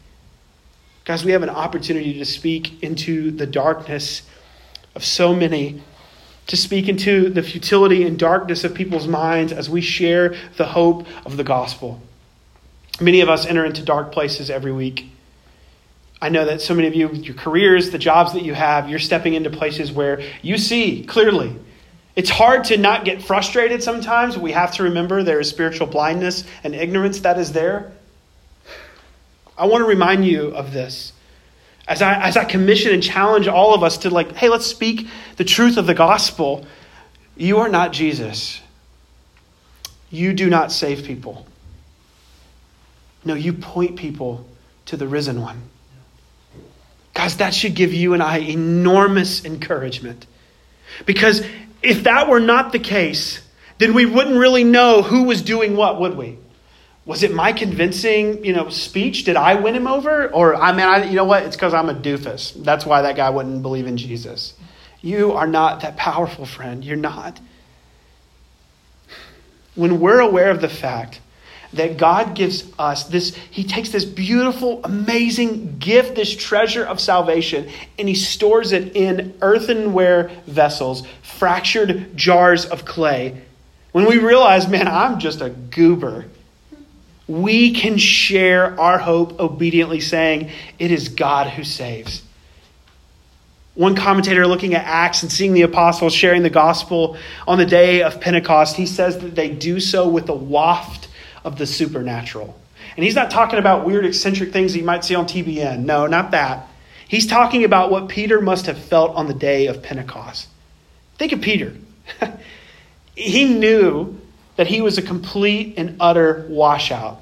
Guys, 1.05 1.23
we 1.23 1.33
have 1.33 1.43
an 1.43 1.51
opportunity 1.51 2.19
to 2.19 2.25
speak 2.25 2.83
into 2.83 3.31
the 3.31 3.47
darkness 3.47 4.23
of 4.95 5.05
so 5.05 5.35
many, 5.35 5.83
to 6.47 6.57
speak 6.57 6.89
into 6.89 7.29
the 7.29 7.43
futility 7.43 8.05
and 8.05 8.19
darkness 8.19 8.65
of 8.65 8.75
people's 8.75 9.07
minds 9.07 9.53
as 9.53 9.69
we 9.69 9.83
share 9.83 10.35
the 10.57 10.65
hope 10.65 11.07
of 11.27 11.37
the 11.37 11.45
gospel. 11.45 12.01
Many 13.03 13.21
of 13.21 13.29
us 13.29 13.45
enter 13.45 13.67
into 13.67 13.83
dark 13.83 14.13
places 14.13 14.49
every 14.49 14.73
week. 14.73 15.11
I 16.23 16.31
know 16.31 16.47
that 16.47 16.63
so 16.63 16.73
many 16.73 16.89
of 16.89 16.95
you, 16.95 17.11
your 17.11 17.35
careers, 17.35 17.91
the 17.91 17.99
jobs 17.99 18.33
that 18.33 18.43
you 18.43 18.55
have, 18.55 18.89
you're 18.89 18.99
stepping 18.99 19.35
into 19.35 19.51
places 19.51 19.93
where 19.93 20.23
you 20.41 20.57
see 20.57 21.05
clearly. 21.05 21.55
It's 22.17 22.31
hard 22.31 22.65
to 22.65 22.79
not 22.79 23.05
get 23.05 23.21
frustrated 23.23 23.83
sometimes. 23.83 24.39
We 24.39 24.53
have 24.53 24.73
to 24.77 24.85
remember 24.85 25.23
there 25.23 25.41
is 25.41 25.51
spiritual 25.51 25.87
blindness 25.87 26.45
and 26.63 26.75
ignorance 26.75 27.21
that 27.21 27.39
is 27.39 27.53
there. 27.53 27.93
I 29.57 29.67
want 29.67 29.83
to 29.83 29.87
remind 29.87 30.27
you 30.27 30.49
of 30.49 30.73
this. 30.73 31.13
As 31.87 32.01
I, 32.03 32.15
as 32.21 32.37
I 32.37 32.45
commission 32.45 32.93
and 32.93 33.03
challenge 33.03 33.47
all 33.47 33.75
of 33.75 33.83
us 33.83 33.99
to, 33.99 34.11
like, 34.11 34.33
hey, 34.33 34.49
let's 34.49 34.67
speak 34.67 35.07
the 35.37 35.45
truth 35.45 35.77
of 35.77 35.87
the 35.87 35.95
gospel. 35.95 36.67
You 37.37 37.59
are 37.59 37.69
not 37.69 37.93
Jesus. 37.93 38.61
You 40.11 40.33
do 40.33 40.49
not 40.49 40.73
save 40.73 41.05
people. 41.05 41.47
No, 43.25 43.35
you 43.35 43.53
point 43.53 43.97
people 43.97 44.47
to 44.87 44.97
the 44.97 45.07
risen 45.07 45.41
one. 45.41 45.63
Guys, 47.15 47.37
that 47.37 47.55
should 47.55 47.75
give 47.75 47.93
you 47.93 48.13
and 48.13 48.23
I 48.23 48.39
enormous 48.39 49.45
encouragement. 49.45 50.27
Because 51.07 51.45
if 51.83 52.05
that 52.05 52.29
were 52.29 52.41
not 52.41 52.73
the 52.73 52.79
case, 52.79 53.41
then 53.79 53.95
we 53.95 54.07
wouldn't 54.07 54.37
really 54.37 54.65
know 54.65 55.03
who 55.03 55.25
was 55.25 55.43
doing 55.43 55.77
what, 55.77 56.01
would 56.01 56.17
we? 56.17 56.39
Was 57.07 57.23
it 57.23 57.35
my 57.35 57.53
convincing, 57.53 58.45
you 58.45 58.53
know, 58.53 58.71
speech? 58.71 59.25
Did 59.25 59.37
I 59.37 59.57
win 59.57 59.75
him 59.75 59.87
over? 59.87 60.29
Or 60.33 60.57
I 60.57 60.73
mean, 60.73 60.87
I, 60.87 61.05
you 61.05 61.17
know 61.17 61.25
what? 61.25 61.43
It's 61.43 61.57
because 61.57 61.75
I'm 61.75 61.91
a 61.91 61.95
doofus. 61.95 62.55
That's 62.65 62.87
why 62.87 63.03
that 63.03 63.17
guy 63.17 63.29
wouldn't 63.29 63.63
believe 63.63 63.87
in 63.87 63.97
Jesus. 63.97 64.55
You 65.03 65.33
are 65.33 65.47
not 65.47 65.81
that 65.81 65.97
powerful, 65.99 66.47
friend. 66.47 66.83
You're 66.83 66.97
not. 66.97 67.39
When 69.75 70.01
we're 70.01 70.21
aware 70.21 70.51
of 70.51 70.63
the 70.63 70.69
fact 70.69 71.21
that 71.75 71.99
God 71.99 72.35
gives 72.35 72.73
us 72.79 73.05
this, 73.05 73.35
He 73.51 73.65
takes 73.65 73.91
this 73.91 74.07
beautiful, 74.07 74.81
amazing 74.83 75.79
gift, 75.79 76.15
this 76.15 76.35
treasure 76.35 76.85
of 76.85 77.01
salvation, 77.01 77.69
and 77.99 78.09
He 78.09 78.15
stores 78.15 78.73
it 78.73 78.97
in 78.97 79.37
earthenware 79.43 80.31
vessels, 80.47 81.07
fractured 81.23 82.17
jars 82.17 82.65
of 82.65 82.87
clay. 82.87 83.43
When 83.93 84.07
we 84.07 84.19
realize, 84.19 84.69
man, 84.69 84.89
I'm 84.89 85.19
just 85.19 85.43
a 85.43 85.51
goober 85.51 86.27
we 87.27 87.73
can 87.73 87.97
share 87.97 88.79
our 88.79 88.99
hope 88.99 89.41
obediently, 89.41 90.01
saying, 90.01 90.51
It 90.79 90.91
is 90.91 91.09
God 91.09 91.49
who 91.49 91.65
saves. 91.65 92.23
One 93.75 93.97
commentator 93.97 94.47
looking 94.47 94.75
at 94.75 94.85
Acts 94.85 95.23
and 95.23 95.33
seeing 95.33 95.53
the 95.53 95.63
apostles 95.63 96.15
sharing 96.15 96.43
the 96.43 96.51
gospel 96.51 97.17
on 97.49 97.59
the 97.59 97.67
day 97.67 98.03
of 98.03 98.21
Pentecost, 98.21 98.77
he 98.77 98.87
says 98.87 99.19
that 99.19 99.35
they 99.35 99.49
do 99.49 99.81
so 99.81 100.09
with 100.09 100.29
a 100.29 100.35
waft 100.35 101.09
of 101.43 101.59
the 101.59 101.67
supernatural. 101.67 102.59
And 102.97 103.05
he's 103.05 103.17
not 103.17 103.31
talking 103.31 103.59
about 103.59 103.85
weird, 103.85 104.05
eccentric 104.05 104.53
things 104.53 104.77
you 104.77 104.85
might 104.85 105.05
see 105.05 105.17
on 105.17 105.27
TBN. 105.27 105.85
No, 105.85 106.07
not 106.07 106.31
that. 106.31 106.69
He's 107.09 107.27
talking 107.27 107.65
about 107.65 107.91
what 107.91 108.09
Peter 108.09 108.41
must 108.41 108.67
have 108.67 108.79
felt 108.79 109.17
on 109.17 109.27
the 109.27 109.35
day 109.35 109.67
of 109.67 109.83
Pentecost. 109.83 110.49
Think 111.17 111.33
of 111.33 111.41
Peter. 111.41 111.75
he 113.17 113.45
knew 113.47 114.21
that 114.57 114.67
he 114.67 114.81
was 114.81 114.99
a 114.99 115.03
complete 115.03 115.75
and 115.77 115.97
utter 116.01 116.47
washout. 116.49 117.21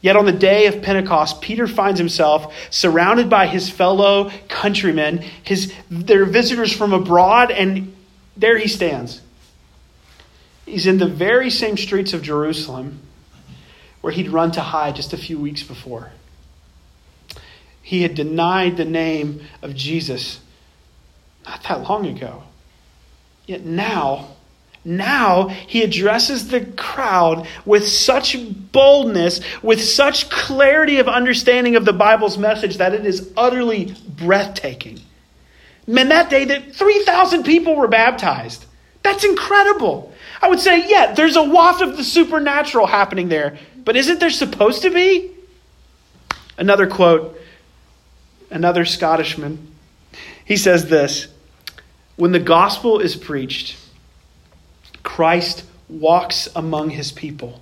Yet 0.00 0.16
on 0.16 0.24
the 0.24 0.32
day 0.32 0.66
of 0.66 0.82
Pentecost, 0.82 1.42
Peter 1.42 1.66
finds 1.66 1.98
himself 1.98 2.54
surrounded 2.70 3.28
by 3.28 3.46
his 3.46 3.68
fellow 3.68 4.30
countrymen, 4.48 5.18
his, 5.42 5.72
their 5.90 6.24
visitors 6.24 6.72
from 6.72 6.92
abroad, 6.92 7.50
and 7.50 7.94
there 8.36 8.56
he 8.56 8.66
stands. 8.66 9.20
He's 10.64 10.86
in 10.86 10.98
the 10.98 11.06
very 11.06 11.50
same 11.50 11.76
streets 11.76 12.14
of 12.14 12.22
Jerusalem 12.22 13.00
where 14.00 14.12
he'd 14.12 14.30
run 14.30 14.52
to 14.52 14.60
hide 14.60 14.96
just 14.96 15.12
a 15.12 15.18
few 15.18 15.38
weeks 15.38 15.62
before. 15.62 16.12
He 17.82 18.02
had 18.02 18.14
denied 18.14 18.76
the 18.76 18.84
name 18.84 19.42
of 19.62 19.74
Jesus 19.74 20.40
not 21.44 21.62
that 21.64 21.82
long 21.82 22.06
ago. 22.06 22.44
Yet 23.46 23.64
now, 23.64 24.28
now 24.84 25.48
he 25.48 25.82
addresses 25.82 26.48
the 26.48 26.64
crowd 26.64 27.46
with 27.66 27.86
such 27.86 28.36
boldness, 28.72 29.40
with 29.62 29.82
such 29.82 30.30
clarity 30.30 30.98
of 30.98 31.08
understanding 31.08 31.76
of 31.76 31.84
the 31.84 31.92
Bible's 31.92 32.38
message 32.38 32.78
that 32.78 32.94
it 32.94 33.04
is 33.04 33.30
utterly 33.36 33.94
breathtaking. 34.08 35.00
Man, 35.86 36.08
that 36.08 36.30
day 36.30 36.44
that 36.46 36.74
3,000 36.74 37.42
people 37.42 37.76
were 37.76 37.88
baptized. 37.88 38.64
That's 39.02 39.24
incredible. 39.24 40.12
I 40.40 40.48
would 40.48 40.60
say, 40.60 40.88
yeah, 40.88 41.12
there's 41.12 41.36
a 41.36 41.42
waft 41.42 41.82
of 41.82 41.96
the 41.96 42.04
supernatural 42.04 42.86
happening 42.86 43.28
there, 43.28 43.58
but 43.84 43.96
isn't 43.96 44.20
there 44.20 44.30
supposed 44.30 44.82
to 44.82 44.90
be? 44.90 45.30
Another 46.56 46.86
quote, 46.86 47.38
another 48.50 48.84
Scottishman. 48.84 49.74
He 50.44 50.56
says 50.56 50.88
this 50.88 51.28
When 52.16 52.32
the 52.32 52.38
gospel 52.38 52.98
is 53.00 53.16
preached, 53.16 53.76
Christ 55.02 55.64
walks 55.88 56.48
among 56.54 56.90
his 56.90 57.12
people. 57.12 57.60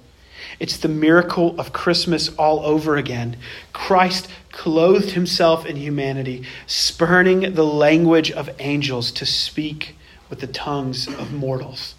It's 0.60 0.76
the 0.76 0.88
miracle 0.88 1.58
of 1.58 1.72
Christmas 1.72 2.28
all 2.36 2.60
over 2.60 2.96
again. 2.96 3.36
Christ 3.72 4.28
clothed 4.52 5.10
himself 5.10 5.66
in 5.66 5.76
humanity, 5.76 6.44
spurning 6.66 7.54
the 7.54 7.64
language 7.64 8.30
of 8.30 8.50
angels 8.58 9.12
to 9.12 9.26
speak 9.26 9.96
with 10.30 10.40
the 10.40 10.46
tongues 10.46 11.06
of 11.06 11.32
mortals. 11.32 11.94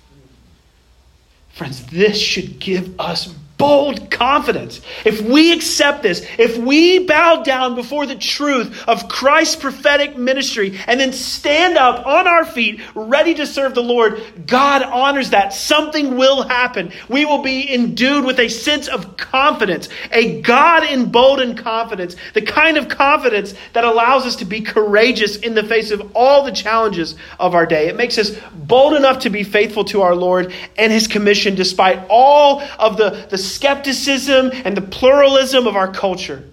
Friends, 1.50 1.86
this 1.88 2.18
should 2.18 2.60
give 2.60 3.00
us 3.00 3.34
bold 3.60 4.10
confidence. 4.10 4.80
If 5.04 5.22
we 5.22 5.52
accept 5.52 6.02
this, 6.02 6.26
if 6.40 6.58
we 6.58 7.06
bow 7.06 7.44
down 7.44 7.76
before 7.76 8.06
the 8.06 8.16
truth 8.16 8.88
of 8.88 9.10
Christ's 9.10 9.58
prophetic 9.58 10.18
ministry 10.18 10.80
and 10.88 10.98
then 10.98 11.12
stand 11.12 11.78
up 11.78 12.08
on 12.08 12.26
our 12.26 12.46
feet 12.46 12.80
ready 12.96 13.34
to 13.36 13.46
serve 13.46 13.76
the 13.76 13.84
Lord, 13.84 14.24
God 14.48 14.82
honors 14.82 15.32
that. 15.32 15.54
Something 15.54 16.16
will 16.16 16.44
happen. 16.44 16.94
We 17.10 17.26
will 17.26 17.44
be 17.44 17.72
endued 17.72 18.24
with 18.24 18.40
a 18.40 18.48
sense 18.48 18.88
of 18.88 19.18
confidence, 19.18 19.90
a 20.12 20.42
God 20.42 20.84
emboldened 20.84 21.58
confidence, 21.58 22.16
the 22.34 22.42
kind 22.42 22.78
of 22.78 22.88
confidence 22.88 23.54
that 23.74 23.84
allows 23.84 24.26
us 24.26 24.38
to 24.38 24.46
be 24.46 24.62
courageous 24.62 25.36
in 25.36 25.54
the 25.54 25.64
face 25.64 25.92
of 25.92 26.16
all 26.16 26.46
the 26.46 26.54
challenges 26.54 27.16
of 27.38 27.54
our 27.56 27.66
day. 27.66 27.90
It 27.90 27.98
makes 27.98 28.18
us 28.18 28.32
bold 28.54 28.94
enough 28.94 29.20
to 29.20 29.30
be 29.30 29.44
faithful 29.44 29.84
to 29.86 30.02
our 30.02 30.16
Lord 30.16 30.54
and 30.78 30.94
his 30.94 31.08
commission 31.08 31.56
despite 31.56 32.06
all 32.10 32.62
of 32.80 32.96
the, 32.96 33.28
the 33.30 33.49
skepticism 33.50 34.52
and 34.54 34.76
the 34.76 34.82
pluralism 34.82 35.68
of 35.68 35.76
our 35.76 35.92
culture. 35.92 36.44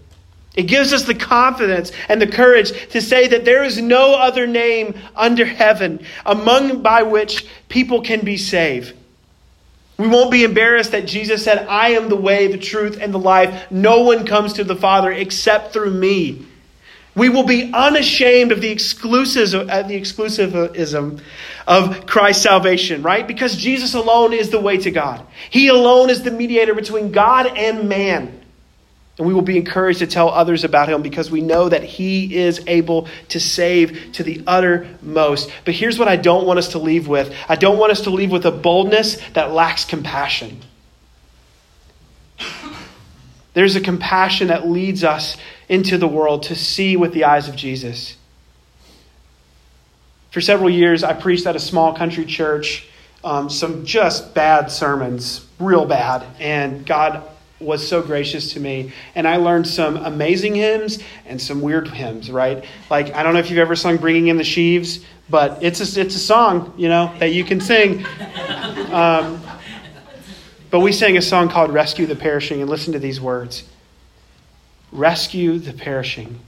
It 0.55 0.65
gives 0.65 0.93
us 0.95 1.05
the 1.05 1.15
confidence 1.15 1.93
and 2.09 2.21
the 2.21 2.27
courage 2.27 2.73
to 2.91 3.03
say 3.03 3.29
that 3.29 3.45
there 3.45 3.63
is 3.63 3.81
no 3.81 4.15
other 4.15 4.47
name 4.47 4.95
under 5.15 5.45
heaven 5.45 6.01
among 6.25 6.83
by 6.83 7.03
which 7.03 7.47
people 7.69 8.01
can 8.01 8.25
be 8.25 8.39
saved. 8.39 8.95
We 9.99 10.09
won't 10.09 10.31
be 10.31 10.45
embarrassed 10.45 10.93
that 10.93 11.07
Jesus 11.07 11.45
said, 11.45 11.67
I 11.69 11.91
am 11.91 12.09
the 12.09 12.17
way, 12.17 12.49
the 12.49 12.59
truth, 12.59 12.99
and 13.01 13.13
the 13.13 13.19
life. 13.19 13.71
No 13.71 14.03
one 14.03 14.27
comes 14.27 14.55
to 14.55 14.65
the 14.65 14.77
Father 14.77 15.13
except 15.13 15.73
through 15.73 15.93
me. 15.93 16.45
We 17.17 17.31
will 17.31 17.45
be 17.45 17.73
unashamed 17.73 18.53
of 18.53 18.61
the, 18.61 18.69
exclusive, 18.69 19.69
uh, 19.69 19.83
the 19.83 19.99
exclusivism 19.99 21.21
of 21.67 22.07
Christ's 22.07 22.43
salvation, 22.43 23.03
right? 23.03 23.27
Because 23.27 23.57
Jesus 23.57 23.95
alone 23.95 24.35
is 24.35 24.51
the 24.51 24.61
way 24.61 24.77
to 24.77 24.91
God. 24.91 25.27
He 25.49 25.69
alone 25.69 26.11
is 26.11 26.23
the 26.23 26.31
mediator 26.31 26.75
between 26.75 27.13
God 27.13 27.47
and 27.47 27.89
man. 27.89 28.43
And 29.17 29.27
we 29.27 29.33
will 29.33 29.41
be 29.41 29.57
encouraged 29.57 30.01
to 30.01 30.07
tell 30.07 30.29
others 30.29 30.63
about 30.63 30.91
him 30.91 31.01
because 31.01 31.31
we 31.31 31.41
know 31.41 31.71
that 31.71 31.83
he 31.83 32.37
is 32.37 32.63
able 32.67 33.09
to 33.31 33.41
save 33.41 34.13
to 34.13 34.23
the 34.23 34.43
uttermost. 34.47 35.51
But 35.65 35.73
here's 35.73 35.99
what 35.99 36.09
I 36.09 36.17
don't 36.17 36.47
want 36.47 36.59
us 36.59 36.69
to 36.73 36.79
leave 36.79 37.09
with 37.09 37.35
I 37.49 37.57
don't 37.57 37.79
want 37.79 37.93
us 37.93 38.03
to 38.03 38.11
leave 38.11 38.31
with 38.31 38.45
a 38.45 38.53
boldness 38.53 39.19
that 39.33 39.53
lacks 39.53 39.87
compassion. 39.87 40.61
There's 43.55 43.75
a 43.75 43.81
compassion 43.81 44.49
that 44.49 44.69
leads 44.69 45.03
us 45.03 45.39
into 45.69 45.99
the 45.99 46.09
world 46.09 46.45
to 46.45 46.55
see 46.55 46.97
with 46.97 47.13
the 47.13 47.25
eyes 47.25 47.49
of 47.49 47.57
Jesus. 47.57 48.17
For 50.31 50.41
several 50.41 50.71
years, 50.71 51.03
I 51.03 51.13
preached 51.15 51.47
at 51.47 51.57
a 51.57 51.61
small 51.61 51.95
country 51.95 52.25
church, 52.25 52.87
um, 53.25 53.49
some 53.49 53.85
just 53.85 54.35
bad 54.35 54.71
sermons, 54.71 55.47
real 55.59 55.87
bad. 55.87 56.25
And 56.39 56.85
God 56.85 57.23
was 57.59 57.87
so 57.87 58.03
gracious 58.03 58.53
to 58.53 58.61
me. 58.61 58.93
And 59.15 59.27
I 59.27 59.37
learned 59.37 59.67
some 59.67 59.97
amazing 59.97 60.55
hymns 60.55 60.99
and 61.25 61.41
some 61.41 61.63
weird 61.63 61.89
hymns, 61.89 62.31
right? 62.31 62.65
Like, 62.91 63.15
I 63.15 63.23
don't 63.23 63.33
know 63.33 63.41
if 63.41 63.51
you've 63.51 63.59
ever 63.59 63.75
sung 63.75 63.97
Bringing 63.97 64.29
in 64.29 64.37
the 64.37 64.45
Sheaves, 64.45 65.05
but 65.31 65.63
it's 65.63 65.81
a, 65.81 66.01
it's 66.01 66.15
a 66.15 66.21
song, 66.21 66.75
you 66.77 66.89
know, 66.89 67.13
that 67.19 67.33
you 67.33 67.43
can 67.43 67.61
sing. 67.61 68.05
Um, 68.93 69.41
but 70.71 70.81
we 70.81 70.93
sang 70.93 71.17
a 71.17 71.23
song 71.23 71.49
called 71.49 71.73
Rescue 71.73 72.07
the 72.07 72.15
Perishing, 72.15 72.61
and 72.61 72.69
listen 72.69 72.93
to 72.93 72.99
these 72.99 73.21
words 73.21 73.65
Rescue 74.93 75.59
the 75.59 75.73
perishing, 75.73 76.41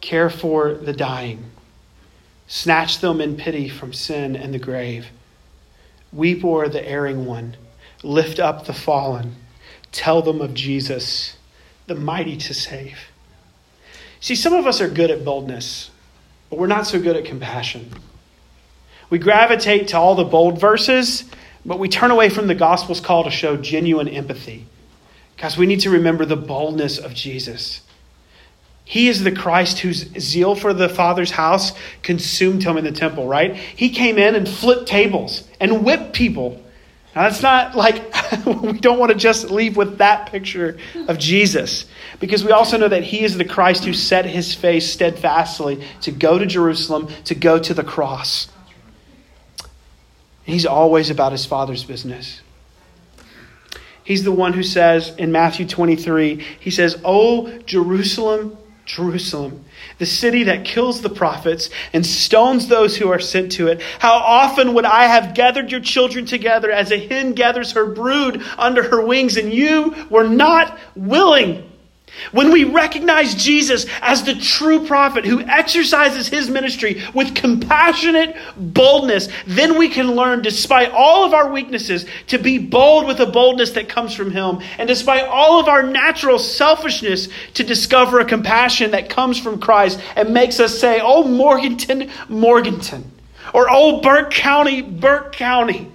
care 0.00 0.30
for 0.30 0.74
the 0.74 0.92
dying, 0.92 1.50
snatch 2.46 3.00
them 3.00 3.20
in 3.20 3.36
pity 3.36 3.68
from 3.68 3.92
sin 3.92 4.34
and 4.34 4.52
the 4.52 4.58
grave. 4.58 5.08
Weep 6.12 6.44
o'er 6.44 6.68
the 6.68 6.86
erring 6.86 7.26
one, 7.26 7.56
lift 8.02 8.40
up 8.40 8.66
the 8.66 8.72
fallen, 8.72 9.36
tell 9.92 10.22
them 10.22 10.40
of 10.40 10.54
Jesus, 10.54 11.36
the 11.86 11.94
mighty 11.94 12.36
to 12.36 12.54
save. 12.54 12.98
See, 14.20 14.34
some 14.34 14.54
of 14.54 14.66
us 14.66 14.80
are 14.80 14.88
good 14.88 15.10
at 15.10 15.24
boldness, 15.24 15.90
but 16.48 16.58
we're 16.58 16.66
not 16.66 16.86
so 16.86 17.00
good 17.00 17.16
at 17.16 17.24
compassion. 17.24 17.92
We 19.10 19.18
gravitate 19.18 19.88
to 19.88 19.98
all 19.98 20.14
the 20.14 20.24
bold 20.24 20.58
verses 20.60 21.24
but 21.66 21.80
we 21.80 21.88
turn 21.88 22.12
away 22.12 22.28
from 22.28 22.46
the 22.46 22.54
gospel's 22.54 23.00
call 23.00 23.24
to 23.24 23.30
show 23.30 23.56
genuine 23.56 24.08
empathy 24.08 24.66
because 25.36 25.56
we 25.58 25.66
need 25.66 25.80
to 25.80 25.90
remember 25.90 26.24
the 26.24 26.36
boldness 26.36 26.98
of 26.98 27.14
Jesus. 27.14 27.82
He 28.84 29.08
is 29.08 29.22
the 29.22 29.32
Christ 29.32 29.80
whose 29.80 30.08
zeal 30.18 30.54
for 30.54 30.72
the 30.72 30.88
Father's 30.88 31.32
house 31.32 31.72
consumed 32.02 32.62
him 32.62 32.76
in 32.76 32.84
the 32.84 32.92
temple, 32.92 33.26
right? 33.26 33.54
He 33.54 33.90
came 33.90 34.16
in 34.16 34.34
and 34.34 34.48
flipped 34.48 34.86
tables 34.86 35.46
and 35.60 35.84
whipped 35.84 36.12
people. 36.12 36.62
Now, 37.14 37.28
that's 37.28 37.42
not 37.42 37.76
like 37.76 38.14
we 38.46 38.78
don't 38.78 38.98
want 38.98 39.12
to 39.12 39.18
just 39.18 39.50
leave 39.50 39.76
with 39.76 39.98
that 39.98 40.30
picture 40.30 40.78
of 41.08 41.18
Jesus 41.18 41.86
because 42.20 42.44
we 42.44 42.52
also 42.52 42.78
know 42.78 42.88
that 42.88 43.02
he 43.02 43.24
is 43.24 43.36
the 43.36 43.44
Christ 43.44 43.84
who 43.84 43.92
set 43.92 44.24
his 44.24 44.54
face 44.54 44.90
steadfastly 44.90 45.82
to 46.02 46.12
go 46.12 46.38
to 46.38 46.46
Jerusalem, 46.46 47.08
to 47.24 47.34
go 47.34 47.58
to 47.58 47.74
the 47.74 47.84
cross. 47.84 48.48
He's 50.44 50.64
always 50.64 51.10
about 51.10 51.32
his 51.32 51.44
Father's 51.44 51.84
business. 51.84 52.40
He's 54.06 54.22
the 54.22 54.30
one 54.30 54.52
who 54.52 54.62
says 54.62 55.12
in 55.18 55.32
Matthew 55.32 55.66
23, 55.66 56.36
he 56.60 56.70
says, 56.70 56.96
Oh, 57.04 57.58
Jerusalem, 57.66 58.56
Jerusalem, 58.84 59.64
the 59.98 60.06
city 60.06 60.44
that 60.44 60.64
kills 60.64 61.02
the 61.02 61.10
prophets 61.10 61.70
and 61.92 62.06
stones 62.06 62.68
those 62.68 62.96
who 62.96 63.10
are 63.10 63.18
sent 63.18 63.50
to 63.52 63.66
it. 63.66 63.82
How 63.98 64.14
often 64.14 64.74
would 64.74 64.84
I 64.84 65.06
have 65.06 65.34
gathered 65.34 65.72
your 65.72 65.80
children 65.80 66.24
together 66.24 66.70
as 66.70 66.92
a 66.92 67.04
hen 67.04 67.32
gathers 67.32 67.72
her 67.72 67.84
brood 67.84 68.40
under 68.56 68.84
her 68.84 69.04
wings, 69.04 69.36
and 69.36 69.52
you 69.52 70.06
were 70.08 70.28
not 70.28 70.78
willing? 70.94 71.68
When 72.32 72.50
we 72.50 72.64
recognize 72.64 73.34
Jesus 73.34 73.86
as 74.00 74.24
the 74.24 74.34
true 74.34 74.86
prophet 74.86 75.24
who 75.24 75.40
exercises 75.40 76.28
his 76.28 76.48
ministry 76.48 77.02
with 77.14 77.34
compassionate 77.34 78.36
boldness, 78.56 79.28
then 79.46 79.76
we 79.78 79.88
can 79.88 80.12
learn, 80.12 80.42
despite 80.42 80.90
all 80.90 81.24
of 81.24 81.34
our 81.34 81.50
weaknesses, 81.50 82.06
to 82.28 82.38
be 82.38 82.58
bold 82.58 83.06
with 83.06 83.20
a 83.20 83.26
boldness 83.26 83.72
that 83.72 83.88
comes 83.88 84.14
from 84.14 84.30
him. 84.30 84.60
And 84.78 84.88
despite 84.88 85.24
all 85.24 85.60
of 85.60 85.68
our 85.68 85.82
natural 85.82 86.38
selfishness, 86.38 87.28
to 87.54 87.64
discover 87.64 88.20
a 88.20 88.24
compassion 88.24 88.92
that 88.92 89.10
comes 89.10 89.38
from 89.38 89.60
Christ 89.60 90.00
and 90.16 90.32
makes 90.32 90.58
us 90.58 90.78
say, 90.78 91.00
Oh, 91.02 91.24
Morganton, 91.24 92.10
Morganton. 92.28 93.10
Or, 93.52 93.66
Oh, 93.70 94.00
Burke 94.00 94.32
County, 94.32 94.82
Burke 94.82 95.32
County. 95.32 95.90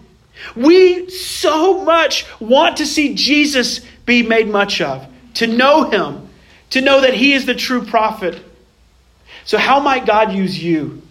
We 0.56 1.10
so 1.10 1.84
much 1.84 2.26
want 2.40 2.78
to 2.78 2.86
see 2.86 3.16
Jesus 3.16 3.82
be 4.06 4.24
made 4.24 4.48
much 4.48 4.82
of 4.82 5.08
to 5.36 5.48
know 5.48 5.90
him, 5.90 6.30
to 6.72 6.82
know 6.82 7.02
that 7.02 7.14
he 7.14 7.34
is 7.34 7.46
the 7.46 7.56
true 7.56 7.86
prophet. 7.86 8.42
So, 9.46 9.58
how 9.58 9.80
might 9.80 10.06
God 10.06 10.34
use 10.34 10.62
you 10.62 11.02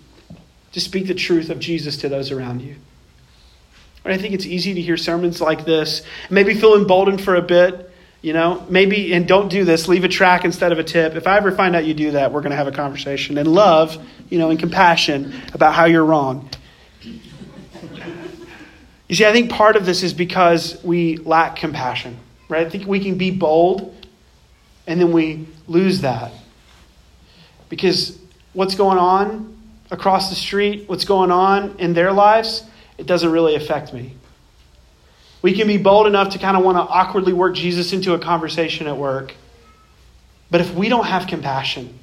to 0.73 0.81
speak 0.81 1.07
the 1.07 1.15
truth 1.15 1.51
of 1.51 1.59
Jesus 1.59 1.99
to 1.99 2.09
those 2.09 2.31
around 2.31 2.63
you? 2.63 2.77
I 4.05 4.17
think 4.17 4.35
it's 4.35 4.47
easy 4.47 4.75
to 4.75 4.81
hear 4.81 4.97
sermons 4.97 5.41
like 5.41 5.65
this, 5.65 6.03
maybe 6.31 6.55
feel 6.55 6.75
emboldened 6.75 7.23
for 7.23 7.35
a 7.35 7.43
bit. 7.43 7.89
You 8.23 8.35
know, 8.35 8.67
maybe, 8.69 9.15
and 9.15 9.27
don't 9.27 9.49
do 9.49 9.65
this, 9.65 9.89
leave 9.89 10.05
a 10.05 10.09
tract 10.09 10.45
instead 10.45 10.73
of 10.73 10.79
a 10.79 10.85
tip. 10.85 11.15
If 11.15 11.27
I 11.27 11.39
ever 11.39 11.53
find 11.53 11.75
out 11.75 11.87
you 11.87 11.95
do 11.95 12.11
that, 12.11 12.33
we're 12.33 12.43
going 12.43 12.51
to 12.51 12.57
have 12.57 12.67
a 12.67 12.73
conversation 12.73 13.39
and 13.39 13.49
love, 13.49 13.97
you 14.29 14.39
know, 14.39 14.51
and 14.51 14.59
compassion 14.59 15.33
about 15.55 15.73
how 15.73 15.87
you're 15.87 16.05
wrong. 16.05 16.51
You 19.09 19.17
see, 19.17 19.25
I 19.25 19.33
think 19.33 19.51
part 19.51 19.75
of 19.75 19.87
this 19.87 20.03
is 20.03 20.13
because 20.13 20.85
we 20.85 21.17
lack 21.17 21.57
compassion, 21.57 22.19
right? 22.51 22.67
I 22.67 22.71
think 22.71 22.87
we 22.87 23.01
can 23.01 23.17
be 23.17 23.31
bold 23.31 23.97
and 24.87 25.01
then 25.01 25.13
we 25.13 25.47
lose 25.67 26.01
that. 26.01 26.33
Because 27.69 28.19
what's 28.53 28.75
going 28.75 28.99
on 28.99 29.57
across 29.91 30.31
the 30.31 30.37
street, 30.37 30.89
what's 30.89 31.05
going 31.05 31.31
on 31.31 31.77
in 31.79 31.95
their 31.95 32.13
lives, 32.13 32.65
it 32.99 33.07
doesn't 33.07 33.31
really 33.31 33.55
affect 33.55 33.93
me. 33.93 34.15
We 35.43 35.55
can 35.55 35.67
be 35.67 35.79
bold 35.79 36.07
enough 36.07 36.31
to 36.31 36.39
kind 36.39 36.57
of 36.57 36.65
want 36.65 36.77
to 36.77 36.83
awkwardly 36.83 37.33
work 37.33 37.55
Jesus 37.55 37.93
into 37.93 38.13
a 38.13 38.19
conversation 38.19 38.87
at 38.87 38.97
work. 38.97 39.35
But 40.51 40.61
if 40.61 40.75
we 40.75 40.89
don't 40.89 41.07
have 41.07 41.27
compassion, 41.27 41.99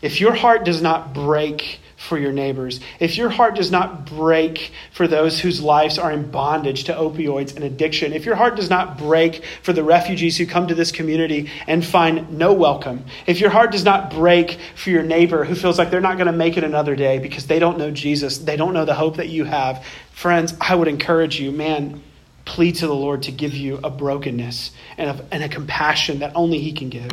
if 0.00 0.20
your 0.20 0.34
heart 0.34 0.64
does 0.64 0.82
not 0.82 1.12
break 1.12 1.80
for 2.02 2.18
your 2.18 2.32
neighbors, 2.32 2.80
if 2.98 3.16
your 3.16 3.28
heart 3.28 3.54
does 3.54 3.70
not 3.70 4.06
break 4.06 4.72
for 4.90 5.06
those 5.06 5.38
whose 5.38 5.62
lives 5.62 5.98
are 5.98 6.10
in 6.10 6.28
bondage 6.30 6.84
to 6.84 6.92
opioids 6.92 7.54
and 7.54 7.64
addiction, 7.64 8.12
if 8.12 8.26
your 8.26 8.34
heart 8.34 8.56
does 8.56 8.68
not 8.68 8.98
break 8.98 9.44
for 9.62 9.72
the 9.72 9.84
refugees 9.84 10.36
who 10.36 10.44
come 10.44 10.66
to 10.66 10.74
this 10.74 10.90
community 10.90 11.48
and 11.68 11.86
find 11.86 12.36
no 12.36 12.52
welcome, 12.52 13.04
if 13.26 13.38
your 13.38 13.50
heart 13.50 13.70
does 13.70 13.84
not 13.84 14.10
break 14.10 14.58
for 14.74 14.90
your 14.90 15.04
neighbor 15.04 15.44
who 15.44 15.54
feels 15.54 15.78
like 15.78 15.90
they're 15.90 16.00
not 16.00 16.16
going 16.16 16.26
to 16.26 16.32
make 16.32 16.56
it 16.56 16.64
another 16.64 16.96
day 16.96 17.20
because 17.20 17.46
they 17.46 17.60
don't 17.60 17.78
know 17.78 17.92
Jesus, 17.92 18.38
they 18.38 18.56
don't 18.56 18.74
know 18.74 18.84
the 18.84 18.94
hope 18.94 19.16
that 19.18 19.28
you 19.28 19.44
have, 19.44 19.84
friends, 20.10 20.54
I 20.60 20.74
would 20.74 20.88
encourage 20.88 21.38
you, 21.38 21.52
man, 21.52 22.02
plead 22.44 22.74
to 22.76 22.88
the 22.88 22.94
Lord 22.94 23.22
to 23.22 23.32
give 23.32 23.54
you 23.54 23.78
a 23.84 23.90
brokenness 23.90 24.72
and 24.98 25.20
a, 25.20 25.26
and 25.30 25.44
a 25.44 25.48
compassion 25.48 26.18
that 26.18 26.32
only 26.34 26.58
He 26.58 26.72
can 26.72 26.88
give. 26.88 27.12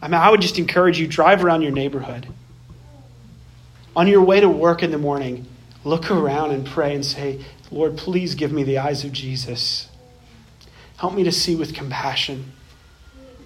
I 0.00 0.06
mean, 0.06 0.14
I 0.14 0.30
would 0.30 0.40
just 0.40 0.58
encourage 0.60 1.00
you 1.00 1.08
drive 1.08 1.44
around 1.44 1.62
your 1.62 1.72
neighborhood 1.72 2.28
on 3.96 4.06
your 4.08 4.22
way 4.22 4.40
to 4.40 4.48
work 4.48 4.82
in 4.82 4.90
the 4.90 4.98
morning, 4.98 5.46
look 5.84 6.10
around 6.10 6.52
and 6.52 6.66
pray 6.66 6.94
and 6.94 7.04
say, 7.04 7.44
Lord, 7.70 7.96
please 7.96 8.34
give 8.34 8.52
me 8.52 8.62
the 8.62 8.78
eyes 8.78 9.04
of 9.04 9.12
Jesus. 9.12 9.88
Help 10.98 11.14
me 11.14 11.24
to 11.24 11.32
see 11.32 11.56
with 11.56 11.74
compassion. 11.74 12.52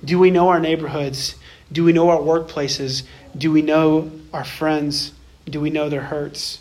Do 0.04 0.18
we 0.18 0.30
know 0.30 0.48
our 0.48 0.60
neighborhoods? 0.60 1.36
Do 1.70 1.84
we 1.84 1.92
know 1.92 2.10
our 2.10 2.18
workplaces? 2.18 3.04
Do 3.36 3.52
we 3.52 3.62
know 3.62 4.10
our 4.32 4.44
friends? 4.44 5.12
Do 5.46 5.60
we 5.60 5.70
know 5.70 5.88
their 5.88 6.02
hurts? 6.02 6.60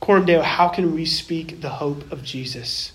Coram 0.00 0.26
how 0.26 0.68
can 0.68 0.94
we 0.94 1.04
speak 1.04 1.60
the 1.60 1.68
hope 1.68 2.10
of 2.10 2.24
Jesus? 2.24 2.92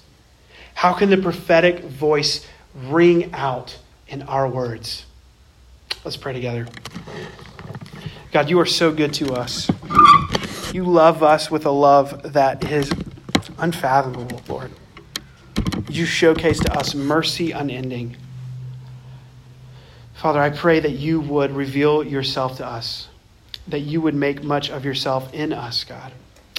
How 0.73 0.93
can 0.93 1.09
the 1.09 1.17
prophetic 1.17 1.81
voice 1.81 2.45
ring 2.73 3.33
out 3.33 3.77
in 4.07 4.23
our 4.23 4.47
words? 4.47 5.05
Let's 6.03 6.17
pray 6.17 6.33
together. 6.33 6.67
God, 8.35 8.49
you 8.49 8.59
are 8.59 8.65
so 8.65 8.91
good 8.91 9.13
to 9.13 9.31
us. 9.31 9.71
You 10.73 10.83
love 10.83 11.23
us 11.23 11.49
with 11.49 11.65
a 11.65 11.71
love 11.71 12.33
that 12.33 12.69
is 12.69 12.91
unfathomable, 13.57 14.41
Lord. 14.49 14.73
You 15.89 16.05
showcase 16.05 16.59
to 16.59 16.77
us 16.77 16.93
mercy 16.93 17.53
unending. 17.53 18.17
Father, 20.15 20.41
I 20.41 20.49
pray 20.49 20.81
that 20.81 20.91
you 20.91 21.21
would 21.21 21.51
reveal 21.51 22.03
yourself 22.03 22.57
to 22.57 22.67
us, 22.67 23.07
that 23.69 23.79
you 23.79 24.01
would 24.01 24.15
make 24.15 24.43
much 24.43 24.69
of 24.69 24.83
yourself 24.83 25.33
in 25.33 25.53
us, 25.53 25.85
God. 25.85 26.11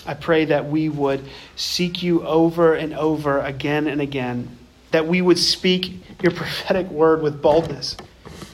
I 0.06 0.14
pray 0.14 0.46
that 0.46 0.70
we 0.70 0.88
would 0.88 1.28
seek 1.56 2.02
you 2.02 2.26
over 2.26 2.72
and 2.72 2.94
over 2.94 3.40
again 3.40 3.86
and 3.86 4.00
again, 4.00 4.56
that 4.92 5.06
we 5.06 5.20
would 5.20 5.38
speak 5.38 6.22
your 6.22 6.32
prophetic 6.32 6.88
word 6.88 7.20
with 7.20 7.42
boldness. 7.42 7.98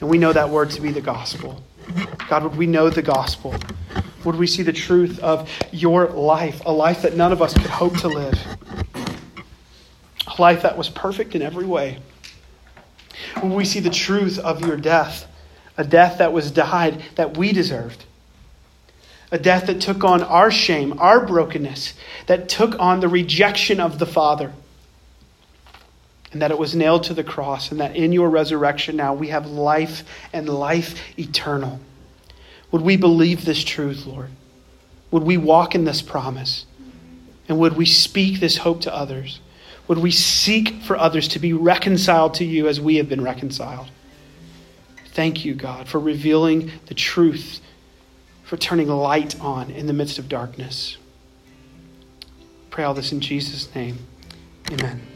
And 0.01 0.09
we 0.09 0.17
know 0.17 0.33
that 0.33 0.49
word 0.49 0.71
to 0.71 0.81
be 0.81 0.91
the 0.91 0.99
gospel. 0.99 1.63
God, 2.29 2.43
would 2.43 2.55
we 2.55 2.67
know 2.67 2.89
the 2.89 3.01
gospel? 3.01 3.55
Would 4.23 4.35
we 4.35 4.47
see 4.47 4.63
the 4.63 4.73
truth 4.73 5.19
of 5.19 5.49
your 5.71 6.07
life, 6.07 6.61
a 6.65 6.71
life 6.71 7.01
that 7.01 7.15
none 7.15 7.31
of 7.31 7.41
us 7.41 7.53
could 7.53 7.65
hope 7.65 7.97
to 7.99 8.07
live? 8.07 8.39
A 10.27 10.41
life 10.41 10.61
that 10.61 10.77
was 10.77 10.89
perfect 10.89 11.35
in 11.35 11.41
every 11.41 11.65
way. 11.65 11.99
Would 13.41 13.51
we 13.51 13.65
see 13.65 13.79
the 13.79 13.89
truth 13.89 14.39
of 14.39 14.65
your 14.65 14.77
death, 14.77 15.27
a 15.77 15.83
death 15.83 16.17
that 16.19 16.31
was 16.31 16.51
died 16.51 17.03
that 17.15 17.37
we 17.37 17.51
deserved? 17.51 18.05
A 19.31 19.37
death 19.37 19.67
that 19.67 19.81
took 19.81 20.03
on 20.03 20.23
our 20.23 20.51
shame, 20.51 20.99
our 20.99 21.25
brokenness, 21.25 21.95
that 22.27 22.47
took 22.47 22.79
on 22.79 22.99
the 22.99 23.07
rejection 23.07 23.79
of 23.79 23.99
the 23.99 24.05
Father 24.05 24.53
and 26.33 26.41
that 26.41 26.51
it 26.51 26.57
was 26.57 26.75
nailed 26.75 27.03
to 27.03 27.13
the 27.13 27.23
cross, 27.23 27.71
and 27.71 27.79
that 27.79 27.95
in 27.95 28.11
your 28.11 28.29
resurrection 28.29 28.95
now 28.95 29.13
we 29.13 29.29
have 29.29 29.45
life 29.45 30.03
and 30.33 30.49
life 30.49 30.99
eternal. 31.17 31.79
Would 32.71 32.81
we 32.81 32.97
believe 32.97 33.45
this 33.45 33.63
truth, 33.63 34.05
Lord? 34.05 34.31
Would 35.11 35.23
we 35.23 35.37
walk 35.37 35.75
in 35.75 35.85
this 35.85 36.01
promise? 36.01 36.65
And 37.47 37.59
would 37.59 37.77
we 37.77 37.85
speak 37.85 38.39
this 38.39 38.57
hope 38.57 38.81
to 38.81 38.93
others? 38.93 39.39
Would 39.87 39.99
we 39.99 40.11
seek 40.11 40.81
for 40.81 40.97
others 40.97 41.27
to 41.29 41.39
be 41.39 41.53
reconciled 41.53 42.33
to 42.35 42.45
you 42.45 42.67
as 42.67 42.81
we 42.81 42.95
have 42.95 43.07
been 43.07 43.23
reconciled? 43.23 43.91
Thank 45.07 45.45
you, 45.45 45.53
God, 45.53 45.87
for 45.87 45.99
revealing 45.99 46.71
the 46.87 46.95
truth, 46.95 47.61
for 48.43 48.57
turning 48.57 48.87
light 48.87 49.39
on 49.39 49.69
in 49.69 49.85
the 49.85 49.93
midst 49.93 50.17
of 50.17 50.27
darkness. 50.27 50.97
Pray 52.71 52.83
all 52.83 52.95
this 52.95 53.11
in 53.11 53.21
Jesus' 53.21 53.73
name. 53.75 53.99
Amen. 54.71 55.12